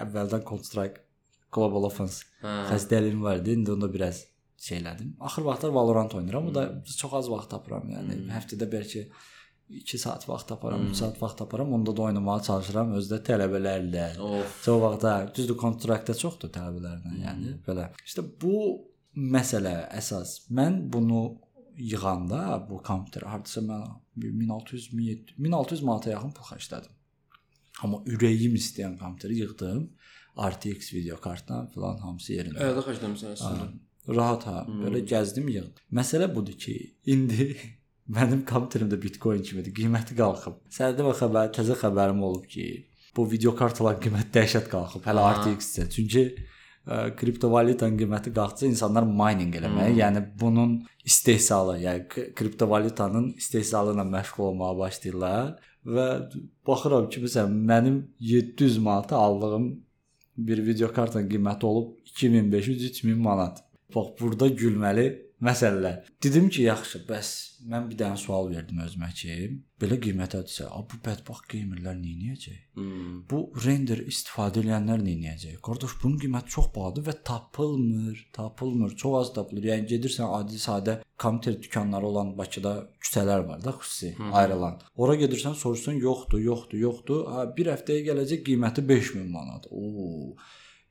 əvvəldən 0.04 0.46
Counter 0.48 0.70
Strike 0.70 1.04
Global 1.52 1.84
Offense 1.90 2.24
xəstəliyim 2.72 3.20
var 3.22 3.42
idi. 3.42 3.58
İndi 3.58 3.72
onda 3.76 3.92
biraz 3.92 4.24
şey 4.56 4.78
elədim. 4.78 5.12
Axır 5.20 5.44
vaxtlar 5.44 5.76
Valorant 5.76 6.14
oynayıram. 6.14 6.46
Bu 6.48 6.54
da 6.54 6.64
çox 6.96 7.12
az 7.20 7.30
vaxt 7.30 7.50
tapıram. 7.52 7.84
Yəni 7.92 8.22
həftədə 8.32 8.70
bəlkə 8.78 9.04
2 9.68 9.98
saat 9.98 10.28
vaxt 10.28 10.48
taparam, 10.48 10.82
3 10.82 10.86
hmm. 10.86 10.94
saat 10.94 11.22
vaxt 11.22 11.38
taparam. 11.38 11.72
Onda 11.72 11.96
da 11.96 12.02
oynamağa 12.08 12.40
çalışıram 12.48 12.94
özdə 12.98 13.20
tələbələrlə. 13.28 14.08
Çox 14.64 14.80
vaxt 14.82 15.04
da 15.04 15.14
düzdür 15.36 15.56
kontraktda 15.60 16.16
çoxdur 16.18 16.52
tələbələrlə, 16.52 17.12
hmm. 17.12 17.22
yəni 17.26 17.54
belə. 17.66 17.88
İşte 18.04 18.24
bu 18.42 18.56
məsələ 19.16 19.76
əsas. 19.98 20.42
Mən 20.52 20.82
bunu 20.92 21.22
yığanda 21.76 22.66
bu 22.68 22.82
kompüter 22.84 23.24
hardasa 23.28 23.62
mən 23.64 23.86
1600 24.16 24.90
1600 25.38 25.82
manata 25.82 26.10
yaxın 26.12 26.34
pul 26.36 26.50
xərclədim. 26.52 26.98
Amma 27.82 28.02
ürəyim 28.06 28.56
istəyən 28.58 28.98
kompüteri 29.00 29.40
yığdım. 29.42 29.86
RTX 30.32 30.92
video 30.94 31.18
kartdan 31.20 31.68
falan 31.74 31.98
hamısı 32.00 32.36
yerində. 32.38 32.60
Əldə 32.64 32.84
xərcləmisən 32.86 33.34
əslində. 33.36 33.66
Rahat 34.08 34.46
ha. 34.48 34.62
Belə 34.68 35.02
gəzdim 35.08 35.48
yığdım. 35.52 35.82
Məsələ 35.98 36.28
budur 36.34 36.56
ki, 36.58 36.76
indi 37.12 37.52
mənim 38.11 38.42
kompüterimdə 38.48 38.98
Bitcoin 39.03 39.42
kimidir. 39.46 39.74
Qiyməti 39.76 40.16
qalxıb. 40.18 40.59
Sənədə 40.72 41.12
xəbər, 41.20 41.53
təzə 41.57 41.76
xəbərim 41.78 42.22
olub 42.26 42.46
ki, 42.50 42.66
bu 43.16 43.26
video 43.30 43.55
kartların 43.57 44.00
qiyməti 44.03 44.32
dəhşət 44.38 44.70
qalxıb. 44.72 45.05
Hələ 45.07 45.22
Aha. 45.26 45.42
RTX-də. 45.42 45.86
Çünki 45.92 46.24
ə, 46.32 47.12
kriptovalyutanın 47.18 47.98
qiyməti 48.00 48.32
qalxsa 48.34 48.66
insanlar 48.68 49.07
mining 49.07 49.55
eləməyə, 49.61 49.94
yəni 50.00 50.24
bunun 50.40 50.78
istehsalı, 51.05 51.78
yəni 51.84 52.32
kriptovalyutanın 52.38 53.32
istehsalı 53.38 53.94
ilə 53.96 54.07
məşğul 54.16 54.48
olmağa 54.50 54.74
başlayırlar 54.80 55.53
və 55.86 56.07
baxıram 56.66 57.09
ki, 57.11 57.24
məsələn, 57.26 57.59
mənim 57.70 57.98
700 58.20 58.78
manata 58.78 59.16
aldığım 59.16 59.72
bir 60.38 60.64
video 60.66 60.92
kartın 60.92 61.28
qiyməti 61.28 61.66
olub 61.66 61.98
2500-3000 62.16 63.14
manat. 63.14 63.62
Bax 63.94 64.14
burada 64.20 64.48
gülməli 64.48 65.07
məsələlər. 65.43 65.99
Dedim 66.22 66.49
ki, 66.53 66.66
yaxşı, 66.68 67.03
bəs 67.09 67.30
mən 67.70 67.88
bir 67.90 67.99
dənə 67.99 68.18
sual 68.18 68.49
verdim 68.51 68.80
özümə 68.84 69.09
ki, 69.16 69.36
belə 69.82 69.99
qiymətədirsə, 70.03 70.68
bu 70.90 70.99
bədbaxt 71.05 71.49
geymerlər 71.51 71.97
nə 71.99 72.12
edəcək? 72.12 72.59
Hmm. 72.78 73.20
Bu 73.30 73.43
render 73.64 74.03
istifadə 74.12 74.62
edənlər 74.62 75.03
nə 75.03 75.16
edəcək? 75.18 75.59
Qardaş, 75.66 75.97
bunun 76.03 76.18
qiyməti 76.22 76.55
çox 76.57 76.70
bahadır 76.76 77.07
və 77.09 77.16
tapılmır, 77.30 78.24
tapılmır. 78.38 78.97
Çox 79.03 79.18
az 79.20 79.32
tapılır. 79.38 79.68
Yəni 79.72 79.90
gedirsən 79.95 80.30
adi 80.38 80.62
sadə 80.62 80.99
kompüter 81.22 81.59
dükanları 81.62 82.07
olan 82.07 82.34
Bakıda 82.38 82.74
küçələr 83.03 83.47
var 83.49 83.62
da 83.64 83.76
xüsusi 83.78 84.14
ayrılan. 84.32 84.80
Ora 84.97 85.14
gedirsən, 85.20 85.55
soruşsan, 85.55 86.01
yoxdur, 86.03 86.40
yoxdur, 86.40 86.78
yoxdur. 86.78 87.24
Ha, 87.30 87.47
bir 87.57 87.70
həftəyə 87.74 88.07
gələcək 88.11 88.45
qiyməti 88.49 88.86
5000 88.88 89.30
manat. 89.30 89.70
Oo. 89.70 90.36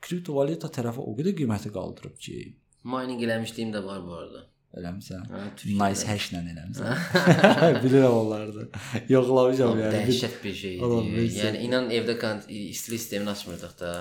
Kriptovalyuta 0.02 0.72
tərəfi 0.74 1.04
o 1.04 1.12
qədər 1.18 1.36
qiyməti 1.38 1.70
qaldırıb 1.74 2.16
ki, 2.18 2.38
Mining 2.84 3.22
eləmişdiyim 3.24 3.74
də 3.76 3.84
var 3.86 4.00
bu 4.08 4.14
arada. 4.22 4.42
eləmisən? 4.78 5.26
Hə. 5.28 5.42
Nice 5.68 6.06
hash-lə 6.08 6.40
eləmisən. 6.54 6.96
Bilirəm 7.84 8.14
onları. 8.22 8.64
Yoxlamışam 9.12 9.78
yəni. 9.82 10.00
Dəhşət 10.08 10.38
bir. 10.44 10.64
Oğlum, 10.86 11.12
biz- 11.18 11.38
Yəni 11.44 11.62
inan 11.68 11.90
evdə 11.92 12.16
istilik 12.48 13.00
sistemini 13.04 13.30
açmırdıq 13.36 13.76
da. 13.80 13.92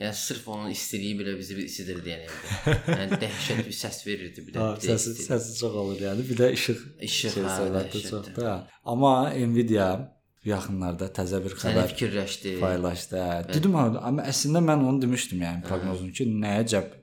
Yəni 0.00 0.14
sırf 0.14 0.48
onun 0.48 0.70
istiliyi 0.70 1.16
belə 1.20 1.36
bizi 1.38 1.56
bir 1.56 1.64
isidirdi 1.70 2.12
yəni 2.12 2.28
evdə. 2.28 2.76
Yəni 3.00 3.18
dəhşət 3.24 3.64
bir 3.66 3.76
səs 3.80 4.00
verirdi 4.06 4.46
bir 4.46 4.52
də. 4.54 4.58
Ha, 4.58 4.70
səsi 4.84 5.14
səsi 5.26 5.58
çox 5.60 5.74
olur 5.84 6.00
yəni. 6.08 6.28
Bir 6.30 6.36
də 6.42 6.52
işıq 6.58 6.80
İşıq, 7.08 7.34
şey 7.36 7.44
hə, 7.44 8.08
çoxdur. 8.10 8.42
ha. 8.44 8.56
Amma 8.84 9.12
Nvidia 9.34 9.88
yaxınlarda 10.44 11.06
təzə 11.18 11.38
bir 11.44 11.54
xəbər 11.54 11.88
fikirləşdi. 11.94 12.58
paylaşdı. 12.60 13.16
hə. 13.16 13.52
Dedim 13.54 13.74
ha, 13.78 13.84
amma 14.02 14.24
əslində 14.32 14.60
mən 14.70 14.82
onu 14.88 15.02
demişdim 15.02 15.40
yəni 15.46 15.62
proqnozum 15.68 16.10
ki, 16.16 16.26
nəyə 16.44 16.64
cəb 16.74 16.98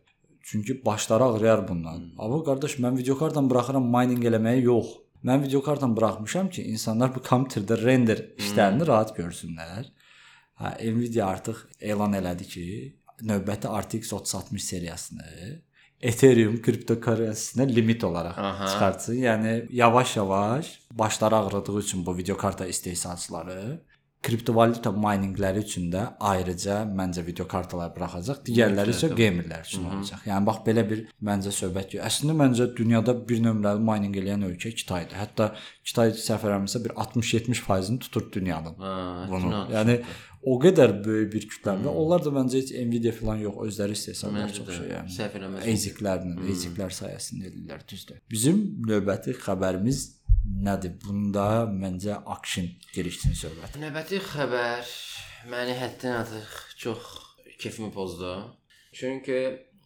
Çünki 0.52 0.86
başları 0.86 1.24
ağrıyar 1.24 1.68
bundan. 1.68 2.02
Amma 2.18 2.39
qardaş 2.43 2.80
mən 2.82 2.95
videokartdan 2.97 3.50
buraxıram 3.52 3.86
mining 3.95 4.24
eləməyə 4.26 4.64
yox. 4.64 4.95
Mən 5.24 5.43
videokartdan 5.43 5.93
buraxmışam 5.97 6.50
ki, 6.50 6.64
insanlar 6.74 7.12
bu 7.16 7.22
kompüterdə 7.22 7.78
render 7.84 8.24
işlərini 8.41 8.88
rahat 8.89 9.12
görsünlər. 9.18 9.91
Hə, 10.58 10.72
Nvidia 10.95 11.28
artıq 11.28 11.60
elan 11.91 12.18
elədi 12.18 12.47
ki, 12.54 12.66
növbəti 13.30 13.70
RTX 13.82 14.14
3060 14.14 14.64
seriyasını 14.72 15.28
Ethereum 16.02 16.58
kriptokurrensisinə 16.66 17.68
limit 17.70 18.04
olaraq 18.08 18.38
Aha. 18.39 18.68
çıxartsın. 18.72 19.22
Yəni 19.22 19.54
yavaş-yavaş 19.70 20.80
başları 20.91 21.36
ağrıdığı 21.36 21.80
üçün 21.80 22.06
bu 22.06 22.18
videokarta 22.18 22.66
istehsalçıları 22.66 23.82
kriptovalyuta 24.24 24.92
miningləri 24.92 25.62
üçün 25.64 25.86
də 25.94 26.02
ayrıca 26.20 26.82
məncə 27.00 27.24
video 27.26 27.46
kartalar 27.48 27.94
buraxacaq. 27.96 28.42
Digərləri 28.50 28.92
isə 28.96 29.10
gamerlər 29.16 29.64
üçün 29.68 29.86
olacaq. 29.88 30.26
Yəni 30.28 30.46
bax 30.50 30.60
belə 30.68 30.84
bir 30.90 31.06
məncə 31.30 31.54
söhbət 31.56 31.96
yox. 31.96 32.06
Əslində 32.10 32.36
məncə 32.42 32.68
dünyada 32.78 33.16
bir 33.30 33.40
nömrəli 33.46 33.80
mining 33.92 34.18
eləyən 34.20 34.44
ölkə 34.50 34.74
Kitaydır. 34.76 35.16
Hətta 35.24 35.52
Kitay 35.88 36.12
eləmirəmsə 36.12 36.84
bir 36.84 36.92
60-70%-ni 37.06 38.00
tutur 38.00 38.32
dünyanın. 38.32 38.76
Ha, 38.80 39.26
Bunu. 39.30 39.44
bunu. 39.46 39.64
Yəni 39.74 40.00
o 40.44 40.60
qədər 40.64 40.94
böyük 41.06 41.32
bir 41.34 41.48
kütləndə. 41.54 41.88
Onlar 41.92 42.24
da 42.24 42.32
məncə 42.36 42.60
heç 42.62 42.72
Nvidia 42.86 43.12
falan 43.16 43.42
yox, 43.44 43.58
özləri 43.68 43.96
istehsal 43.98 44.32
edir 44.36 44.46
Məncə 44.46 44.60
çox 44.60 44.70
şey 44.78 44.94
yəni. 44.94 45.16
səhv 45.16 45.40
eləməz. 45.40 45.66
ASIC-lərlə, 45.74 46.36
ASIC-lər 46.54 46.96
sayəsində 47.00 47.50
edirlər, 47.52 47.84
düzdür. 47.92 48.22
Bizim 48.32 48.62
növbəti 48.88 49.36
xəbərimiz 49.40 50.06
nədir? 50.46 50.96
Bunda 51.04 51.48
məncə 51.72 52.20
action 52.26 52.70
girişsin 52.94 53.36
söhbət. 53.38 53.80
Növbəti 53.82 54.22
xəbər 54.32 54.94
məni 55.52 55.76
həddən 55.80 56.20
artıq 56.22 56.56
çox 56.80 57.10
kefimi 57.60 57.92
pozdu. 57.92 58.36
Çünki 58.94 59.40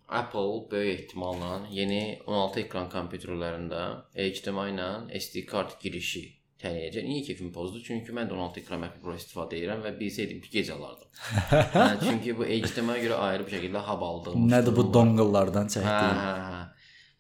Apple 0.07 0.71
böyük 0.71 0.99
ehtimalla 0.99 1.65
yeni 1.71 2.19
16 2.27 2.59
ekran 2.65 2.89
kompüterlərində 2.91 3.83
HDMI 4.15 4.73
ilə 4.73 4.89
SD 5.19 5.45
kart 5.49 5.79
girişi 5.81 6.23
təyin 6.61 6.85
edəcək. 6.87 7.07
Niyə 7.07 7.23
kefimi 7.27 7.51
pozdu? 7.55 7.81
Çünki 7.83 8.13
mən 8.15 8.29
də 8.29 8.37
16 8.37 8.61
ekran 8.61 8.83
MacBook 8.83 9.03
Pro 9.07 9.15
istifadə 9.17 9.57
edirəm 9.57 9.81
və 9.83 9.95
bilsəydim 9.99 10.39
ki, 10.43 10.51
gec 10.53 10.69
alardım. 10.75 11.09
hə, 11.73 11.87
çünki 12.03 12.35
bu 12.37 12.47
HDMI-yə 12.47 13.07
görə 13.07 13.19
ayrı 13.29 13.47
bir 13.47 13.57
şəkildə 13.57 13.83
hub 13.89 14.05
aldığım. 14.09 14.45
Nədir 14.53 14.77
bu 14.77 14.85
var. 14.85 14.93
dongle-lardan 14.99 15.73
Hə, 15.73 15.97
hə, 16.21 16.31
hə. 16.53 16.61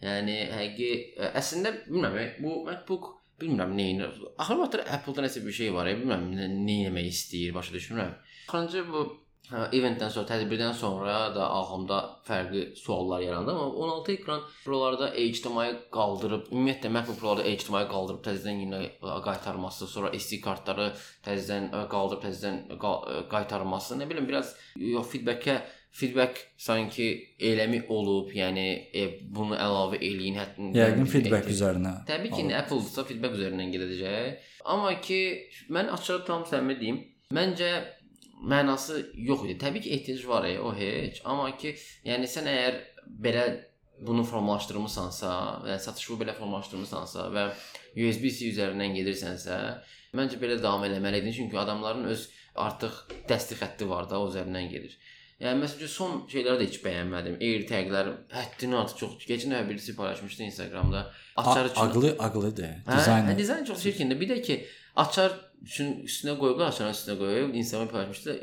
Yəni 0.03 0.37
həqiqi 0.51 1.27
əslində 1.39 1.73
bilmirəm, 1.87 2.39
bu 2.43 2.61
MacBook 2.67 3.11
bilmirəm 3.43 3.75
nə 3.77 3.89
edir. 3.95 4.21
Axır 4.37 4.61
vaxtlar 4.61 4.87
Apple-da 4.97 5.27
nəsə 5.27 5.43
bir 5.45 5.57
şey 5.59 5.73
var, 5.75 5.89
ya, 5.89 5.99
bilmirəm 5.99 6.31
nə, 6.37 6.79
etmək 6.87 7.11
istəyir, 7.11 7.53
başa 7.55 7.75
düşmürəm. 7.75 8.15
Axırıncı 8.47 8.83
bu 8.89 9.03
hə, 9.51 9.67
eventdən 9.79 10.11
sonra, 10.13 10.27
tədbirdən 10.31 10.73
sonra 10.79 11.17
da 11.35 11.49
ağlımda 11.57 11.99
fərqli 12.27 12.63
suallar 12.79 13.21
yarandı, 13.25 13.53
amma 13.53 13.67
16 13.85 14.15
ekran 14.15 14.41
prolarda 14.65 15.11
HDMI 15.13 15.67
qaldırıb, 15.93 16.49
ümumiyyətlə 16.51 16.91
MacBook 16.97 17.21
Pro-da 17.21 17.45
HDMI 17.45 17.85
qaldırıb 17.91 18.25
təzədən 18.27 18.65
yenə 18.65 18.81
ə, 18.87 19.19
qaytarması, 19.27 19.87
sonra 19.91 20.13
SD 20.17 20.41
kartları 20.43 20.89
təzədən 21.27 21.71
ə, 21.71 21.85
qaldırıb 21.93 22.25
təzədən 22.27 22.59
ə, 22.73 23.23
qaytarması, 23.31 23.99
nə 24.01 24.09
bilim 24.09 24.29
biraz 24.29 24.55
feedback-ə 25.11 25.61
feedback 25.93 26.39
sanki 26.57 27.07
eləmi 27.39 27.83
olub, 27.93 28.31
yəni 28.33 28.65
e, 28.93 29.03
bunu 29.35 29.57
əlavə 29.57 29.99
eləyin 30.01 30.39
hətta 30.41 30.69
Yəqin 30.77 31.09
feedback 31.09 31.49
üzərinə. 31.53 31.93
Təbii 32.09 32.33
ki, 32.33 32.45
indi 32.45 32.57
Apple-dsa 32.57 33.05
feedback 33.09 33.37
üzərindən 33.37 33.73
gedəcək. 33.75 34.47
Amma 34.73 34.95
ki, 35.05 35.19
mən 35.75 35.91
açıq 35.93 36.25
tam 36.29 36.47
səmimi 36.49 36.79
deyim, 36.79 36.99
məncə 37.37 37.69
mənası 38.49 39.03
yox 39.29 39.45
idi. 39.45 39.59
Təbii 39.61 39.85
ki, 39.85 39.93
ehtiyac 39.99 40.25
var, 40.31 40.49
e, 40.49 40.57
o 40.59 40.73
heç. 40.75 41.21
Amma 41.29 41.51
ki, 41.61 41.75
yəni 42.09 42.29
sən 42.31 42.49
əgər 42.49 42.81
belə 43.23 43.45
bunu 44.03 44.25
formalaşdırmısansa, 44.25 45.31
yəni 45.69 45.79
satışı 45.85 46.17
belə 46.19 46.33
formalaşdırmısansa 46.39 47.29
və 47.37 47.47
USB-C 47.93 48.49
üzərindən 48.49 48.97
gedirsənsə, 48.97 49.59
məncə 50.17 50.41
belə 50.41 50.57
davam 50.61 50.83
eləməliydin, 50.89 51.37
çünki 51.37 51.59
adamların 51.61 52.09
öz 52.09 52.29
artıq 52.65 53.03
dəstək 53.29 53.61
xətti 53.61 53.87
var 53.89 54.09
da, 54.09 54.19
o 54.19 54.33
üzərindən 54.33 54.73
gedir. 54.73 54.97
Yəni 55.43 55.59
məsələn 55.65 55.89
son 55.91 56.11
şeyləri 56.31 56.61
də 56.61 56.67
heç 56.69 56.77
bəyənmədim. 56.85 57.33
AirTag-lər 57.47 58.11
həddindən 58.31 58.79
artıq 58.83 58.99
çox. 59.01 59.15
Keçən 59.27 59.51
dəfə 59.53 59.69
birisi 59.69 59.95
paylaşmışdı 59.97 60.43
Instagramda. 60.49 61.01
Açar 61.35 61.65
üçün 61.71 61.81
Aqlı, 61.81 62.11
aqlıdır. 62.19 62.69
Hə, 62.87 62.97
Dizayn. 62.99 63.25
hə, 63.27 63.37
dizayn 63.37 63.65
çox 63.67 63.83
çirkindir. 63.83 64.19
Bir 64.21 64.29
də 64.29 64.41
ki, 64.41 64.55
açar 64.95 65.35
üçün 65.63 65.91
üstünə 66.07 66.37
qoyublar, 66.39 66.71
açarın 66.71 66.95
üstünə 66.95 67.17
qoyub 67.19 67.53
Instagram 67.59 67.87
paylaşmışdı. 67.91 68.37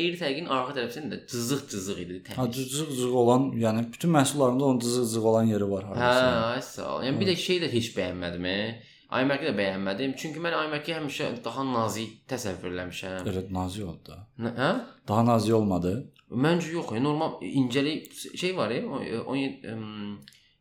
AirTag-in 0.00 0.46
arxa 0.56 0.74
tərəfində 0.78 1.12
də 1.14 1.20
cızıq-cızıq 1.34 2.00
idi. 2.06 2.18
Ha, 2.32 2.34
Təmiz. 2.42 2.56
cızıq-cızıq 2.56 3.14
olan, 3.22 3.46
yəni 3.66 3.86
bütün 3.92 4.10
məhsullarında 4.16 4.64
onun 4.70 4.78
cızıq-cızıq 4.84 5.24
olan 5.32 5.44
yeri 5.52 5.70
var 5.70 5.84
Hə, 5.84 5.94
hardasa. 5.94 6.46
ay 6.56 6.62
sağ 6.62 6.90
ol. 6.96 7.02
Yəni 7.08 7.20
bir 7.20 7.32
də 7.32 7.36
şey 7.46 7.60
də 7.64 7.72
heç 7.72 7.92
bəyənmədim. 7.96 8.46
e. 8.46 8.82
iMac-i 9.22 9.46
də 9.46 9.54
bəyənmədim. 9.60 10.16
Çünki 10.18 10.40
mən 10.42 10.54
iMac-i 10.66 10.92
həmişə 10.96 11.26
daha 11.44 11.62
nazik 11.64 12.16
təsəvvür 12.30 12.72
eləmişəm. 12.74 13.28
Evet, 13.30 13.50
nazik 13.50 13.84
oldu 13.86 14.12
da. 14.12 14.16
Hə? 14.60 14.70
Daha 15.08 15.26
nazik 15.26 15.54
olmadı. 15.54 15.92
Məncə 16.30 16.72
yox, 16.74 16.90
e, 16.96 17.00
normal 17.02 17.38
incəli 17.46 17.92
şey 18.36 18.56
var 18.56 18.70
ya, 18.74 18.82
17 18.82 19.76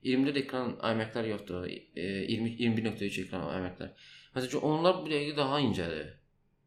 24 0.05 0.38
ekran 0.43 0.76
iMac-lər 0.91 1.26
yoxdur. 1.32 1.66
e, 1.66 2.03
20 2.30 2.57
21.3 2.61 3.22
ekran 3.26 3.47
iMac-lər. 3.57 3.89
Məsələn, 4.36 4.61
onlar 4.61 5.01
bu 5.01 5.09
dəqiqə 5.09 5.38
daha 5.38 5.59
incədir. 5.66 6.11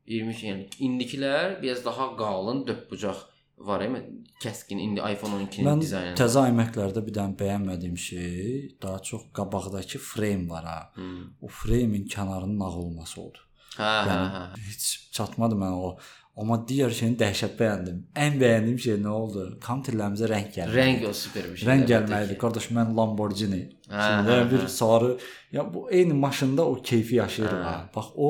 20 0.08 0.44
yəni 0.48 0.68
indikilər 0.80 1.58
biraz 1.62 1.84
daha 1.84 2.16
qalın 2.16 2.66
dörd 2.66 2.88
bucaq 2.90 3.18
var 3.58 3.82
ya, 3.84 4.02
kəskin 4.42 4.78
indi 4.80 5.00
iPhone 5.12 5.34
12-nin 5.42 5.66
Mən 5.66 5.80
dizaynı. 5.82 6.14
təzə 6.18 6.46
iMac-lərdə 6.50 7.02
bir 7.06 7.14
dənə 7.14 7.36
bəyənmədiyim 7.38 7.96
şey 7.98 8.78
daha 8.82 8.98
çox 8.98 9.28
qabaqdakı 9.36 9.98
frame 9.98 10.48
var 10.48 10.64
ha. 10.64 10.78
Hmm. 10.94 11.24
O 11.42 11.48
frame-in 11.48 12.06
kənarının 12.06 12.60
ağ 12.60 12.70
olması 12.84 13.20
oldu. 13.20 13.38
Hə, 13.76 13.84
hə, 13.84 14.06
Yəni 14.08 14.28
hə. 14.34 14.44
heç 14.70 14.86
çatmadı 15.12 15.54
mənə 15.54 15.76
o. 15.86 15.98
Amma 16.38 16.60
digər 16.68 16.92
şeyini 16.94 17.16
dəhşət 17.18 17.54
bəyəndim. 17.58 17.96
Ən 18.24 18.36
bəyəndiyim 18.38 18.78
şey 18.84 18.98
nə 19.02 19.10
oldu? 19.10 19.44
Kompüterlərimizə 19.64 20.28
rəng 20.30 20.50
gəldi. 20.54 20.74
Rəng 20.76 21.06
o 21.08 21.12
super 21.16 21.48
bir 21.50 21.58
şey. 21.58 21.68
Rəng 21.68 21.84
gəlməlidir. 21.90 22.38
Qardaş 22.38 22.68
mən 22.76 22.92
Lamborghini. 22.94 23.62
Hə, 23.88 24.04
Şimdi 24.04 24.34
hə, 24.34 24.44
bir 24.52 24.62
hə. 24.62 24.68
sarı 24.70 25.08
ya 25.52 25.64
bu 25.74 25.86
eyni 25.90 26.14
maşında 26.14 26.64
o 26.64 26.76
keyfi 26.90 27.16
yaşayır 27.18 27.56
ha. 27.66 27.72
Bax 27.94 28.12
o 28.14 28.28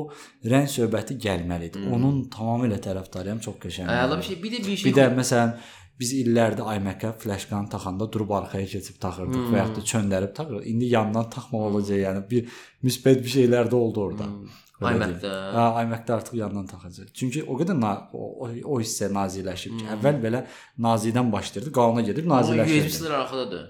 rəng 0.52 0.70
söhbəti 0.72 1.18
gəlməlidir. 1.20 1.84
Onun 1.92 2.22
tamamilə 2.32 2.78
tərəfdarıyam, 2.86 3.42
çox 3.44 3.58
qəşəng. 3.66 3.90
Əla 3.92 4.16
bir 4.20 4.28
şey. 4.30 4.40
Bir 4.42 4.54
də 4.54 4.62
bir 4.64 4.76
şey. 4.76 4.88
Bir 4.88 4.96
də 5.00 5.08
məsələn 5.18 5.52
biz 5.98 6.14
illərdir 6.14 6.68
iMac-ə 6.78 7.10
flashkanı 7.18 7.72
taxanda 7.74 8.06
durub 8.12 8.30
arxaya 8.38 8.70
keçib 8.70 9.00
taxırdıq 9.02 9.42
hmm. 9.42 9.52
və 9.52 9.60
ya 9.60 9.68
da 9.74 9.84
çöndərib 9.92 10.32
taxırdıq. 10.36 10.68
İndi 10.72 10.92
yandan 10.94 11.28
taxmaq 11.34 11.68
olacaq, 11.72 12.00
yəni 12.04 12.24
bir 12.30 12.58
müsbət 12.86 13.24
bir 13.24 13.34
şeylər 13.34 13.70
də 13.72 13.80
oldu 13.82 14.04
orada. 14.06 14.30
Hmm. 14.30 14.56
iMac-də. 14.80 15.32
Hə, 15.56 15.66
iMac-də 15.82 16.14
artıq 16.14 16.38
yandan 16.38 16.66
taxacaq. 16.70 17.10
Çünki 17.18 17.42
o 17.44 17.58
qədər 17.58 17.78
na 17.78 17.92
o, 18.14 18.46
o 18.46 18.78
hissə 18.78 19.10
naziləşib 19.14 19.74
ki, 19.74 19.84
hmm. 19.84 19.92
əvvəl 19.96 20.22
belə 20.22 20.44
nazidən 20.86 21.32
başlayırdı, 21.32 21.74
qalına 21.74 22.04
gedib 22.06 22.30
naziləşirdi. 22.30 22.86
USB-silər 22.86 23.16
arxadadır. 23.22 23.64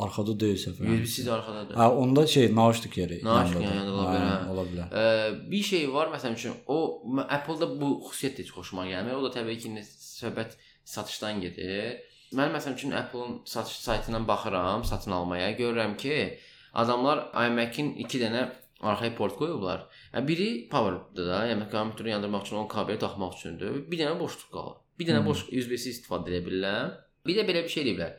Arxada 0.00 0.34
deyil 0.38 0.60
səfər. 0.60 0.92
USB-si 0.94 1.24
də 1.26 1.32
arxadadır. 1.34 1.78
Hə, 1.80 1.88
onda 2.02 2.26
şey 2.34 2.50
naushnik 2.54 2.98
yeri. 3.00 3.18
Naushnik 3.26 3.64
yanında 3.64 3.96
ola 3.96 4.04
bilər. 4.10 4.28
Hə, 4.28 4.52
ola 4.52 4.66
bilər. 4.68 4.92
Ə, 4.92 5.48
bir 5.50 5.64
şey 5.70 5.88
var 5.92 6.12
məsələn 6.12 6.38
üçün 6.38 6.54
o 6.70 6.78
Apple-da 7.24 7.68
bu 7.80 7.90
xüsusiyyət 8.06 8.44
heç 8.44 8.52
xoşuma 8.54 8.86
gəlmir. 8.88 9.18
O 9.18 9.24
da 9.26 9.32
təbii 9.34 9.58
ki, 9.64 9.72
söhbət 10.20 10.56
satışdan 10.84 11.42
gedir. 11.42 11.98
Mən 12.36 12.52
məsələn 12.54 12.78
üçün 12.78 12.94
Apple-ın 12.94 13.40
satış 13.50 13.80
saytından 13.88 14.28
baxıram, 14.28 14.84
satın 14.84 15.16
almaya, 15.16 15.50
görürəm 15.58 15.96
ki, 15.98 16.38
adamlar 16.72 17.26
iMac-in 17.48 17.96
2 18.04 18.20
dənə 18.22 18.44
arxaya 18.80 19.14
port 19.16 19.36
qoyublar. 19.38 19.88
Yəni 20.14 20.26
biri 20.26 20.48
power-dır 20.70 21.28
da, 21.28 21.40
yəni 21.52 21.68
kompüteri 21.70 22.10
yandırmaq 22.14 22.46
üçün, 22.46 22.56
onun 22.56 22.68
kabeli 22.68 22.98
taxmaq 22.98 23.36
üçündür. 23.38 23.76
Bir 23.90 24.00
dənə 24.02 24.18
boşluq 24.18 24.50
qalır. 24.54 24.78
Bir 24.98 25.08
dənə 25.08 25.20
hmm. 25.22 25.30
boş 25.30 25.44
USB-si 25.48 25.94
istifadə 25.94 26.32
edə 26.32 26.40
bilirlər. 26.46 26.96
Bir 27.26 27.38
də 27.38 27.46
belə 27.48 27.62
bir 27.64 27.72
şey 27.72 27.86
deyiblər. 27.88 28.16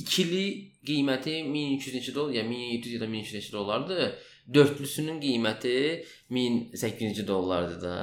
İkili 0.00 0.44
qiyməti 0.86 1.40
1200 1.52 2.14
dollar, 2.14 2.34
ya 2.34 2.44
1700 2.50 2.94
ya 2.94 3.00
da 3.00 3.12
1200 3.12 3.52
dollardır. 3.52 4.02
Dörtlüsünün 4.54 5.20
qiyməti 5.22 5.76
1800 6.30 7.26
dollardır 7.28 7.80
da. 7.82 7.96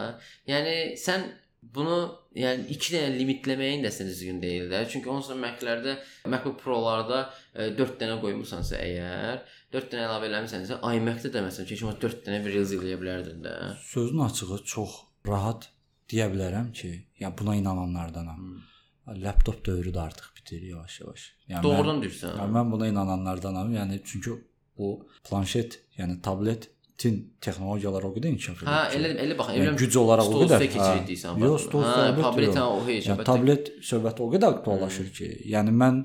Yəni 0.48 0.76
sən 1.00 1.30
bunu 1.62 2.00
yəni 2.38 2.68
2 2.74 2.94
dənə 2.94 3.14
limitləməyin 3.18 3.86
də 3.86 3.92
sən 3.94 4.10
düzgün 4.12 4.42
deyil 4.42 4.68
də. 4.72 4.84
Çünki 4.92 5.10
onsuz 5.14 5.34
da 5.34 5.40
Mac-lərdə, 5.42 5.96
MacBook 6.32 6.60
Pro-larda 6.64 7.24
4 7.56 7.82
e, 7.82 7.98
dənə 8.02 8.20
qoymusansa 8.24 8.80
əgər, 8.82 9.42
4 9.76 9.89
dənə 9.91 10.05
əlavə 10.07 10.30
eləmisənsə, 10.30 10.78
iMac-də 10.97 11.32
də 11.34 11.43
məsələn 11.43 11.68
ki, 11.68 11.80
4 12.03 12.22
dənə 12.28 12.39
Reels 12.45 12.72
eləyə 12.78 12.99
bilərdin 13.01 13.41
də. 13.43 13.55
Sözün 13.89 14.24
açığı 14.28 14.59
çox 14.74 14.93
rahat 15.28 15.68
deyə 16.11 16.30
bilərəm 16.32 16.72
ki, 16.76 16.91
yəni 17.22 17.36
buna 17.39 17.57
inananlardanam. 17.59 18.39
Hmm. 18.39 19.24
Laptop 19.24 19.59
dövrü 19.65 19.91
də 19.95 20.01
artıq 20.03 20.32
bitir 20.36 20.63
yavaş-yavaş. 20.68 21.26
Yəni 21.51 21.63
Doğrudan 21.63 22.01
deyirsən. 22.03 22.39
Yəni 22.41 22.55
mən 22.57 22.72
buna 22.72 22.88
inananlardanam. 22.91 23.70
Yəni 23.76 24.01
çünki 24.03 24.34
bu 24.78 24.89
planşet, 25.30 25.80
yəni 25.99 26.20
tablet 26.22 26.70
tin 26.97 27.20
texnologiyalar 27.41 28.07
o 28.07 28.11
qədər 28.15 28.34
inkişaf 28.34 28.63
edir. 28.63 28.72
Hə, 28.72 28.80
elə 28.97 29.11
elə 29.24 29.38
bax, 29.38 29.51
yəni, 29.55 29.76
güc 29.80 29.97
olaraq 30.01 30.32
o 30.32 30.41
qədər. 30.43 30.65
Yox, 31.43 31.68
stol 31.68 31.86
hə, 31.86 32.07
tablet 32.20 32.59
o 32.63 32.80
heç. 32.88 33.09
Yəni 33.11 33.28
tablet 33.28 33.72
söhbəti 33.91 34.26
o 34.26 34.30
qədər 34.34 34.57
aktuallaşır 34.57 35.11
ki, 35.20 35.30
yəni 35.53 35.76
mən 35.78 36.01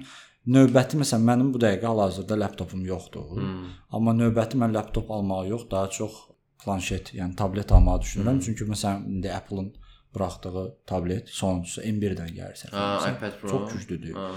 növbəti 0.46 0.98
məsələn 1.00 1.26
mənim 1.28 1.52
bu 1.54 1.60
dəqiqə 1.62 1.88
hal-hazırda 1.90 2.38
laptopum 2.40 2.84
yoxdur. 2.86 3.34
Hmm. 3.36 3.66
Amma 3.94 4.14
növbəti 4.18 4.60
mən 4.60 4.74
laptop 4.74 5.10
almağı 5.10 5.48
yox, 5.52 5.68
daha 5.70 5.90
çox 5.90 6.18
planşet, 6.64 7.14
yəni 7.18 7.36
tablet 7.36 7.72
almağı 7.72 8.02
düşünürəm. 8.06 8.38
Hmm. 8.38 8.44
Çünki 8.46 8.68
məsələn 8.70 9.06
indi 9.16 9.32
Apple-ın 9.32 9.72
buraxdığı 10.14 10.64
tablet 10.86 11.28
sonuncusu 11.28 11.82
M1-dən 11.88 12.32
gəlir. 12.36 12.64
Hə, 12.72 12.86
iPad 13.12 13.38
Pro 13.40 13.52
çox 13.52 13.72
güclüdür. 13.72 14.16
Ha. 14.18 14.30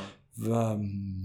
Və 0.46 0.66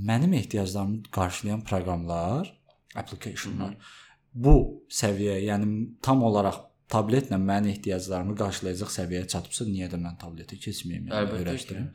mənim 0.07 0.33
ehtiyaclarımı 0.39 1.03
qarşılayan 1.11 1.65
proqramlar, 1.67 2.55
applicationlar 2.95 3.75
hmm 3.75 4.07
bu 4.35 4.55
səviyyə, 4.93 5.39
yəni 5.49 5.71
tam 6.05 6.23
olaraq 6.27 6.61
tabletlə 6.91 7.39
mənim 7.39 7.75
ehtiyaclarımı 7.75 8.37
qarşılayacaq 8.39 8.93
səviyyəyə 8.95 9.29
çatıbsa, 9.35 9.67
niyə 9.71 9.91
də 9.91 10.01
mən 10.01 10.19
tabletə 10.21 10.59
keçməyim, 10.61 11.11
yəni 11.11 11.39
öyrəşdirim. 11.41 11.89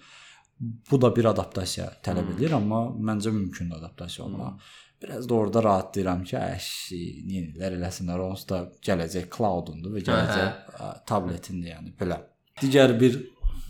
Bu 0.60 1.02
da 1.02 1.12
bir 1.16 1.26
adaptasiya 1.34 1.90
tələb 2.04 2.36
edir, 2.36 2.54
hmm. 2.54 2.58
amma 2.62 3.12
məncə 3.12 3.34
mümkündür 3.36 3.82
adaptasiya 3.82 4.26
olmaq. 4.26 4.54
Hmm. 4.54 4.74
Biraz 5.04 5.30
da 5.30 5.36
orada 5.36 5.64
rahatlayıram 5.64 6.24
ki, 6.24 6.38
əşi, 6.40 7.00
neynilər 7.28 7.76
eləsinlər, 7.76 8.22
onsuz 8.30 8.48
da 8.50 8.62
gələcək 8.88 9.28
cloud-undur 9.36 9.98
və 9.98 10.06
gələcək 10.08 11.04
tabletindir, 11.10 11.74
yəni 11.74 11.92
belə. 12.00 12.22
Digər 12.62 12.96
bir 13.00 13.20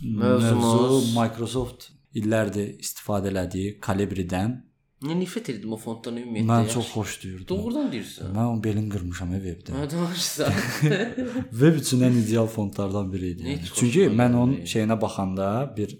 mövzumuz 0.02 0.76
mövzu 0.76 1.00
Microsoft 1.16 1.90
illərdir 2.16 2.76
istifadə 2.78 3.32
elədiyi 3.34 3.74
Calibre-dən 3.82 4.60
Niyə 5.04 5.12
nifrət 5.18 5.50
edirdim 5.52 5.74
o 5.74 5.76
fontdan 5.76 6.16
ümumiyyətlə? 6.16 6.48
Mən 6.48 6.70
çox 6.72 6.86
xoşlayırdım. 6.94 7.46
Doğrudan 7.50 7.90
deyirsən? 7.92 8.30
Mən 8.32 8.46
onun 8.48 8.62
belini 8.64 8.88
qırmışam 8.94 9.34
e 9.36 9.40
webdə. 9.44 9.74
Hə, 9.76 9.82
danışsan. 9.92 10.56
Web 11.60 11.76
üçün 11.82 12.04
ən 12.06 12.16
ideal 12.22 12.48
fontlardan 12.48 13.10
biri 13.12 13.34
idi. 13.34 13.44
Yəni. 13.50 13.68
Çünki 13.76 14.06
mən 14.08 14.38
onun 14.40 14.54
şeyinə 14.72 14.96
baxanda 15.02 15.50
bir 15.76 15.92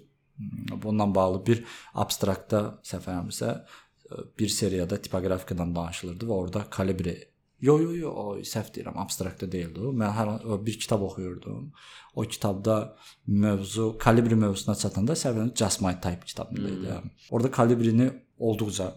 bununla 0.83 1.15
bağlı 1.15 1.45
bir 1.45 1.63
abstraktda 1.93 2.61
səhv 2.83 3.09
eləmirəmsə 3.09 3.53
bir 4.39 4.53
seriyada 4.53 5.01
tipoqrafikadan 5.01 5.75
danışılırdı 5.75 6.29
və 6.29 6.37
orada 6.41 6.63
kalibre 6.69 7.17
Yo 7.61 7.79
yo 7.81 7.93
yo, 7.97 8.11
o 8.13 8.23
səhv 8.45 8.67
deyirəm, 8.75 8.99
abstraktda 9.01 9.47
deyildi 9.49 9.81
o. 9.81 9.91
Mən 9.97 10.11
hər 10.13 10.29
bir 10.65 10.75
kitab 10.77 11.01
oxuyurdum. 11.07 11.71
O 12.13 12.21
kitabda 12.21 12.75
mövzu 13.25 13.95
kalibri 13.97 14.35
mövzusuna 14.37 14.75
çatanda 14.75 15.15
səhv 15.17 15.55
Just 15.57 15.81
My 15.81 15.95
Type 16.01 16.25
kitabında 16.25 16.69
idi. 16.69 16.91
Hmm. 16.91 17.09
Orada 17.31 17.51
kalibrini 17.51 18.11
olduqca 18.37 18.91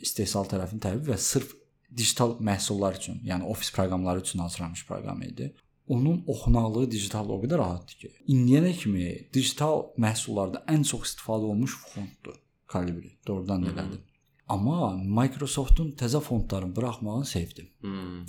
istehsal 0.00 0.48
tərəfini 0.48 0.80
təbii 0.80 1.10
və 1.10 1.18
sırf 1.20 1.52
digital 1.96 2.38
məhsullar 2.40 2.96
üçün, 2.96 3.20
yəni 3.28 3.44
ofis 3.52 3.68
proqramları 3.76 4.24
üçün 4.24 4.38
hazırlanmış 4.38 4.86
proqram 4.88 5.22
idi. 5.22 5.52
Onun 5.88 6.22
oxunaqlığı 6.26 6.90
digital 6.90 7.28
o 7.28 7.36
qədər 7.42 7.60
rahatdır 7.60 7.96
ki, 8.00 8.10
indiyənə 8.32 8.72
kimi 8.80 9.08
digital 9.34 9.82
məhsullarda 10.00 10.62
ən 10.72 10.86
çox 10.88 11.10
istifadə 11.10 11.50
olunmuş 11.50 11.76
fontdur 11.92 12.38
Calibri. 12.72 13.10
Doğrudan 13.26 13.66
da 13.66 13.72
elədim. 13.74 14.00
Amma 14.48 14.94
Microsoftun 15.20 15.92
təzə 16.00 16.20
fontlarını 16.20 16.76
buraxmağını 16.76 17.24
sevdim. 17.24 17.68
Hmm. 17.80 18.24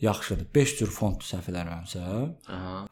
Yaxşıdır. 0.00 0.48
5 0.54 0.78
cür 0.78 0.90
font 0.92 1.22
səhv 1.24 1.46
eləmirəmsə, 1.52 2.02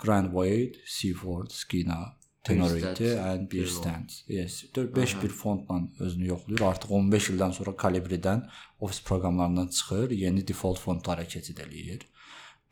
Grandvoid, 0.00 0.78
Seaford, 0.86 1.50
Skina, 1.50 1.98
Tenority 2.44 3.18
and 3.18 3.50
bir 3.52 3.66
stance. 3.66 4.14
Yes. 4.28 4.64
4-5 4.74 5.22
bir 5.22 5.28
fontla 5.28 5.80
özünü 5.98 6.26
yoxlayır. 6.26 6.60
Artıq 6.60 6.90
15 6.94 7.28
ildən 7.30 7.52
sonra 7.52 7.70
Calibri-dən 7.82 8.42
ofis 8.80 9.02
proqramlarından 9.04 9.68
çıxır, 9.68 10.10
yeni 10.10 10.48
default 10.48 10.78
fontlara 10.78 11.24
keçid 11.24 11.58
eləyir. 11.58 12.02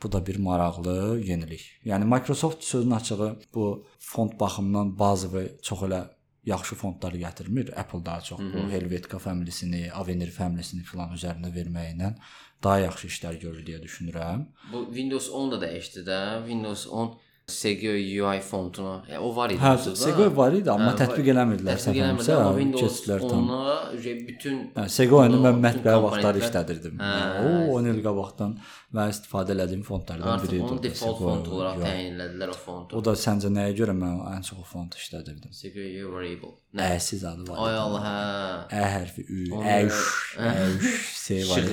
Bu 0.03 0.13
da 0.13 0.27
bir 0.27 0.37
maraqlı 0.37 1.21
yenilik. 1.25 1.63
Yəni 1.85 2.05
Microsoft 2.15 2.65
sözün 2.65 2.91
açığı 2.91 3.37
bu 3.55 3.87
font 3.99 4.41
baxımından 4.41 4.99
bazı 4.99 5.29
və 5.35 5.43
çox 5.63 5.83
elə 5.87 6.03
yaxşı 6.45 6.75
fontları 6.75 7.17
gətirmir. 7.17 7.75
Apple 7.81 8.05
daha 8.07 8.21
çox 8.21 8.39
Hı 8.39 8.43
-hı. 8.43 8.55
bu 8.55 8.71
Helvetica 8.71 9.19
familiyasını, 9.19 9.93
Avenir 9.95 10.31
familiyasını 10.31 10.83
filan 10.83 11.11
üzərində 11.17 11.51
verməklə 11.59 12.15
daha 12.63 12.79
yaxşı 12.79 13.07
işlər 13.09 13.35
görür 13.41 13.67
deyə 13.67 13.83
düşünürəm. 13.83 14.47
Bu 14.73 14.87
Windows 14.87 15.31
10 15.31 15.51
da 15.53 15.67
dəyişdi 15.67 16.01
də. 16.11 16.39
Windows 16.47 16.87
10 16.87 17.19
Segway 17.53 18.05
UI 18.21 18.41
fontunu. 18.45 18.95
Yəni 19.11 19.23
o 19.23 19.31
var 19.37 19.53
idi. 19.53 19.61
Hə, 19.63 19.95
Segway 19.99 20.31
var 20.37 20.57
idi, 20.57 20.71
amma 20.73 20.93
hə, 20.93 20.99
tətbiq 21.03 21.31
eləmirdilər. 21.35 21.81
Tətbiq 21.83 22.03
eləmirdilər, 22.03 22.43
amma 22.43 22.57
Windows 22.59 23.01
ona 23.29 24.15
bütün 24.29 24.61
hə, 24.77 24.87
Segway-ni 24.97 25.41
mən 25.43 25.61
mətbəə 25.67 25.99
vaxtları 26.07 26.43
işlədirdim. 26.47 26.97
Hə, 27.03 27.13
o 27.43 27.77
10 27.79 27.91
il 27.93 28.01
qabaqdan 28.07 28.57
mən 28.97 29.13
istifadə 29.13 29.55
elədiyim 29.57 29.85
fontlardan 29.87 30.43
biri 30.43 30.59
idi. 30.59 30.67
Onu 30.67 30.83
default 30.85 31.23
font 31.23 31.53
olaraq 31.53 31.85
təyinlədilər 31.85 32.53
o 32.53 32.59
fontu. 32.65 32.99
O 32.99 33.05
da 33.05 33.15
səncə 33.19 33.53
nəyə 33.53 33.77
görə 33.79 33.97
mən 33.97 34.19
ən 34.35 34.45
çox 34.49 34.61
o 34.61 34.67
fontu 34.69 35.01
işlədirdim? 35.01 35.55
Segway 35.57 36.03
variable. 36.09 36.57
Əsiz 36.73 37.25
adı 37.29 37.45
var. 37.51 37.59
Ay 37.67 37.75
Allah, 37.77 38.05
hə. 38.07 38.81
Ə 38.81 38.85
hərfi 38.95 39.25
ü, 39.29 39.43
əş, 39.61 39.99
əş, 40.41 40.87
S 41.19 41.41
var, 41.51 41.67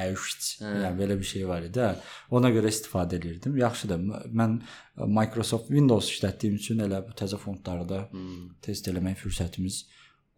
əş. 0.00 0.30
Yəni 0.64 0.92
belə 0.96 1.18
bir 1.20 1.28
şey 1.28 1.44
var 1.48 1.66
idi. 1.66 1.90
Ona 2.32 2.48
görə 2.54 2.72
istifadə 2.72 3.18
edirdim. 3.20 3.58
Yaxşıdır. 3.60 4.00
Mən 4.32 4.62
Microsoft 4.96 5.70
Windows 5.72 6.10
işlətdiyim 6.12 6.54
üçün 6.60 6.82
elə 6.84 7.00
bu 7.06 7.16
təzə 7.18 7.38
fontları 7.40 7.88
da 7.88 8.04
hmm. 8.12 8.52
test 8.62 8.86
eləmək 8.90 9.18
fürsətimiz 9.24 9.80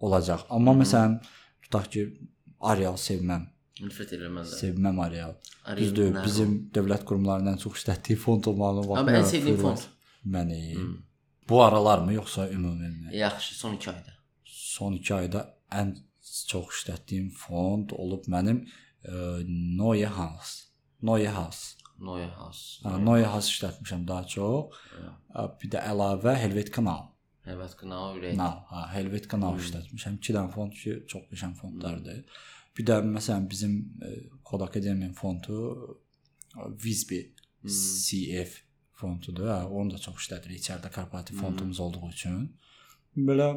olacaq. 0.01 0.47
Amma 0.49 0.73
hmm. 0.73 0.83
məsələn 0.85 1.19
tutaq 1.67 1.91
ki 1.93 2.07
Arial 2.73 2.97
sevməm. 3.01 3.45
Nifrət 3.83 4.15
edirəm 4.17 4.39
mən. 4.39 4.49
Sevməm 4.49 5.03
Arial. 5.05 5.35
Düzdür, 5.77 6.15
bizim 6.25 6.57
dövlət 6.73 7.05
qurumlarının 7.09 7.61
çox 7.61 7.83
işlətdiyi 7.83 8.17
font 8.23 8.49
olmalı 8.49 8.87
vaxt. 8.87 9.03
Amma 9.03 9.19
ən 9.21 9.29
sevdiyim 9.29 9.61
font 9.61 9.85
məni. 10.25 10.63
Hmm. 10.79 10.97
Bu 11.49 11.63
aralarmı 11.63 12.17
yoxsa 12.17 12.49
ümumən? 12.51 13.15
Yaxşı, 13.15 13.59
son 13.59 13.77
2 13.77 13.91
ayda. 13.91 14.17
Son 14.45 14.93
2 14.93 15.15
ayda 15.15 15.45
ən 15.71 15.93
çox 16.49 16.73
işlətdiyim 16.81 17.31
font 17.31 17.93
olub 17.93 18.25
mənim 18.33 18.65
e, 19.05 19.13
Neue 19.79 20.07
Haus. 20.07 20.63
Neue 21.03 21.29
Haus. 21.29 21.76
Neuhaus. 21.99 22.63
Hə, 22.85 22.97
Neuhaus 23.05 23.51
işlətmişəm 23.53 24.07
daha 24.09 24.27
çox. 24.33 24.81
Hə. 24.97 25.47
Bir 25.61 25.73
də 25.75 25.83
əlavə 25.93 26.35
Helvetica 26.41 26.85
Now. 26.85 27.09
Helvetica 27.47 27.89
Now 27.89 28.19
ürək. 28.19 28.37
Now, 28.39 28.65
hə, 28.71 28.83
Helvetica 28.95 29.41
Now 29.41 29.59
işlətmişəm. 29.63 30.19
2 30.21 30.37
dənə 30.37 30.53
font 30.55 30.77
ki, 30.77 30.99
çox 31.11 31.27
qəşəng 31.31 31.57
fontlardır. 31.61 32.21
Hmm. 32.23 32.45
Bir 32.77 32.89
də 32.91 33.01
məsələn 33.09 33.49
bizim 33.51 33.77
Kod 34.45 34.67
Akademiyanın 34.67 35.15
fontu 35.17 35.59
Visby 36.85 37.23
hmm. 37.63 37.71
CF 37.71 38.63
fontudur. 39.01 39.49
Hə, 39.53 39.65
onu 39.65 39.97
da 39.97 40.03
çox 40.03 40.21
işlədirik 40.25 40.63
içəridə 40.63 40.93
korporativ 40.93 41.37
hmm. 41.39 41.45
fontumuz 41.45 41.81
olduğu 41.81 42.13
üçün. 42.13 42.49
belə 43.17 43.49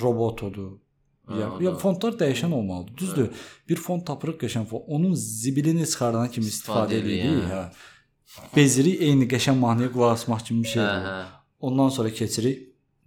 robotudur. 0.00 0.78
Ya, 1.28 1.48
ya 1.60 1.72
fondlar 1.76 2.12
dəyişən 2.22 2.52
olmalıdır. 2.54 2.96
Düzdür. 2.96 3.28
Bir 3.68 3.76
fond 3.76 4.02
tapırıq 4.06 4.38
qəşəng 4.42 4.66
fond. 4.70 4.82
Onun 4.86 5.14
zibilini 5.14 5.86
çıxardana 5.86 6.30
kimi 6.30 6.46
istifadə 6.46 6.94
edirik, 7.00 7.24
edirik, 7.24 7.50
hə. 7.52 7.64
Bezirik 8.56 9.02
eyni 9.02 9.26
qəşəng 9.28 9.58
mahnıya 9.64 9.90
qulaq 9.92 10.12
asmaq 10.16 10.44
kimi 10.46 10.62
bir 10.64 10.68
Hə, 10.68 10.72
şeydir. 10.72 11.04
hə. 11.08 11.18
Ondan 11.60 11.88
sonra 11.88 12.10
keçirik 12.20 12.58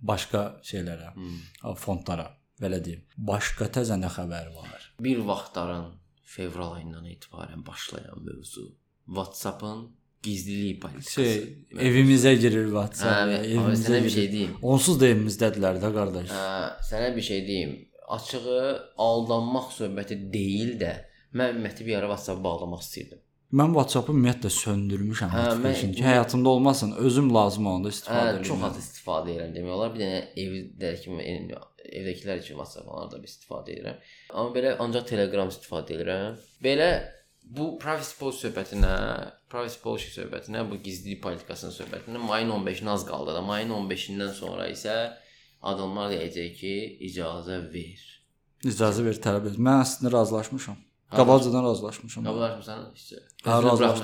başqa 0.02 0.42
şeylərə, 0.70 1.14
Hmm. 1.16 1.76
fondlara, 1.86 2.28
belə 2.62 2.80
deyim. 2.86 3.02
Başqa 3.18 3.66
təzə 3.78 3.96
nə 4.04 4.10
xəbər 4.18 4.48
var? 4.58 4.82
Bir 5.00 5.18
vaxtların 5.32 5.86
fevral 6.36 6.72
ayından 6.78 7.06
etibarən 7.06 7.66
başlayan 7.68 8.18
mövzu 8.28 8.66
WhatsApp-ın 9.06 9.90
gizlilik 10.24 10.82
politikası. 10.82 11.12
Şey, 11.12 11.38
evimizə 11.88 12.34
girir 12.40 12.66
WhatsApp. 12.66 13.30
Hə, 13.32 13.40
evimizə 13.46 13.88
sənə 13.90 14.04
bir 14.04 14.10
şey 14.10 14.32
deyim. 14.32 14.52
Onsuz 14.62 15.00
da 15.02 15.06
evimizdədirlər 15.14 15.80
də 15.84 15.90
qardaş. 15.96 16.30
Hə, 16.30 16.52
sənə 16.92 17.16
bir 17.16 17.22
şey 17.22 17.48
deyim. 17.48 17.72
Açığı 18.18 18.62
aldanmaq 19.08 19.72
söhbəti 19.80 20.18
deyil 20.34 20.78
də 20.82 20.94
mən 21.38 21.54
ümumiyyətlə 21.56 21.86
bir 21.88 22.00
ara 22.02 22.10
WhatsApp 22.14 22.44
bağlamaq 22.44 22.82
istirdim. 22.84 23.22
Mən 23.60 23.74
WhatsApp-ı 23.76 24.14
ümumiyyətlə 24.16 24.50
söndürmüşəm 24.56 25.32
Hə, 25.36 25.46
üçün 25.74 25.92
ki, 25.96 26.04
həyatımda 26.08 26.50
olmasın, 26.56 26.94
özüm 27.08 27.34
lazım 27.36 27.66
olanda 27.68 27.90
istifadə 27.92 28.22
Hə, 28.22 28.36
edirəm. 28.36 28.48
çox 28.48 28.62
az 28.68 28.78
istifadə 28.84 29.34
edirəm 29.34 29.56
demək 29.58 29.74
olar. 29.76 29.90
Bir 29.96 30.04
dənə 30.06 30.22
evdəki 30.44 31.16
evdəkilər 32.02 32.44
üçün 32.44 32.60
WhatsApp-larda 32.62 33.20
bir 33.20 33.28
istifadə 33.32 33.74
edirəm. 33.76 33.98
Amma 34.34 34.54
belə 34.56 34.76
ancaq 34.86 35.08
Telegram 35.10 35.52
istifadə 35.52 35.98
edirəm. 35.98 36.38
Belə 36.64 36.88
bu 37.58 37.74
privacy 37.82 38.16
policy 38.20 38.46
söhbətinə, 38.48 38.94
privacy 39.52 39.82
policy 39.84 40.14
söhbətinə, 40.16 40.64
bu 40.72 40.80
gizlilik 40.86 41.20
politikasının 41.24 41.76
söhbətinə 41.76 42.22
mayın 42.24 42.54
15-nə 42.56 42.94
az 42.96 43.04
qaldı 43.10 43.36
da. 43.36 43.42
Mayın 43.42 43.74
15-dən 43.82 44.32
sonra 44.38 44.70
isə 44.72 44.96
adamlar 45.62 46.12
deyəcək 46.14 46.56
ki, 46.60 46.74
icazə 47.10 47.60
ver. 47.74 48.08
İcazə 48.66 49.06
ver 49.06 49.20
tələb 49.26 49.52
et. 49.52 49.60
Mən 49.60 49.84
əslində 49.84 50.14
razılaşmışam. 50.16 50.80
Qabaqcadan 51.12 51.64
razılaşmışam. 51.66 52.24
Qabaqlaşmısan 52.24 52.84
heç. 52.96 53.08
Hə, 53.44 53.56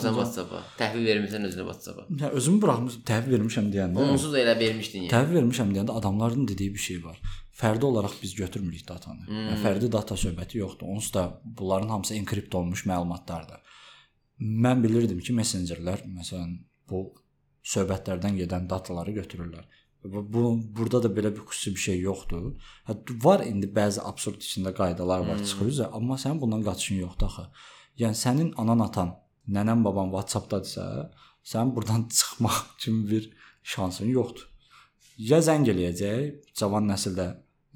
canım. 0.02 0.18
WhatsApp-a. 0.18 0.60
Təhvil 0.80 1.06
vermisən 1.08 1.48
özünə 1.48 1.64
WhatsApp-a. 1.70 2.04
Ya 2.22 2.32
özümü 2.40 2.60
buraxmışam, 2.64 3.04
təhvil 3.08 3.36
vermişəm 3.38 3.70
deyəndə. 3.76 4.08
Onsuz 4.12 4.34
da 4.34 4.42
elə 4.42 4.56
vermişdin 4.60 5.06
yəni. 5.06 5.12
Təhvil 5.14 5.40
vermişəm 5.40 5.72
deyəndə 5.76 5.96
adamların 6.02 6.50
dediyi 6.52 6.74
bir 6.74 6.84
şey 6.88 7.00
var. 7.06 7.22
Fərdi 7.62 7.86
olaraq 7.86 8.18
biz 8.24 8.36
götürmürük 8.36 8.84
datanı. 8.90 9.24
Hmm. 9.30 9.46
Yəni 9.48 9.62
fərdi 9.64 9.92
data 9.92 10.20
söhbəti 10.20 10.60
yoxdur. 10.60 10.92
Onsuz 10.98 11.14
da 11.14 11.24
bunların 11.46 11.90
hamısı 11.96 12.16
enkript 12.16 12.56
olunmuş 12.56 12.84
məlumatlardır. 12.92 13.64
Mən 14.66 14.84
bilirdim 14.84 15.24
ki, 15.24 15.34
messengerlər 15.34 16.04
məsələn 16.20 16.58
bu 16.92 17.06
söhbətlərdən 17.64 18.36
gedən 18.44 18.68
dataları 18.70 19.16
götürürlər. 19.22 19.64
Bu, 20.04 20.34
bu 20.34 20.42
burada 20.78 21.02
da 21.04 21.10
belə 21.18 21.32
bir 21.36 21.44
xüsusi 21.50 21.74
bir 21.76 21.84
şey 21.86 22.00
yoxdur. 22.02 22.44
Hə 22.88 22.96
var 23.24 23.44
indi 23.46 23.70
bəzi 23.80 24.04
absurd 24.10 24.44
içində 24.46 24.74
qaydalar 24.78 25.26
var, 25.30 25.40
hmm. 25.40 25.48
çıxır 25.50 25.72
üzə, 25.74 25.88
amma 26.00 26.20
sənin 26.24 26.42
bundan 26.42 26.64
qaçışın 26.68 27.02
yoxdur 27.06 27.28
axı. 27.30 27.46
Yəni 28.02 28.20
sənin 28.24 28.52
anan, 28.62 28.84
atan, 28.88 29.16
nənən, 29.58 29.82
baban 29.88 30.14
WhatsApp-dadısa, 30.14 30.86
sənin 31.52 31.74
burdan 31.76 32.08
çıxmaq 32.18 32.62
kimi 32.82 33.10
bir 33.12 33.30
şansın 33.74 34.14
yoxdur. 34.14 34.48
Ya 35.18 35.42
zəng 35.42 35.66
eləyəcək, 35.74 36.54
cavan 36.60 36.86
nəsildə 36.92 37.28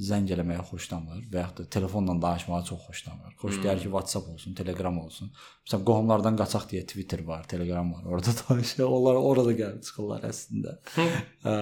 zəng 0.10 0.30
eləməyə 0.36 0.64
xoşlanmır 0.70 1.20
və 1.34 1.42
yaxud 1.44 1.58
da 1.62 1.70
telefonla 1.76 2.16
danışmağı 2.24 2.64
çox 2.70 2.80
xoşlanmır. 2.88 3.36
Xoş 3.42 3.56
Hmm. 3.58 3.64
deyər 3.66 3.78
ki, 3.84 3.90
WhatsApp 3.96 4.30
olsun, 4.34 4.54
Telegram 4.58 4.98
olsun. 5.04 5.32
Məsələn, 5.68 5.84
qohumlardan 5.90 6.40
qaçaq 6.42 6.66
deyə 6.72 6.84
Twitter 6.92 7.22
var, 7.28 7.44
Telegram 7.54 7.94
var. 7.94 8.04
Orada 8.06 8.32
danışır. 8.50 8.84
Onlar 8.88 9.16
orada 9.22 9.54
gəlib 9.62 9.82
çıxırlar 9.88 10.26
əslində. 10.32 10.78
hə. 11.46 11.58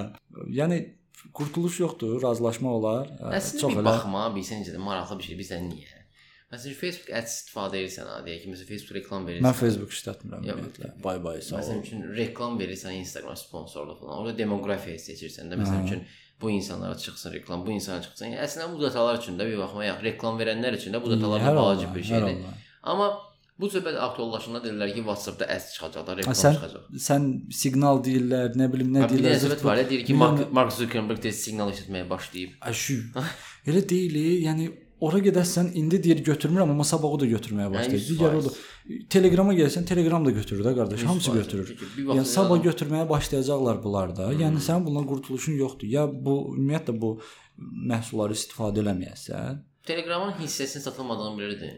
Yəni 0.62 0.80
qurtuluş 1.36 1.80
yoxdur, 1.84 2.22
razılaşma 2.24 2.72
olar. 2.80 3.08
Hə, 3.20 3.34
Əslində 3.42 3.74
bir 3.80 3.88
baxma, 3.92 4.28
bilsən 4.36 4.62
necə 4.64 4.76
də 4.78 4.84
maraqlı 4.84 5.18
bir 5.20 5.28
şey 5.32 5.40
bilsən 5.44 5.66
niyə? 5.72 5.96
Məsələn, 6.50 6.74
Facebook 6.80 7.10
Ads 7.14 7.34
istifadə 7.36 7.78
edirsən, 7.78 8.08
deyək 8.26 8.40
ki, 8.42 8.48
məsələn, 8.56 8.68
Facebook 8.72 8.96
reklam 8.98 9.28
verirsən. 9.28 9.46
Mən 9.46 9.58
Facebook 9.60 9.92
işlətmirəm 9.94 10.48
ümumiyyətlə. 10.48 10.88
Bay 11.04 11.20
bay 11.22 11.44
sağ 11.46 11.60
Məsələn 11.60 11.78
ol. 11.78 11.84
üçün 11.86 12.08
reklam 12.18 12.56
verirsən 12.58 12.96
Instagram 13.04 13.36
sponsorluq 13.38 14.00
falan. 14.02 14.24
Orada 14.24 14.34
demoqrafiya 14.40 14.96
seçirsən 15.04 15.52
də. 15.52 15.60
Məsələn 15.62 15.86
üçün 15.92 16.02
bu 16.42 16.50
insanlara 16.52 16.98
çıxsın 16.98 17.34
reklam, 17.34 17.66
bu 17.68 17.72
insana 17.72 18.02
çıxsın. 18.02 18.26
Yəni, 18.32 18.38
əslində 18.46 18.68
bu 18.74 18.82
datalar 18.82 19.18
üçün 19.22 19.40
də 19.40 19.48
bir 19.50 19.58
baxma, 19.60 19.86
ya 19.86 19.96
reklam 20.04 20.40
verənlər 20.40 20.78
üçün 20.80 20.94
də 20.96 21.02
bu 21.04 21.12
datalar 21.12 21.42
da 21.46 21.56
vacib 21.66 21.96
bir 21.96 22.04
şeydir. 22.04 22.38
Amma 22.84 23.10
bu 23.60 23.68
söhbət 23.68 23.98
aktuallaşanda 24.00 24.62
dedilər 24.64 24.94
ki, 24.96 25.02
WhatsApp-da 25.04 25.46
ads 25.56 25.66
çıxacaq 25.76 26.06
da, 26.08 26.18
reklam 26.18 26.36
sən 26.42 26.54
çıxacaq. 26.56 26.84
sən 27.08 27.26
siqnal 27.62 28.00
deyirlər, 28.06 28.54
nə 28.56 28.70
bilim 28.74 28.94
nə 28.96 29.02
Bir 29.04 29.10
deyirlər. 29.18 29.34
dənə 29.34 29.42
söhbət 29.46 29.66
var 29.68 29.82
deyir 29.90 30.06
ki, 30.08 30.14
Bir 30.14 30.20
Mark, 30.24 30.52
Mark 30.60 30.72
Zuckerberg 30.78 31.20
tez 31.26 31.42
siqnal 31.44 31.74
işlətməyə 31.76 32.06
başlayıb. 32.10 32.54
Aşı. 32.62 32.96
Elə 33.70 33.84
deyil, 33.90 34.16
yəni 34.48 34.70
ora 35.02 35.20
gedəsən 35.24 35.74
indi 35.80 36.00
deyir 36.04 36.24
götürmürəm 36.24 36.72
amma 36.72 36.84
sabah 36.88 37.12
o 37.16 37.20
da 37.20 37.28
götürməyə 37.36 37.68
başlayır. 37.74 38.00
yüz 38.00 38.10
Digər 38.16 38.40
o 38.40 38.46
da 38.48 38.56
Telegrama 39.10 39.54
gəlsən 39.54 39.86
Telegram 39.86 40.24
da 40.26 40.32
götürür 40.34 40.66
də 40.66 40.74
qardaş, 40.78 41.04
hamısı 41.06 41.32
götürür. 41.36 41.74
Yəni 41.98 42.26
sabah 42.26 42.64
götürməyə 42.64 43.06
başlayacaqlar 43.10 43.84
bunlar 43.84 44.16
da. 44.18 44.32
Yəni 44.34 44.62
sənin 44.66 44.88
bundan 44.88 45.06
qurtuluşun 45.10 45.60
yoxdur. 45.60 45.88
Ya 45.88 46.08
bu 46.10 46.56
ümumiyyətlə 46.56 46.96
bu 47.02 47.12
məhsulları 47.92 48.38
istifadə 48.38 48.82
eləməyəsən, 48.82 49.60
Telegramın 49.90 50.32
hissəsinin 50.32 50.84
satılmadığını 50.84 51.38
bilirdin. 51.38 51.78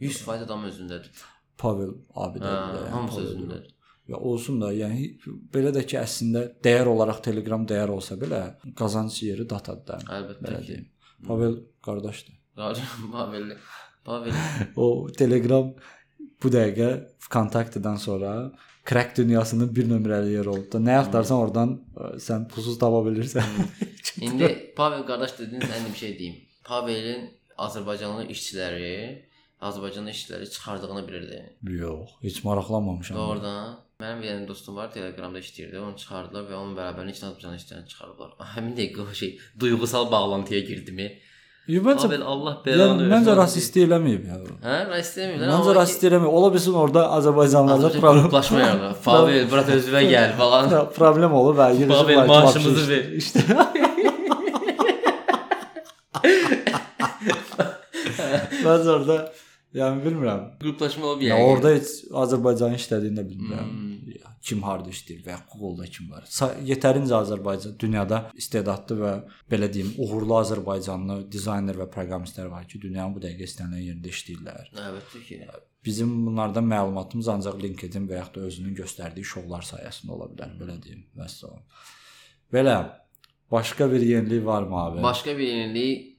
100% 0.00 0.44
adam 0.44 0.64
özündədir. 0.68 1.12
Pavel 1.58 1.92
abi 2.14 2.42
də. 2.42 2.48
Hə, 2.50 2.64
yəni, 2.76 2.88
hamısı 2.94 3.20
özündədir. 3.26 3.76
Ya 4.10 4.18
olsun 4.30 4.58
da, 4.60 4.72
yəni 4.74 5.06
belə 5.54 5.70
də 5.76 5.84
ki, 5.86 5.96
əslində 6.00 6.42
dəyər 6.64 6.90
olaraq 6.90 7.22
Telegram 7.28 7.66
dəyər 7.72 7.92
olsa 7.94 8.18
belə 8.20 8.40
qazanc 8.80 9.20
yeri 9.22 9.46
datadır 9.48 9.86
da. 9.86 9.98
Əlbəttə 10.18 10.62
ki. 10.66 10.78
Pavel 11.28 11.56
qardaşdır. 11.86 12.36
Pavel, 12.56 12.82
Pavel. 13.14 13.52
O 14.76 15.08
Telegram 15.18 15.72
bu 16.42 16.48
dəqiqə 16.48 16.90
kontaktdan 17.30 17.96
sonra 17.96 18.52
crack 18.88 19.16
dünyasının 19.16 19.74
bir 19.76 19.88
nömrəli 19.90 20.32
yeri 20.36 20.48
oldu. 20.48 20.68
da. 20.72 20.78
Nə 20.78 20.96
axtarsan 21.02 21.36
oradan 21.36 21.74
ə, 21.94 22.14
sən 22.26 22.48
pulsuz 22.50 22.78
tapa 22.78 23.02
bilirsən. 23.06 23.44
İndi 24.26 24.48
Pavel 24.76 25.04
qardaş 25.06 25.38
dedin, 25.38 25.60
sən 25.60 25.82
indi 25.82 25.92
bir 25.92 25.98
şey 25.98 26.18
deyim. 26.18 26.38
Pavelin 26.64 27.28
Azərbaycanlı 27.58 28.26
işçiləri, 28.34 28.96
Azərbaycanlı 29.60 30.10
işçiləri 30.16 30.50
çıxardığını 30.50 31.08
bilirdin. 31.08 31.52
Yox, 31.76 32.16
heç 32.22 32.42
maraqlanmamışam. 32.44 33.18
Doğrudan. 33.18 33.78
Mənim 34.00 34.22
bir 34.22 34.30
dənə 34.30 34.48
dostum 34.48 34.78
var, 34.80 34.88
Telegramda 34.94 35.42
işləyirdi. 35.44 35.76
Onu 35.84 35.98
çıxardılar 36.00 36.46
və 36.48 36.56
onun 36.56 36.72
bərabərində 36.78 37.12
iki 37.12 37.20
Azərbaycanlı 37.26 37.60
işçilərini 37.60 37.92
çıxardılar. 37.92 38.30
Həmin 38.54 38.72
dəqiqə 38.78 39.04
o 39.04 39.18
şey 39.22 39.34
duyğusal 39.60 40.08
bağlantıya 40.12 40.60
girdimi? 40.70 41.10
Məncə 41.68 42.02
Pavel 42.08 42.22
Allah 42.26 42.54
belanı 42.64 43.04
məncə 43.12 43.34
rasist 43.38 43.76
eləməyib 43.78 44.24
ya. 44.26 44.38
Hə, 44.64 44.78
rasist 44.90 45.16
demir. 45.20 45.44
Məncə 45.44 45.74
rasist 45.76 46.02
eləməyib. 46.08 46.32
Ola 46.40 46.48
bilsin 46.54 46.74
orada 46.74 47.04
Azərbaycanlılarda 47.18 48.00
problem 48.00 48.26
yaranır. 48.64 48.96
Pavel, 49.04 49.44
bura 49.52 49.62
özünə 49.76 50.02
gəl 50.10 50.32
falan. 50.40 50.72
problem 50.96 51.32
olub 51.42 51.56
və 51.60 51.68
yürüyüş 51.76 51.96
Pavel, 52.00 52.26
maaşımızı 52.26 52.88
ver. 52.90 53.04
İşte. 53.22 53.40
Məncə 58.64 58.90
orada 58.94 59.16
yəni 59.76 60.02
bilmirəm. 60.04 60.42
Qruplaşma 60.60 61.06
olub 61.12 61.22
Ya 61.24 61.36
yəni. 61.36 61.46
orada 61.52 61.72
heç 61.76 61.90
Azərbaycan 62.24 62.74
işlədiyini 62.78 63.20
də 63.20 63.24
bilmirəm. 63.30 63.70
Ya, 63.70 63.89
kim 64.40 64.62
harda 64.64 64.88
işləyir 64.88 65.24
və 65.24 65.34
ya 65.34 65.38
Google-da 65.52 65.86
kim 65.92 66.10
var. 66.10 66.24
Yetərincə 66.64 67.16
Azərbaycan 67.18 67.74
dünyada 67.80 68.20
istedadlı 68.40 68.96
və 69.00 69.12
belə 69.52 69.68
deyim, 69.72 69.90
uğurlu 70.00 70.38
Azərbaycanlı 70.38 71.18
dizayner 71.32 71.76
və 71.82 71.88
proqramistlər 71.92 72.48
var 72.52 72.64
ki, 72.68 72.80
dünyanın 72.80 73.16
bu 73.16 73.22
dəqiqə 73.24 73.48
istənilən 73.50 73.84
yerində 73.90 74.14
işləyirlər. 74.14 74.72
Əlbəttə 74.86 75.22
ki. 75.26 75.40
Bizim 75.84 76.14
bunlardan 76.26 76.66
məlumatımız 76.72 77.28
ancaq 77.34 77.60
LinkedIn 77.60 78.08
və 78.08 78.18
yaxud 78.18 78.40
da 78.40 78.48
özünün 78.48 78.74
göstərdiyi 78.80 79.28
şovlar 79.28 79.64
sayəsində 79.64 80.16
ola 80.16 80.28
bilər, 80.32 80.56
belə 80.60 80.76
deyim. 80.84 81.06
Vəssalam. 81.20 81.62
Belə 82.52 82.76
başqa 83.52 83.92
bir 83.92 84.04
yenilik 84.04 84.44
varmı 84.46 84.76
abi? 84.76 85.02
Başqa 85.02 85.36
bir 85.38 85.48
yenilik 85.52 86.10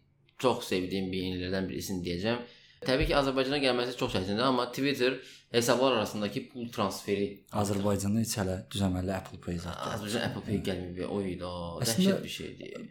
çox 0.42 0.66
sevdiyim 0.70 1.12
bir 1.12 1.26
yeniliklərdən 1.26 1.70
birisini 1.70 2.06
deyəcəm. 2.06 2.42
Təbii 2.82 3.12
ki, 3.12 3.14
Azərbaycana 3.18 3.62
gəlməsi 3.62 3.94
çox 3.98 4.16
çətindir, 4.16 4.42
amma 4.42 4.66
Twitter 4.74 5.20
hesablar 5.52 5.92
arasındakı 6.00 6.42
pul 6.54 6.70
transferi 6.72 7.28
Azərbaycanda 7.52 8.24
heç 8.24 8.38
hələ 8.40 8.56
düzəməli 8.72 9.12
Apple 9.18 9.40
Pay 9.46 9.60
zət. 9.60 9.78
Azərbaycan 9.96 10.26
Apple 10.30 10.44
Pay 10.48 10.62
gəlmir. 10.70 11.06
Oy 11.12 11.36
da, 11.42 11.52
dəhşət 11.84 12.24
bir 12.24 12.34
şeydir. 12.40 12.90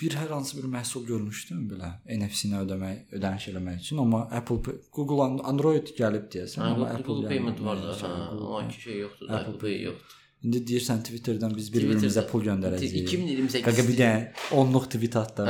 Bir 0.00 0.14
hər 0.16 0.30
hansı 0.32 0.56
bir 0.56 0.64
məhsul 0.72 1.02
görmüşdüm 1.08 1.66
belə 1.68 1.90
NFC-nə 2.08 2.62
ödəmək, 2.64 3.00
ödəniş 3.18 3.48
eləmək 3.50 3.82
üçün, 3.82 3.98
amma 4.00 4.22
Apple 4.32 4.62
Pay, 4.64 4.78
Google 4.96 5.20
An- 5.26 5.42
Android 5.50 5.90
gəlib 5.98 6.30
deyəsən, 6.32 6.62
amma 6.70 6.86
Apple 6.94 7.18
gəlmir. 7.18 7.28
Payment 7.34 7.60
var 7.66 7.82
da, 7.82 7.96
amma 8.30 8.62
ki 8.68 8.80
şey 8.86 8.96
yoxdur 9.02 9.28
da, 9.28 9.34
Apple 9.42 9.54
Apple 9.56 9.60
Pay 9.66 9.82
yoxdur. 9.90 10.16
İndi 10.40 10.62
deyirsən 10.70 11.02
Twitterdən 11.04 11.52
biz 11.52 11.66
bir-birimizə 11.74 12.22
pul 12.30 12.40
göndərəcəyik. 12.46 13.02
2028 13.10 13.66
Qaqa 13.66 13.82
bir 13.90 13.98
dənə 13.98 14.22
10-luq 14.56 14.86
tweet 14.94 15.16
atdı. 15.20 15.44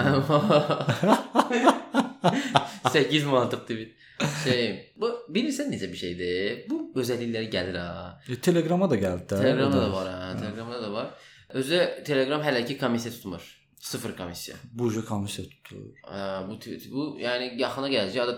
8 2.90 3.24
manatlıq 3.30 3.60
tweet. 3.68 3.92
Şey, 4.44 4.92
bu 4.96 5.10
bilirsən 5.34 5.70
necə 5.72 5.88
bir 5.92 6.00
şeydir? 6.02 6.64
Bu 6.70 6.80
özəllikləri 7.02 7.50
gəlir 7.52 7.78
ha. 7.80 8.18
E, 8.28 8.40
Telegrama 8.48 8.90
da 8.90 8.98
gəldi 9.00 9.30
də. 9.32 9.40
Telegramda 9.44 9.78
o 9.78 9.86
da 9.86 9.92
var 9.92 10.12
ha, 10.12 10.34
Telegramda 10.40 10.82
da 10.82 10.92
var. 10.92 11.14
Özü 11.60 11.80
Telegram 12.06 12.42
hələ 12.46 12.64
ki 12.66 12.78
komissiya 12.78 13.14
tutmur. 13.14 13.48
Sıfır 13.80 14.12
komissiya. 14.16 14.56
Bu 14.76 14.90
cür 14.92 15.06
komissiya 15.08 15.46
tutur. 15.48 15.84
Ə, 16.04 16.24
bu 16.48 16.58
bu 16.92 17.04
yəni 17.22 17.54
yaxına 17.62 17.88
gələcək 17.94 18.34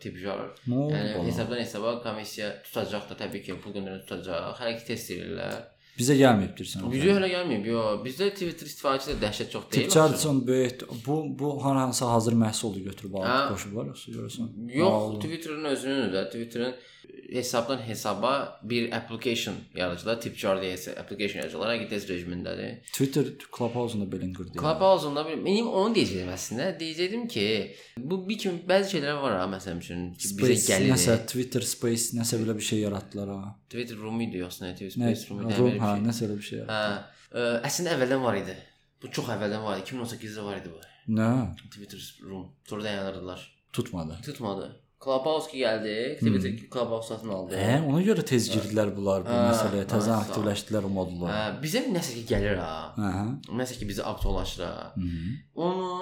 tibjar. 0.00 0.46
Nə 0.64 0.78
oldu 0.80 0.96
Yəni 0.96 1.26
hesabdan 1.28 1.60
hesaba 1.60 1.98
komissiya 2.02 2.54
tutacaq 2.64 3.10
da 3.10 3.18
təbii 3.20 3.42
ki, 3.44 3.58
pul 3.60 3.76
göndərən 3.76 4.06
tutacaq. 4.06 4.56
Hər 4.62 4.72
iki 4.72 4.86
test 4.88 5.12
edirlər. 5.12 5.58
Bizə 5.96 6.14
gəlməyibdir 6.18 6.68
sən. 6.68 6.84
Bizə 6.92 7.14
hələ 7.16 7.28
gəlməyib. 7.32 7.68
Yox, 7.70 8.00
bizdə 8.04 8.26
Twitter 8.36 8.68
istifadəçisi 8.68 9.14
də 9.14 9.20
dəhşət 9.22 9.52
çox 9.54 9.64
deyil. 9.72 9.86
Üçün 10.18 10.42
böyük 10.46 10.82
bu 11.06 11.16
bu 11.40 11.52
hər 11.64 11.78
hansı 11.80 12.04
hazır 12.04 12.36
məhsulu 12.42 12.82
götürüb 12.90 13.14
alıb 13.20 13.54
qoşublar 13.54 13.88
yoxsa 13.92 14.12
görürsən? 14.16 14.50
Yox, 14.76 15.16
Twitterin 15.24 15.64
özünün 15.72 16.12
də 16.12 16.26
Twitterin 16.34 16.74
hesabdan 17.32 17.78
hesaba 17.78 18.60
bir 18.62 18.92
application 18.92 19.56
yaradıcılar, 19.74 20.20
Tipjar 20.20 20.60
deyə 20.62 20.98
application 21.00 21.40
yaradıcılar, 21.40 21.72
həqiqi 21.74 21.88
test 21.90 22.10
rejimindədir. 22.10 22.76
Twitter 22.92 23.30
Clubhouse-unda 23.56 24.06
belə 24.12 24.28
qırdı. 24.36 24.58
Clubhouse-unda 24.60 25.24
mənim 25.32 25.68
onu 25.70 25.96
deyəcəydim 25.96 26.30
əslində. 26.36 26.68
Deyəcəydim 26.80 27.26
ki, 27.32 27.46
bu 27.98 28.20
bir 28.28 28.38
kimi 28.44 28.62
bəzi 28.68 28.96
şeylər 28.96 29.18
var 29.24 29.38
ha, 29.40 29.48
məsələn 29.56 29.82
üçün 29.82 30.06
bizə 30.20 30.56
gəlir. 30.68 30.94
nəsə 30.94 31.18
Twitter 31.32 31.66
Space 31.66 32.16
nəsə 32.18 32.40
belə 32.44 32.56
bir 32.58 32.68
şey 32.70 32.84
yaratdılar 32.86 33.34
ha. 33.34 33.52
Twitter 33.72 33.98
Room 34.00 34.22
idi 34.24 34.42
yoxsa 34.44 34.66
nə? 34.66 34.72
Twitter? 34.78 34.96
Space 35.00 35.30
Room 35.30 35.44
idi. 35.44 35.58
Room, 35.58 35.74
belə 35.74 35.92
şey. 35.92 36.06
nəsə 36.06 36.26
elə 36.28 36.40
bir 36.40 36.48
şey. 36.52 36.64
Hə, 36.70 36.80
ə, 37.42 37.50
əslində 37.70 37.98
əvvəldən 37.98 38.24
var 38.28 38.40
idi. 38.44 38.56
Bu 39.02 39.12
çox 39.18 39.34
əvvəldən 39.36 39.66
var 39.66 39.82
idi. 39.82 39.90
2018-də 39.90 40.46
var 40.46 40.62
idi 40.62 40.72
bu. 40.72 40.82
Nə? 41.18 41.30
Twitter 41.68 42.10
Room. 42.22 42.50
Sonra 42.68 42.84
dayandırdılar. 42.84 43.46
Tutmadı. 43.72 44.18
Tutmadı. 44.24 44.85
Clubhouse 45.06 45.50
ki 45.52 45.58
gəldi. 45.62 45.96
Twitter 46.18 46.52
Clubhouse 46.72 47.08
satın 47.14 47.30
aldı. 47.36 47.54
Hə, 47.54 47.76
ona 47.86 48.00
görə 48.02 48.24
tez 48.26 48.48
girdilər 48.50 48.90
bunlar 48.96 49.22
bu 49.26 49.30
Hə, 49.30 49.42
məsələyə. 49.52 49.84
Təzə 49.92 50.10
hə, 50.12 50.20
aktivləşdilər 50.26 50.88
o 50.88 50.90
modulu. 50.98 51.28
Hə, 51.30 51.42
bizə 51.62 51.84
nəsə 51.94 52.16
ki 52.18 52.24
gəlir 52.32 52.58
ha. 52.58 52.72
Hə. 52.98 53.10
hə. 53.18 53.26
Nəsə 53.60 53.78
ki 53.78 53.86
bizi 53.92 54.02
aktuallaşdırır. 54.02 54.96
Mhm. 54.98 55.36
Onu, 55.66 55.92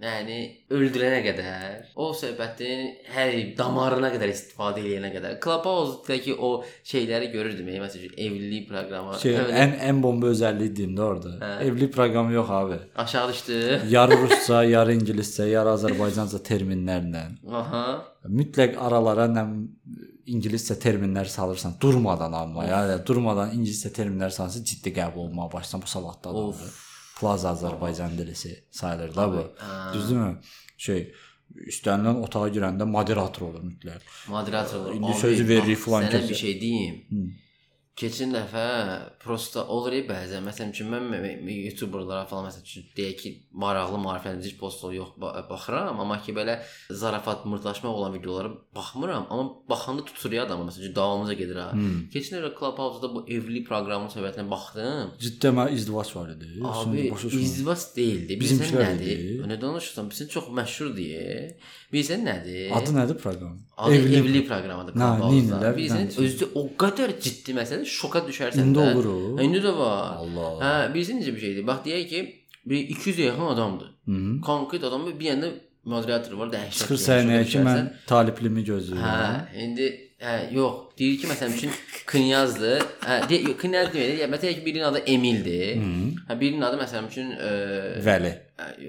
yəni 0.00 0.36
öldürənə 0.72 1.18
qədər, 1.26 1.74
o 2.00 2.06
söhbətin 2.16 2.86
hər 3.12 3.34
damarına 3.58 4.08
qədər 4.14 4.30
istifadə 4.32 4.80
edənə 4.86 5.10
qədər. 5.16 5.34
Clubhouse-dakı 5.44 6.36
o 6.38 6.52
şeyləri 6.92 7.32
görürdüm. 7.34 7.68
yəni, 7.68 7.82
Məsələn, 7.82 8.14
evlilik 8.16 8.68
proqramı. 8.70 9.18
Şey, 9.20 9.36
Öyle 9.42 9.58
ən 9.64 9.74
ən 9.90 10.00
bomba 10.02 10.30
özəlliyi 10.32 10.72
deyimdə 10.78 11.02
orada. 11.10 11.34
Hə. 11.42 11.50
Evlilik 11.66 11.92
proqramı 11.98 12.32
yox 12.38 12.50
abi. 12.50 12.78
aşağı 12.96 13.32
düşdü. 13.32 13.80
Yarı 13.90 14.16
rusca, 14.22 14.62
yarı 14.64 14.94
ingiliscə, 14.94 15.48
yarı 15.50 15.74
azərbaycanca 15.76 16.40
terminlərlə. 16.48 17.24
Aha. 17.52 17.84
Mütləq 18.28 18.76
aralara 18.78 19.26
nə 19.26 19.42
ingiliscə 20.30 20.76
terminlər 20.78 21.26
salırsan 21.26 21.74
durmadan 21.82 22.32
amma 22.38 22.68
yəni 22.68 23.00
durmadan 23.06 23.50
ingiliscə 23.56 23.90
terminlər 23.96 24.30
salırsan 24.30 24.62
ciddi 24.68 24.92
qəbul 24.94 25.26
olmağa 25.26 25.48
başlasan 25.52 25.82
bu 25.82 25.90
savadlı 25.90 26.30
adamdır. 26.30 26.72
Plaza 27.20 27.50
Azərbaycan 27.52 28.14
dilisi 28.18 28.64
sayılır 28.70 29.14
da 29.16 29.26
bu. 29.32 29.42
Hə. 29.58 29.92
Düzdürmü? 29.94 30.30
Şey 30.76 31.00
istənilən 31.68 32.22
otağa 32.24 32.48
girəndə 32.54 32.86
moderator 32.88 33.48
olur 33.50 33.64
mütləq. 33.66 34.06
Moderator 34.28 34.80
olur. 34.80 34.94
İndi 34.94 35.14
sözü 35.20 35.48
veririk 35.48 35.78
filan 35.78 36.06
Sənə 36.06 36.20
kəsə. 36.22 36.28
bir 36.28 36.34
şey 36.34 36.60
deyim. 36.60 36.94
Hı. 37.10 37.26
Keçən 37.92 38.30
dəfə 38.32 38.62
prosta 39.20 39.66
olur 39.68 39.92
bəzən. 40.08 40.40
Məsələn 40.46 40.70
üçün 40.72 40.88
mən 40.88 41.10
YouTuberlara 41.44 42.24
falan 42.30 42.46
məsələn 42.48 42.64
üçün 42.64 42.86
deyək 42.96 43.18
ki, 43.20 43.32
maraqlı 43.52 43.98
maarifləndirici 44.00 44.56
postlar 44.56 44.94
yox 44.96 45.10
ba- 45.20 45.34
baxıram, 45.50 46.00
amma 46.00 46.16
ki 46.24 46.32
belə 46.32 46.54
zarafat, 46.88 47.44
mırtlaşma 47.44 47.90
olan 47.92 48.14
videolara 48.16 48.48
baxmıram, 48.74 49.26
amma 49.30 49.44
baxanda 49.68 50.04
tutur 50.08 50.32
ya 50.32 50.46
adamı 50.46 50.70
məsələn 50.70 50.94
davamıca 50.96 51.36
gedir 51.36 51.60
ha. 51.60 51.66
Hmm. 51.72 52.06
Keçən 52.14 52.38
dəfə 52.40 52.54
Clubhouse-da 52.58 53.12
bu 53.14 53.26
evlilik 53.28 53.68
proqramının 53.68 54.14
söhbətinə 54.16 54.48
baxdım. 54.50 55.12
Ciddi 55.20 55.52
amma 55.52 55.68
izdivac 55.76 56.14
var 56.16 56.32
idi. 56.32 56.48
Abi 56.64 57.04
izdivac 57.42 57.84
deyildi. 57.96 58.40
Bilirsən 58.40 58.72
nədir? 58.86 59.44
Nə 59.52 59.60
danışırsan? 59.60 60.08
Bilirsən 60.08 60.32
çox 60.32 60.48
məşhur 60.60 60.94
deyə. 60.96 61.52
Bilirsən 61.92 62.24
nədir? 62.24 62.72
Adı 62.72 62.96
nədir 62.96 63.20
proqram? 63.20 63.60
Adı 63.76 63.94
evlilik, 63.94 64.18
evlilik 64.18 64.48
proqramıdır 64.48 64.96
Nə, 64.96 65.08
Clubhouse-da. 65.20 65.72
Bilirsən, 65.76 66.10
özü 66.24 66.48
o 66.56 66.62
qədər 66.80 67.12
ciddi 67.20 67.54
məsələ, 67.56 67.81
şoka 67.84 68.18
düşərsən 68.28 68.60
İndi 68.62 68.78
də. 68.78 68.92
olur 68.92 69.04
o. 69.04 69.40
İndi 69.42 69.58
də 69.64 69.72
var. 69.78 70.16
Allah. 70.22 70.48
Hə, 70.62 70.94
bilirsən 70.94 71.20
necə 71.22 71.34
bir 71.34 71.40
şeydir? 71.40 71.66
Bax 71.66 71.84
deyək 71.86 72.08
ki, 72.08 72.22
bir 72.66 72.88
200-ə 72.96 73.20
yaxın 73.30 73.46
adamdır. 73.54 73.88
Hı. 74.06 74.40
Konkret 74.44 74.84
adam 74.84 75.06
bir 75.20 75.24
yanda 75.24 75.48
moderator 75.84 76.32
var, 76.38 76.48
dəhşət. 76.54 76.78
Çıxır 76.78 76.96
yəni, 76.96 77.06
səhnəyə 77.08 77.44
şoka 77.44 77.50
ki 77.52 77.58
mən 77.58 77.78
düşərsən. 77.78 78.06
taliplimi 78.06 78.64
gözləyirəm. 78.64 79.02
Hə, 79.02 79.62
indi 79.64 79.88
hə, 80.22 80.32
yox, 80.54 80.78
deyir 80.98 81.18
ki, 81.20 81.26
məsələn 81.30 81.56
üçün 81.56 81.72
Knyazdır. 82.06 82.82
Hə, 83.02 83.18
de, 83.30 83.38
yox, 83.48 83.56
Knyaz 83.60 83.92
yəni 83.96 84.28
məsələn 84.32 84.56
ki, 84.58 84.64
birinin 84.66 84.86
adı 84.88 85.02
Emildir. 85.14 85.82
Hə, 86.28 86.36
birinin 86.40 86.64
adı 86.68 86.78
məsələn 86.82 87.08
üçün 87.10 87.30
e, 87.36 87.50
Vəli. 88.06 88.32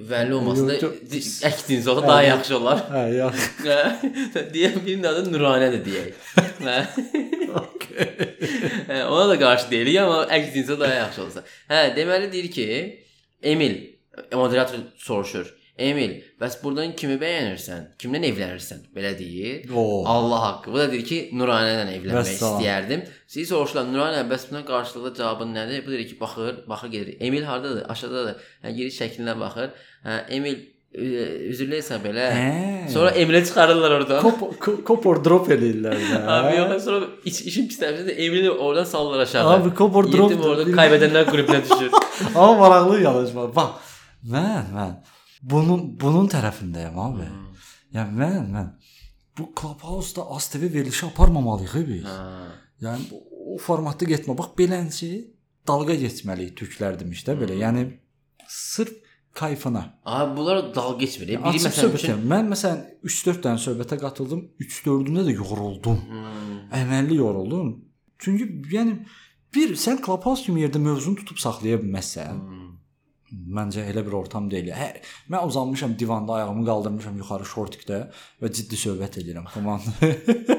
Vəli 0.10 0.34
olmasa 0.38 0.68
da 0.68 0.76
Yox, 0.78 1.00
di- 1.12 1.24
əkdiniz 1.50 1.88
olsa 1.90 2.04
daha 2.08 2.24
yaxşı 2.28 2.58
olar. 2.58 2.84
Hə, 2.92 3.04
yaxşı. 3.18 3.48
Hə, 3.66 4.46
deyək 4.54 4.78
birinin 4.86 5.10
adı 5.12 5.26
Nuranədir 5.34 5.82
deyək. 5.88 6.14
Hə. 6.68 6.78
Hə, 8.88 9.04
ona 9.06 9.26
da 9.30 9.40
qarşı 9.42 9.72
deyilik, 9.72 9.98
amma 10.04 10.24
əks 10.38 10.54
cinsə 10.56 10.78
daha 10.80 10.94
yaxşı 11.02 11.24
olsa. 11.26 11.44
Hə, 11.72 11.82
deməli 11.98 12.30
deyir 12.34 12.52
ki, 12.54 12.68
Emil 13.44 13.76
moderator 14.34 14.80
soruşur. 14.98 15.50
Emil, 15.78 16.12
bəs 16.38 16.60
burdan 16.62 16.92
kimi 16.94 17.16
bəyənirsən? 17.18 17.86
Kimlə 18.02 18.20
evlənirsən? 18.28 18.84
Belə 18.94 19.16
deyir. 19.18 19.64
Oo. 19.74 20.04
Allah 20.06 20.42
haqqı. 20.48 20.70
Bu 20.74 20.78
da 20.78 20.86
deyir 20.92 21.06
ki, 21.08 21.18
Nuranə 21.34 21.72
ilə 21.74 21.96
evlənmək 21.96 22.20
Vəssalam. 22.20 22.60
istəyərdim. 22.62 23.02
Siz 23.34 23.50
soruşurlar, 23.50 23.88
Nuranə, 23.90 24.20
bəs 24.30 24.46
buna 24.52 24.62
qarşılıqlı 24.68 25.14
cavabın 25.18 25.56
nədir? 25.56 25.82
Bu 25.88 25.92
deyir 25.96 26.06
ki, 26.12 26.20
baxır, 26.20 26.60
baxır 26.70 26.92
gedir. 26.94 27.18
Emil 27.20 27.44
hardadır? 27.50 27.88
Aşağıdadır. 27.90 28.36
Hə, 28.64 28.76
giriş 28.78 29.00
şəklinə 29.02 29.34
baxır. 29.40 29.72
Hə, 30.06 30.20
Emil 30.38 30.60
ü- 30.94 31.50
üzrləyirsən 31.56 32.04
belə. 32.06 32.28
Hə. 32.38 32.92
Sonra 32.94 33.10
Emilə 33.24 33.42
çıxarırlar 33.48 33.92
oradan. 33.98 34.22
Kop 34.22 34.44
ko- 34.62 34.84
kopor 34.92 35.24
drop 35.26 35.50
eləyirlər 35.56 35.98
də. 35.98 36.20
Abi 36.36 36.54
yox, 36.60 36.84
sonra 36.86 37.08
iş, 37.26 37.40
işin 37.50 37.66
pis 37.72 37.80
tərəfi 37.82 38.06
də 38.12 38.16
Emili 38.28 38.52
oradan 38.52 38.84
sallar 38.92 39.26
aşağı. 39.26 39.50
Abi, 39.56 39.74
kopor 39.74 40.06
drop 40.12 40.30
Yetim 40.32 40.46
orada 40.52 40.70
kaybedənlər 40.70 41.26
qrupuna 41.32 41.64
düşür. 41.66 41.90
Amma 42.36 42.54
maraqlı 42.62 43.02
yanaşma. 43.08 43.48
Bax, 43.56 43.98
mən 44.36 44.70
mən 44.78 44.94
bunun 45.52 45.86
bunun 46.02 46.30
tərəfindəyəm 46.32 47.00
abi. 47.08 47.28
Yəni 47.94 48.18
mən 48.20 48.50
mən 48.56 48.74
bu 49.38 49.50
Clubhouse-da 49.60 50.26
ASTV 50.36 50.64
verilişi 50.74 51.06
aparmamalıyıq 51.06 51.76
biz. 51.88 52.04
ha. 52.04 52.52
Yəni 52.82 53.22
o 53.54 53.58
formatda 53.58 54.06
getmə. 54.06 54.38
Bax 54.38 54.54
belənçi 54.60 55.10
dalğa 55.68 55.96
keçməliyik 56.04 56.56
türklər 56.60 57.00
demiş 57.00 57.24
də 57.28 57.36
belə. 57.40 57.58
Yəni 57.60 57.86
sırf 58.48 58.94
kayfına. 59.34 60.00
Abi 60.06 60.38
bunlar 60.38 60.76
dalga 60.76 60.98
geçmir. 60.98 61.28
Biri 61.28 61.38
Açıq 61.38 61.66
məsələn 61.68 61.86
söhbət. 61.86 62.04
üçün 62.04 62.26
Mən 62.34 62.52
məsələn 62.54 62.82
3-4 63.04 63.42
dənə 63.46 63.62
söhbətə 63.66 64.00
qatıldım. 64.04 64.44
3-4-ündə 64.62 65.26
də 65.30 65.36
yoruldum. 65.40 66.02
Hmm. 66.10 66.60
Əməlli 66.82 67.18
yoruldum. 67.18 67.72
Çünki 68.20 68.50
yəni 68.76 69.00
bir 69.56 69.76
sən 69.86 70.04
Clubhouse 70.06 70.46
kimi 70.46 70.62
yerdə 70.66 70.82
mövzunu 70.82 71.22
tutub 71.24 71.42
saxlaya 71.42 71.80
bilməzsən. 71.82 72.38
Hmm. 72.44 72.73
Məncə 73.34 73.88
elə 73.90 74.04
bir 74.06 74.14
ortam 74.14 74.48
deyil. 74.52 74.70
Hə, 74.78 74.90
mən 75.34 75.48
uzanmışam 75.48 75.96
divanda, 76.00 76.36
ayağımı 76.38 76.66
qaldırmışam 76.68 77.18
yuxarı 77.18 77.48
şortikdə 77.50 78.00
və 78.44 78.52
ciddi 78.54 78.78
söhbət 78.78 79.18
edirəm. 79.24 79.48
Komanda. 79.54 79.90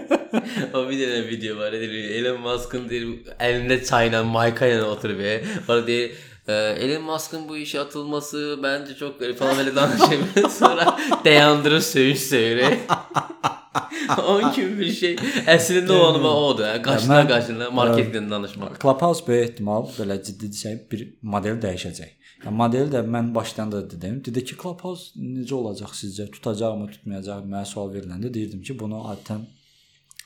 o 0.76 0.82
bir 0.88 0.98
dənə 0.98 1.20
video 1.28 1.58
var 1.60 1.76
edir. 1.78 1.94
Elon 2.18 2.40
Musk'ın 2.42 2.88
deyir 2.90 3.34
əlində 3.38 3.78
çayla, 3.86 4.24
mayka 4.26 4.66
ilə 4.66 4.88
oturub. 4.90 5.22
Var 5.68 5.84
deyir 5.86 6.16
e, 6.48 6.52
Elon 6.54 7.02
Musk'ın 7.02 7.48
bu 7.48 7.56
işe 7.56 7.80
atılması 7.80 8.58
bence 8.62 8.94
çok 8.94 9.20
garip 9.20 9.38
falan 9.38 9.58
böyle 9.58 9.76
danışıyor. 9.76 10.22
Sonra 10.50 10.98
dayandırır 11.24 11.80
söyüş 11.80 12.20
söyür. 12.20 12.64
Onun 14.28 14.52
kimi 14.52 14.78
bir 14.78 14.92
şey. 14.92 15.14
Əslində 15.46 15.92
o 15.92 16.06
anıma 16.06 16.34
odur. 16.48 16.66
Qaşına 16.84 17.20
mən- 17.22 17.28
qaşına 17.28 17.70
marketingdən 17.78 18.30
danışmaq. 18.30 18.76
Clubhouse 18.82 19.26
böyük 19.26 19.48
ehtimal 19.48 19.88
belə 19.98 20.18
ciddi 20.24 20.50
desək 20.52 20.84
bir 20.90 21.06
model 21.22 21.62
dəyişəcək. 21.62 22.23
Modeli 22.50 22.90
də 22.92 23.00
mən 23.08 23.30
başdan 23.34 23.72
da 23.72 23.82
dedim. 23.90 24.20
Dedi 24.24 24.44
ki, 24.44 24.56
Clubhouse 24.60 25.18
necə 25.20 25.54
olacaq 25.56 25.94
sizcə? 25.96 26.26
Tutacaqmı, 26.32 26.90
tutmayacaq? 26.92 27.44
Mənə 27.48 27.64
sual 27.68 27.92
veriləndə 27.94 28.32
deyirdim 28.34 28.62
ki, 28.66 28.76
bunu 28.80 29.00
adətən 29.12 29.46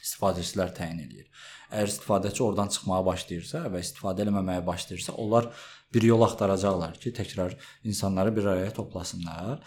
istifadəçilər 0.02 0.72
təyin 0.74 1.02
edir. 1.04 1.26
Əgər 1.70 1.92
istifadəçi 1.92 2.42
oradan 2.42 2.70
çıxmağa 2.74 3.02
başlayırsa 3.06 3.64
və 3.72 3.82
istifadə 3.84 4.24
etməməyə 4.24 4.64
başlayırsa, 4.66 5.14
onlar 5.20 5.50
bir 5.94 6.06
yol 6.08 6.24
axtaracaqlar 6.26 6.96
ki, 7.02 7.12
təkrar 7.16 7.54
insanları 7.84 8.34
bir 8.36 8.48
araya 8.54 8.72
toplasınlar. 8.74 9.60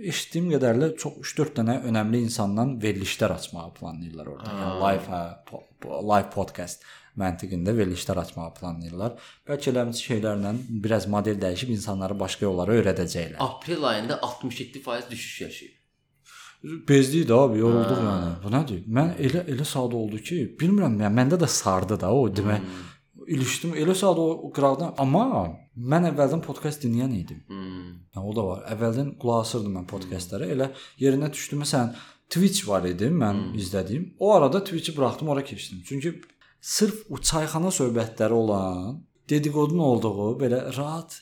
Eşitdiyim 0.00 0.50
qədərlə 0.54 0.90
çox 1.00 1.20
3-4 1.22 1.56
dənə 1.60 1.78
önəmli 1.90 2.24
insandan 2.24 2.76
verilişlər 2.82 3.36
açmağı 3.36 3.74
planlayırlar 3.78 4.30
orada. 4.34 4.54
Yəni 4.60 4.76
live 4.84 5.08
hə, 5.12 5.24
live 6.12 6.30
podcast 6.34 6.84
məntiqində 7.20 7.74
verilişlər 7.76 8.20
açmağı 8.24 8.54
planlayırlar. 8.58 9.14
Bəlkə 9.48 9.70
eləmsi 9.72 10.08
şeylərlə 10.08 10.54
biraz 10.86 11.06
model 11.10 11.38
dəyişib 11.42 11.72
insanları 11.76 12.18
başqa 12.20 12.46
yollara 12.46 12.76
öyrədəcəklər. 12.80 13.38
Aprel 13.38 13.84
ayında 13.90 14.20
67% 14.22 15.10
düşüş 15.10 15.40
yaşayıb. 15.40 15.80
Bezdik 16.88 17.28
də 17.28 17.36
abi, 17.36 17.58
yorulduq 17.60 18.00
yəni. 18.00 18.32
Bu 18.40 18.50
nədir? 18.52 18.84
Mən 18.88 19.14
elə 19.20 19.44
elə 19.52 19.66
sadə 19.68 19.98
oldu 20.00 20.16
ki, 20.24 20.38
bilmirəm, 20.60 20.96
yəni 21.02 21.18
məndə 21.20 21.36
də 21.42 21.48
sardı 21.60 22.00
da 22.00 22.12
o 22.14 22.26
demək. 22.32 22.64
ilişdim. 23.26 23.74
Elə 23.74 23.94
saat 23.94 24.18
o 24.18 24.50
qıraqdan 24.54 24.94
amma 25.00 25.24
mən 25.76 26.08
əvvəldən 26.10 26.42
podkast 26.44 26.84
dinləyən 26.84 27.14
idim. 27.16 27.40
Hmm. 27.48 27.92
Yəni 28.14 28.30
o 28.30 28.34
da 28.36 28.46
var. 28.48 28.64
Əvvəldən 28.74 29.14
qulaq 29.20 29.46
asırdım 29.46 29.78
mən 29.78 29.86
podkastlara. 29.90 30.48
Elə 30.54 30.70
yerinə 31.00 31.30
düşdü 31.32 31.60
məsələn 31.62 31.94
Twitch 32.34 32.68
var 32.68 32.86
idi 32.88 33.10
mən 33.12 33.40
hmm. 33.40 33.58
izlədiyim. 33.60 34.06
O 34.18 34.32
arada 34.34 34.62
Twitch-i 34.64 34.96
buraxdım, 34.96 35.28
ora 35.28 35.44
keçdim. 35.44 35.82
Çünki 35.86 36.14
sırf 36.64 37.04
o 37.12 37.18
çayxana 37.20 37.70
söhbətləri 37.80 38.32
olan, 38.32 39.02
dediqodun 39.28 39.80
olduğu 39.84 40.28
belə 40.40 40.60
rahat 40.76 41.18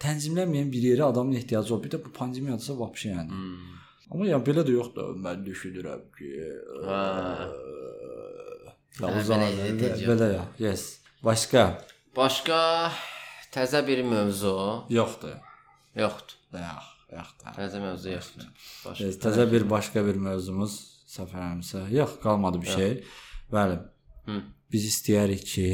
tənzimlənməyən 0.00 0.70
bir 0.72 0.86
yerə 0.92 1.10
adamın 1.10 1.36
ehtiyacı 1.40 1.74
olur. 1.74 1.84
Bir 1.84 1.92
də 1.94 2.00
bu 2.04 2.12
pandemiyadasa 2.14 2.76
vəbşi 2.78 3.10
yəni. 3.12 3.28
Hmm. 3.28 3.74
Amma 4.12 4.28
ya 4.30 4.38
belə 4.48 4.64
də 4.64 4.72
yoxdur. 4.72 5.16
Mən 5.24 5.44
düşünürəm 5.44 6.06
ki, 6.16 6.30
Ha. 6.86 7.02
Ya 9.00 9.10
Hə, 9.10 9.20
o 9.20 9.24
zaman 9.26 9.52
belə 9.58 9.90
belə 10.08 10.30
ya. 10.32 10.46
Yes. 10.58 10.86
Başqa 11.24 11.66
Başqa 12.16 12.60
təzə 13.54 13.84
bir 13.86 14.02
mövzu 14.02 14.54
yoxdur. 14.90 15.36
yoxdur. 16.00 16.40
Yox, 16.62 16.88
yoxdur. 17.12 17.52
Təzə 17.58 17.82
mövzu 17.84 18.14
yoxdur. 18.16 18.48
Başqa. 18.86 19.04
Yes, 19.04 19.20
təzə 19.22 19.44
bir 19.52 19.68
başqa 19.70 20.02
bir 20.08 20.16
mövzumuz 20.28 20.80
səfərimizə. 21.12 21.84
Yox, 21.94 22.18
qalmadı 22.24 22.62
bir 22.64 22.74
şey. 22.80 22.92
Bəli. 23.52 23.78
Hı. 24.28 24.42
Biz 24.72 24.88
istəyirik 24.92 25.46
ki, 25.48 25.68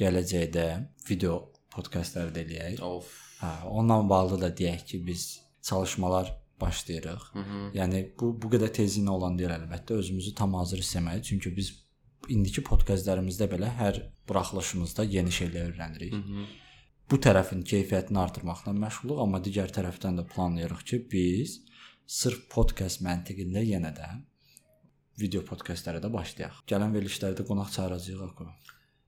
gələcəkdə 0.00 0.66
video 1.08 1.36
podkastlar 1.74 2.32
da 2.34 2.42
eləyək. 2.44 2.80
Of. 2.84 3.10
Hə, 3.42 3.52
onunla 3.68 4.00
bağlı 4.08 4.40
da 4.40 4.50
deyək 4.56 4.86
ki, 4.90 5.06
biz 5.06 5.26
çalışmalar 5.62 6.32
başlayırıq. 6.60 7.22
Hı 7.32 7.38
-hı. 7.38 7.60
Yəni 7.78 8.02
bu 8.20 8.32
bu 8.42 8.48
qədər 8.54 8.72
tezliklə 8.80 9.10
olan 9.10 9.38
deyil 9.38 9.50
əlbəttə. 9.50 10.00
Özümüzü 10.00 10.34
tam 10.34 10.54
hazır 10.54 10.78
hiss 10.78 10.96
etməliyik. 10.96 11.22
Çünki 11.22 11.56
biz 11.56 11.72
indiki 12.28 12.62
podkastlarımızda 12.62 13.44
belə 13.44 13.70
hər 13.80 14.02
buraxılışımızda 14.28 15.04
yeni 15.04 15.30
şeylər 15.30 15.64
öyrənirik. 15.70 16.12
Hı 16.12 16.16
-hı. 16.16 16.44
Bu 17.10 17.16
tərəfin 17.16 17.64
keyfiyyətini 17.70 18.18
artırmaqla 18.18 18.72
məşğuluq, 18.72 19.18
amma 19.22 19.38
digər 19.38 19.68
tərəfdən 19.76 20.14
də 20.20 20.24
planlayırıq 20.34 20.84
ki, 20.88 20.96
biz 21.12 21.60
sırf 22.06 22.48
podkast 22.54 23.02
məntiqində 23.02 23.60
yenə 23.72 23.92
də 23.98 24.08
video 25.20 25.44
podkastlara 25.44 26.02
da 26.02 26.10
başlayaq. 26.12 26.64
Gələn 26.70 26.94
verilişlərdə 26.96 27.46
qonaq 27.48 27.70
çağıracağıq 27.76 28.22
axı. 28.28 28.46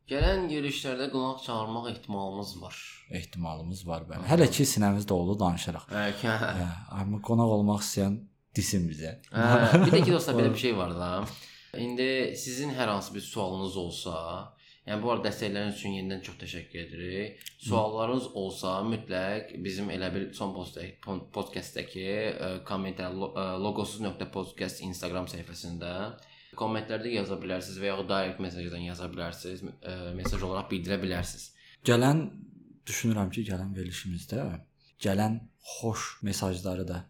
Gələn 0.07 0.45
görüşlərdə 0.47 1.09
qonaq 1.11 1.41
çağırmaq 1.43 1.89
ehtimalımız 1.91 2.53
var. 2.63 2.77
Ehtimalımız 3.11 3.81
var 3.89 4.05
bəli. 4.07 4.23
Hələ 4.31 4.47
ki 4.55 4.67
sinəmiz 4.71 5.09
dolu 5.09 5.35
danışırıq. 5.41 5.89
Hə. 5.91 6.05
Hə, 6.23 6.69
amma 7.01 7.19
qonaq 7.27 7.55
olmaq 7.57 7.83
istəyən 7.83 8.21
desin 8.55 8.87
bizə. 8.87 9.17
Hə, 9.33 9.81
bir 9.83 9.91
də 9.97 10.05
ki 10.05 10.15
dostlar 10.15 10.39
belə 10.39 10.53
bir 10.55 10.63
şey 10.63 10.77
var 10.79 10.95
da. 10.95 11.11
İndi 11.77 12.37
sizin 12.39 12.71
hər 12.79 12.87
hansı 12.87 13.15
bir 13.15 13.21
sualınız 13.21 13.77
olsa, 13.77 14.13
yəni 14.87 15.03
bu 15.03 15.11
arada 15.13 15.29
dəstəkləriniz 15.29 15.81
üçün 15.81 15.97
yenidən 15.99 16.23
çox 16.27 16.39
təşəkkür 16.43 16.83
edirik. 16.85 17.43
Suallarınız 17.67 18.31
olsa, 18.39 18.77
mütləq 18.87 19.57
bizim 19.65 19.91
elə 19.95 20.13
bir 20.15 20.29
son 20.37 20.55
postdəki 20.55 21.19
podkastdəki 21.35 22.07
kommentlər 22.69 23.17
logosuz.podcast 23.67 24.85
Instagram 24.87 25.29
səhifəsində 25.33 25.93
kommentlərdə 26.57 27.13
yaza 27.13 27.37
bilərsiniz 27.41 27.81
və 27.83 27.91
ya 27.91 27.97
direct 28.09 28.41
mesajdan 28.41 28.87
yaza 28.87 29.11
bilərsiniz, 29.13 29.65
ə, 29.83 29.97
mesaj 30.17 30.41
olaraq 30.41 30.71
bildirə 30.71 30.97
bilərsiniz. 31.03 31.51
Gələn 31.85 32.23
düşünürəm 32.89 33.29
ki, 33.35 33.45
gələn 33.51 33.75
verilişimizdə 33.77 34.47
gələn 35.03 35.41
xoş 35.77 36.07
mesajları 36.27 36.87
da 36.89 37.03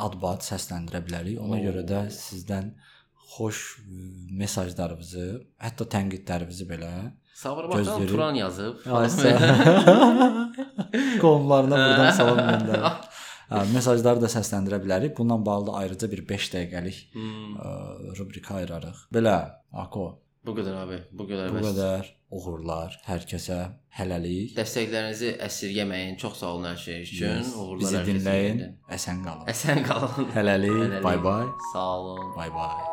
ad-bad 0.00 0.44
səsləndirə 0.44 1.02
bilərik. 1.06 1.40
Ona 1.40 1.58
Oo. 1.58 1.64
görə 1.68 1.84
də 1.88 2.02
sizdən 2.14 2.74
xoş 3.30 3.62
mesajlarınızı, 4.42 5.26
hətta 5.62 5.86
tənqidlərinizi 5.94 6.66
belə 6.68 6.92
Gözləri- 7.42 8.08
Turan 8.10 8.34
yazıb. 8.34 8.74
qonlarına 11.20 11.76
buradan 11.84 12.10
salam 12.20 12.38
göndərir. 12.38 13.08
Mesajları 13.74 14.22
da 14.22 14.28
səsləndirə 14.30 14.78
bilərik. 14.84 15.16
Bununla 15.18 15.46
bağlı 15.46 15.72
ayrıca 15.82 16.10
bir 16.12 16.20
5 16.28 16.50
dəqiqəlik 16.54 16.98
Hmm, 17.14 17.56
ə, 17.58 17.70
rubrika 18.18 18.54
ayırarıq. 18.60 19.00
Belə, 19.14 19.36
Ako, 19.72 20.04
bu 20.46 20.54
qədər 20.58 20.76
abi, 20.84 20.98
bu 21.12 21.26
qədər. 21.30 21.50
bu 21.56 21.64
qədər 21.66 22.12
uğurlar 22.30 22.94
hər 23.08 23.26
kəsə 23.32 23.58
hələlik. 23.98 24.54
Dəstəklərinizi 24.60 25.32
əsirgəməyin. 25.48 26.14
Çox 26.22 26.38
sağ 26.44 26.52
olun 26.54 26.68
hər 26.70 26.78
şey 26.84 27.02
üçün. 27.08 27.26
Yes, 27.40 27.50
Uğurlar 27.56 27.82
Bizi 27.82 28.04
dinləyin. 28.12 28.62
Əsən 28.98 29.24
qalın. 29.26 29.50
Əsən 29.50 29.82
qalın. 29.90 30.30
Hələlik. 30.36 30.78
Hələlik. 30.78 31.02
Bye 31.08 31.18
bye. 31.26 31.50
Sağ 31.72 31.88
olun. 31.98 32.32
Bye 32.38 32.54
bye. 32.54 32.89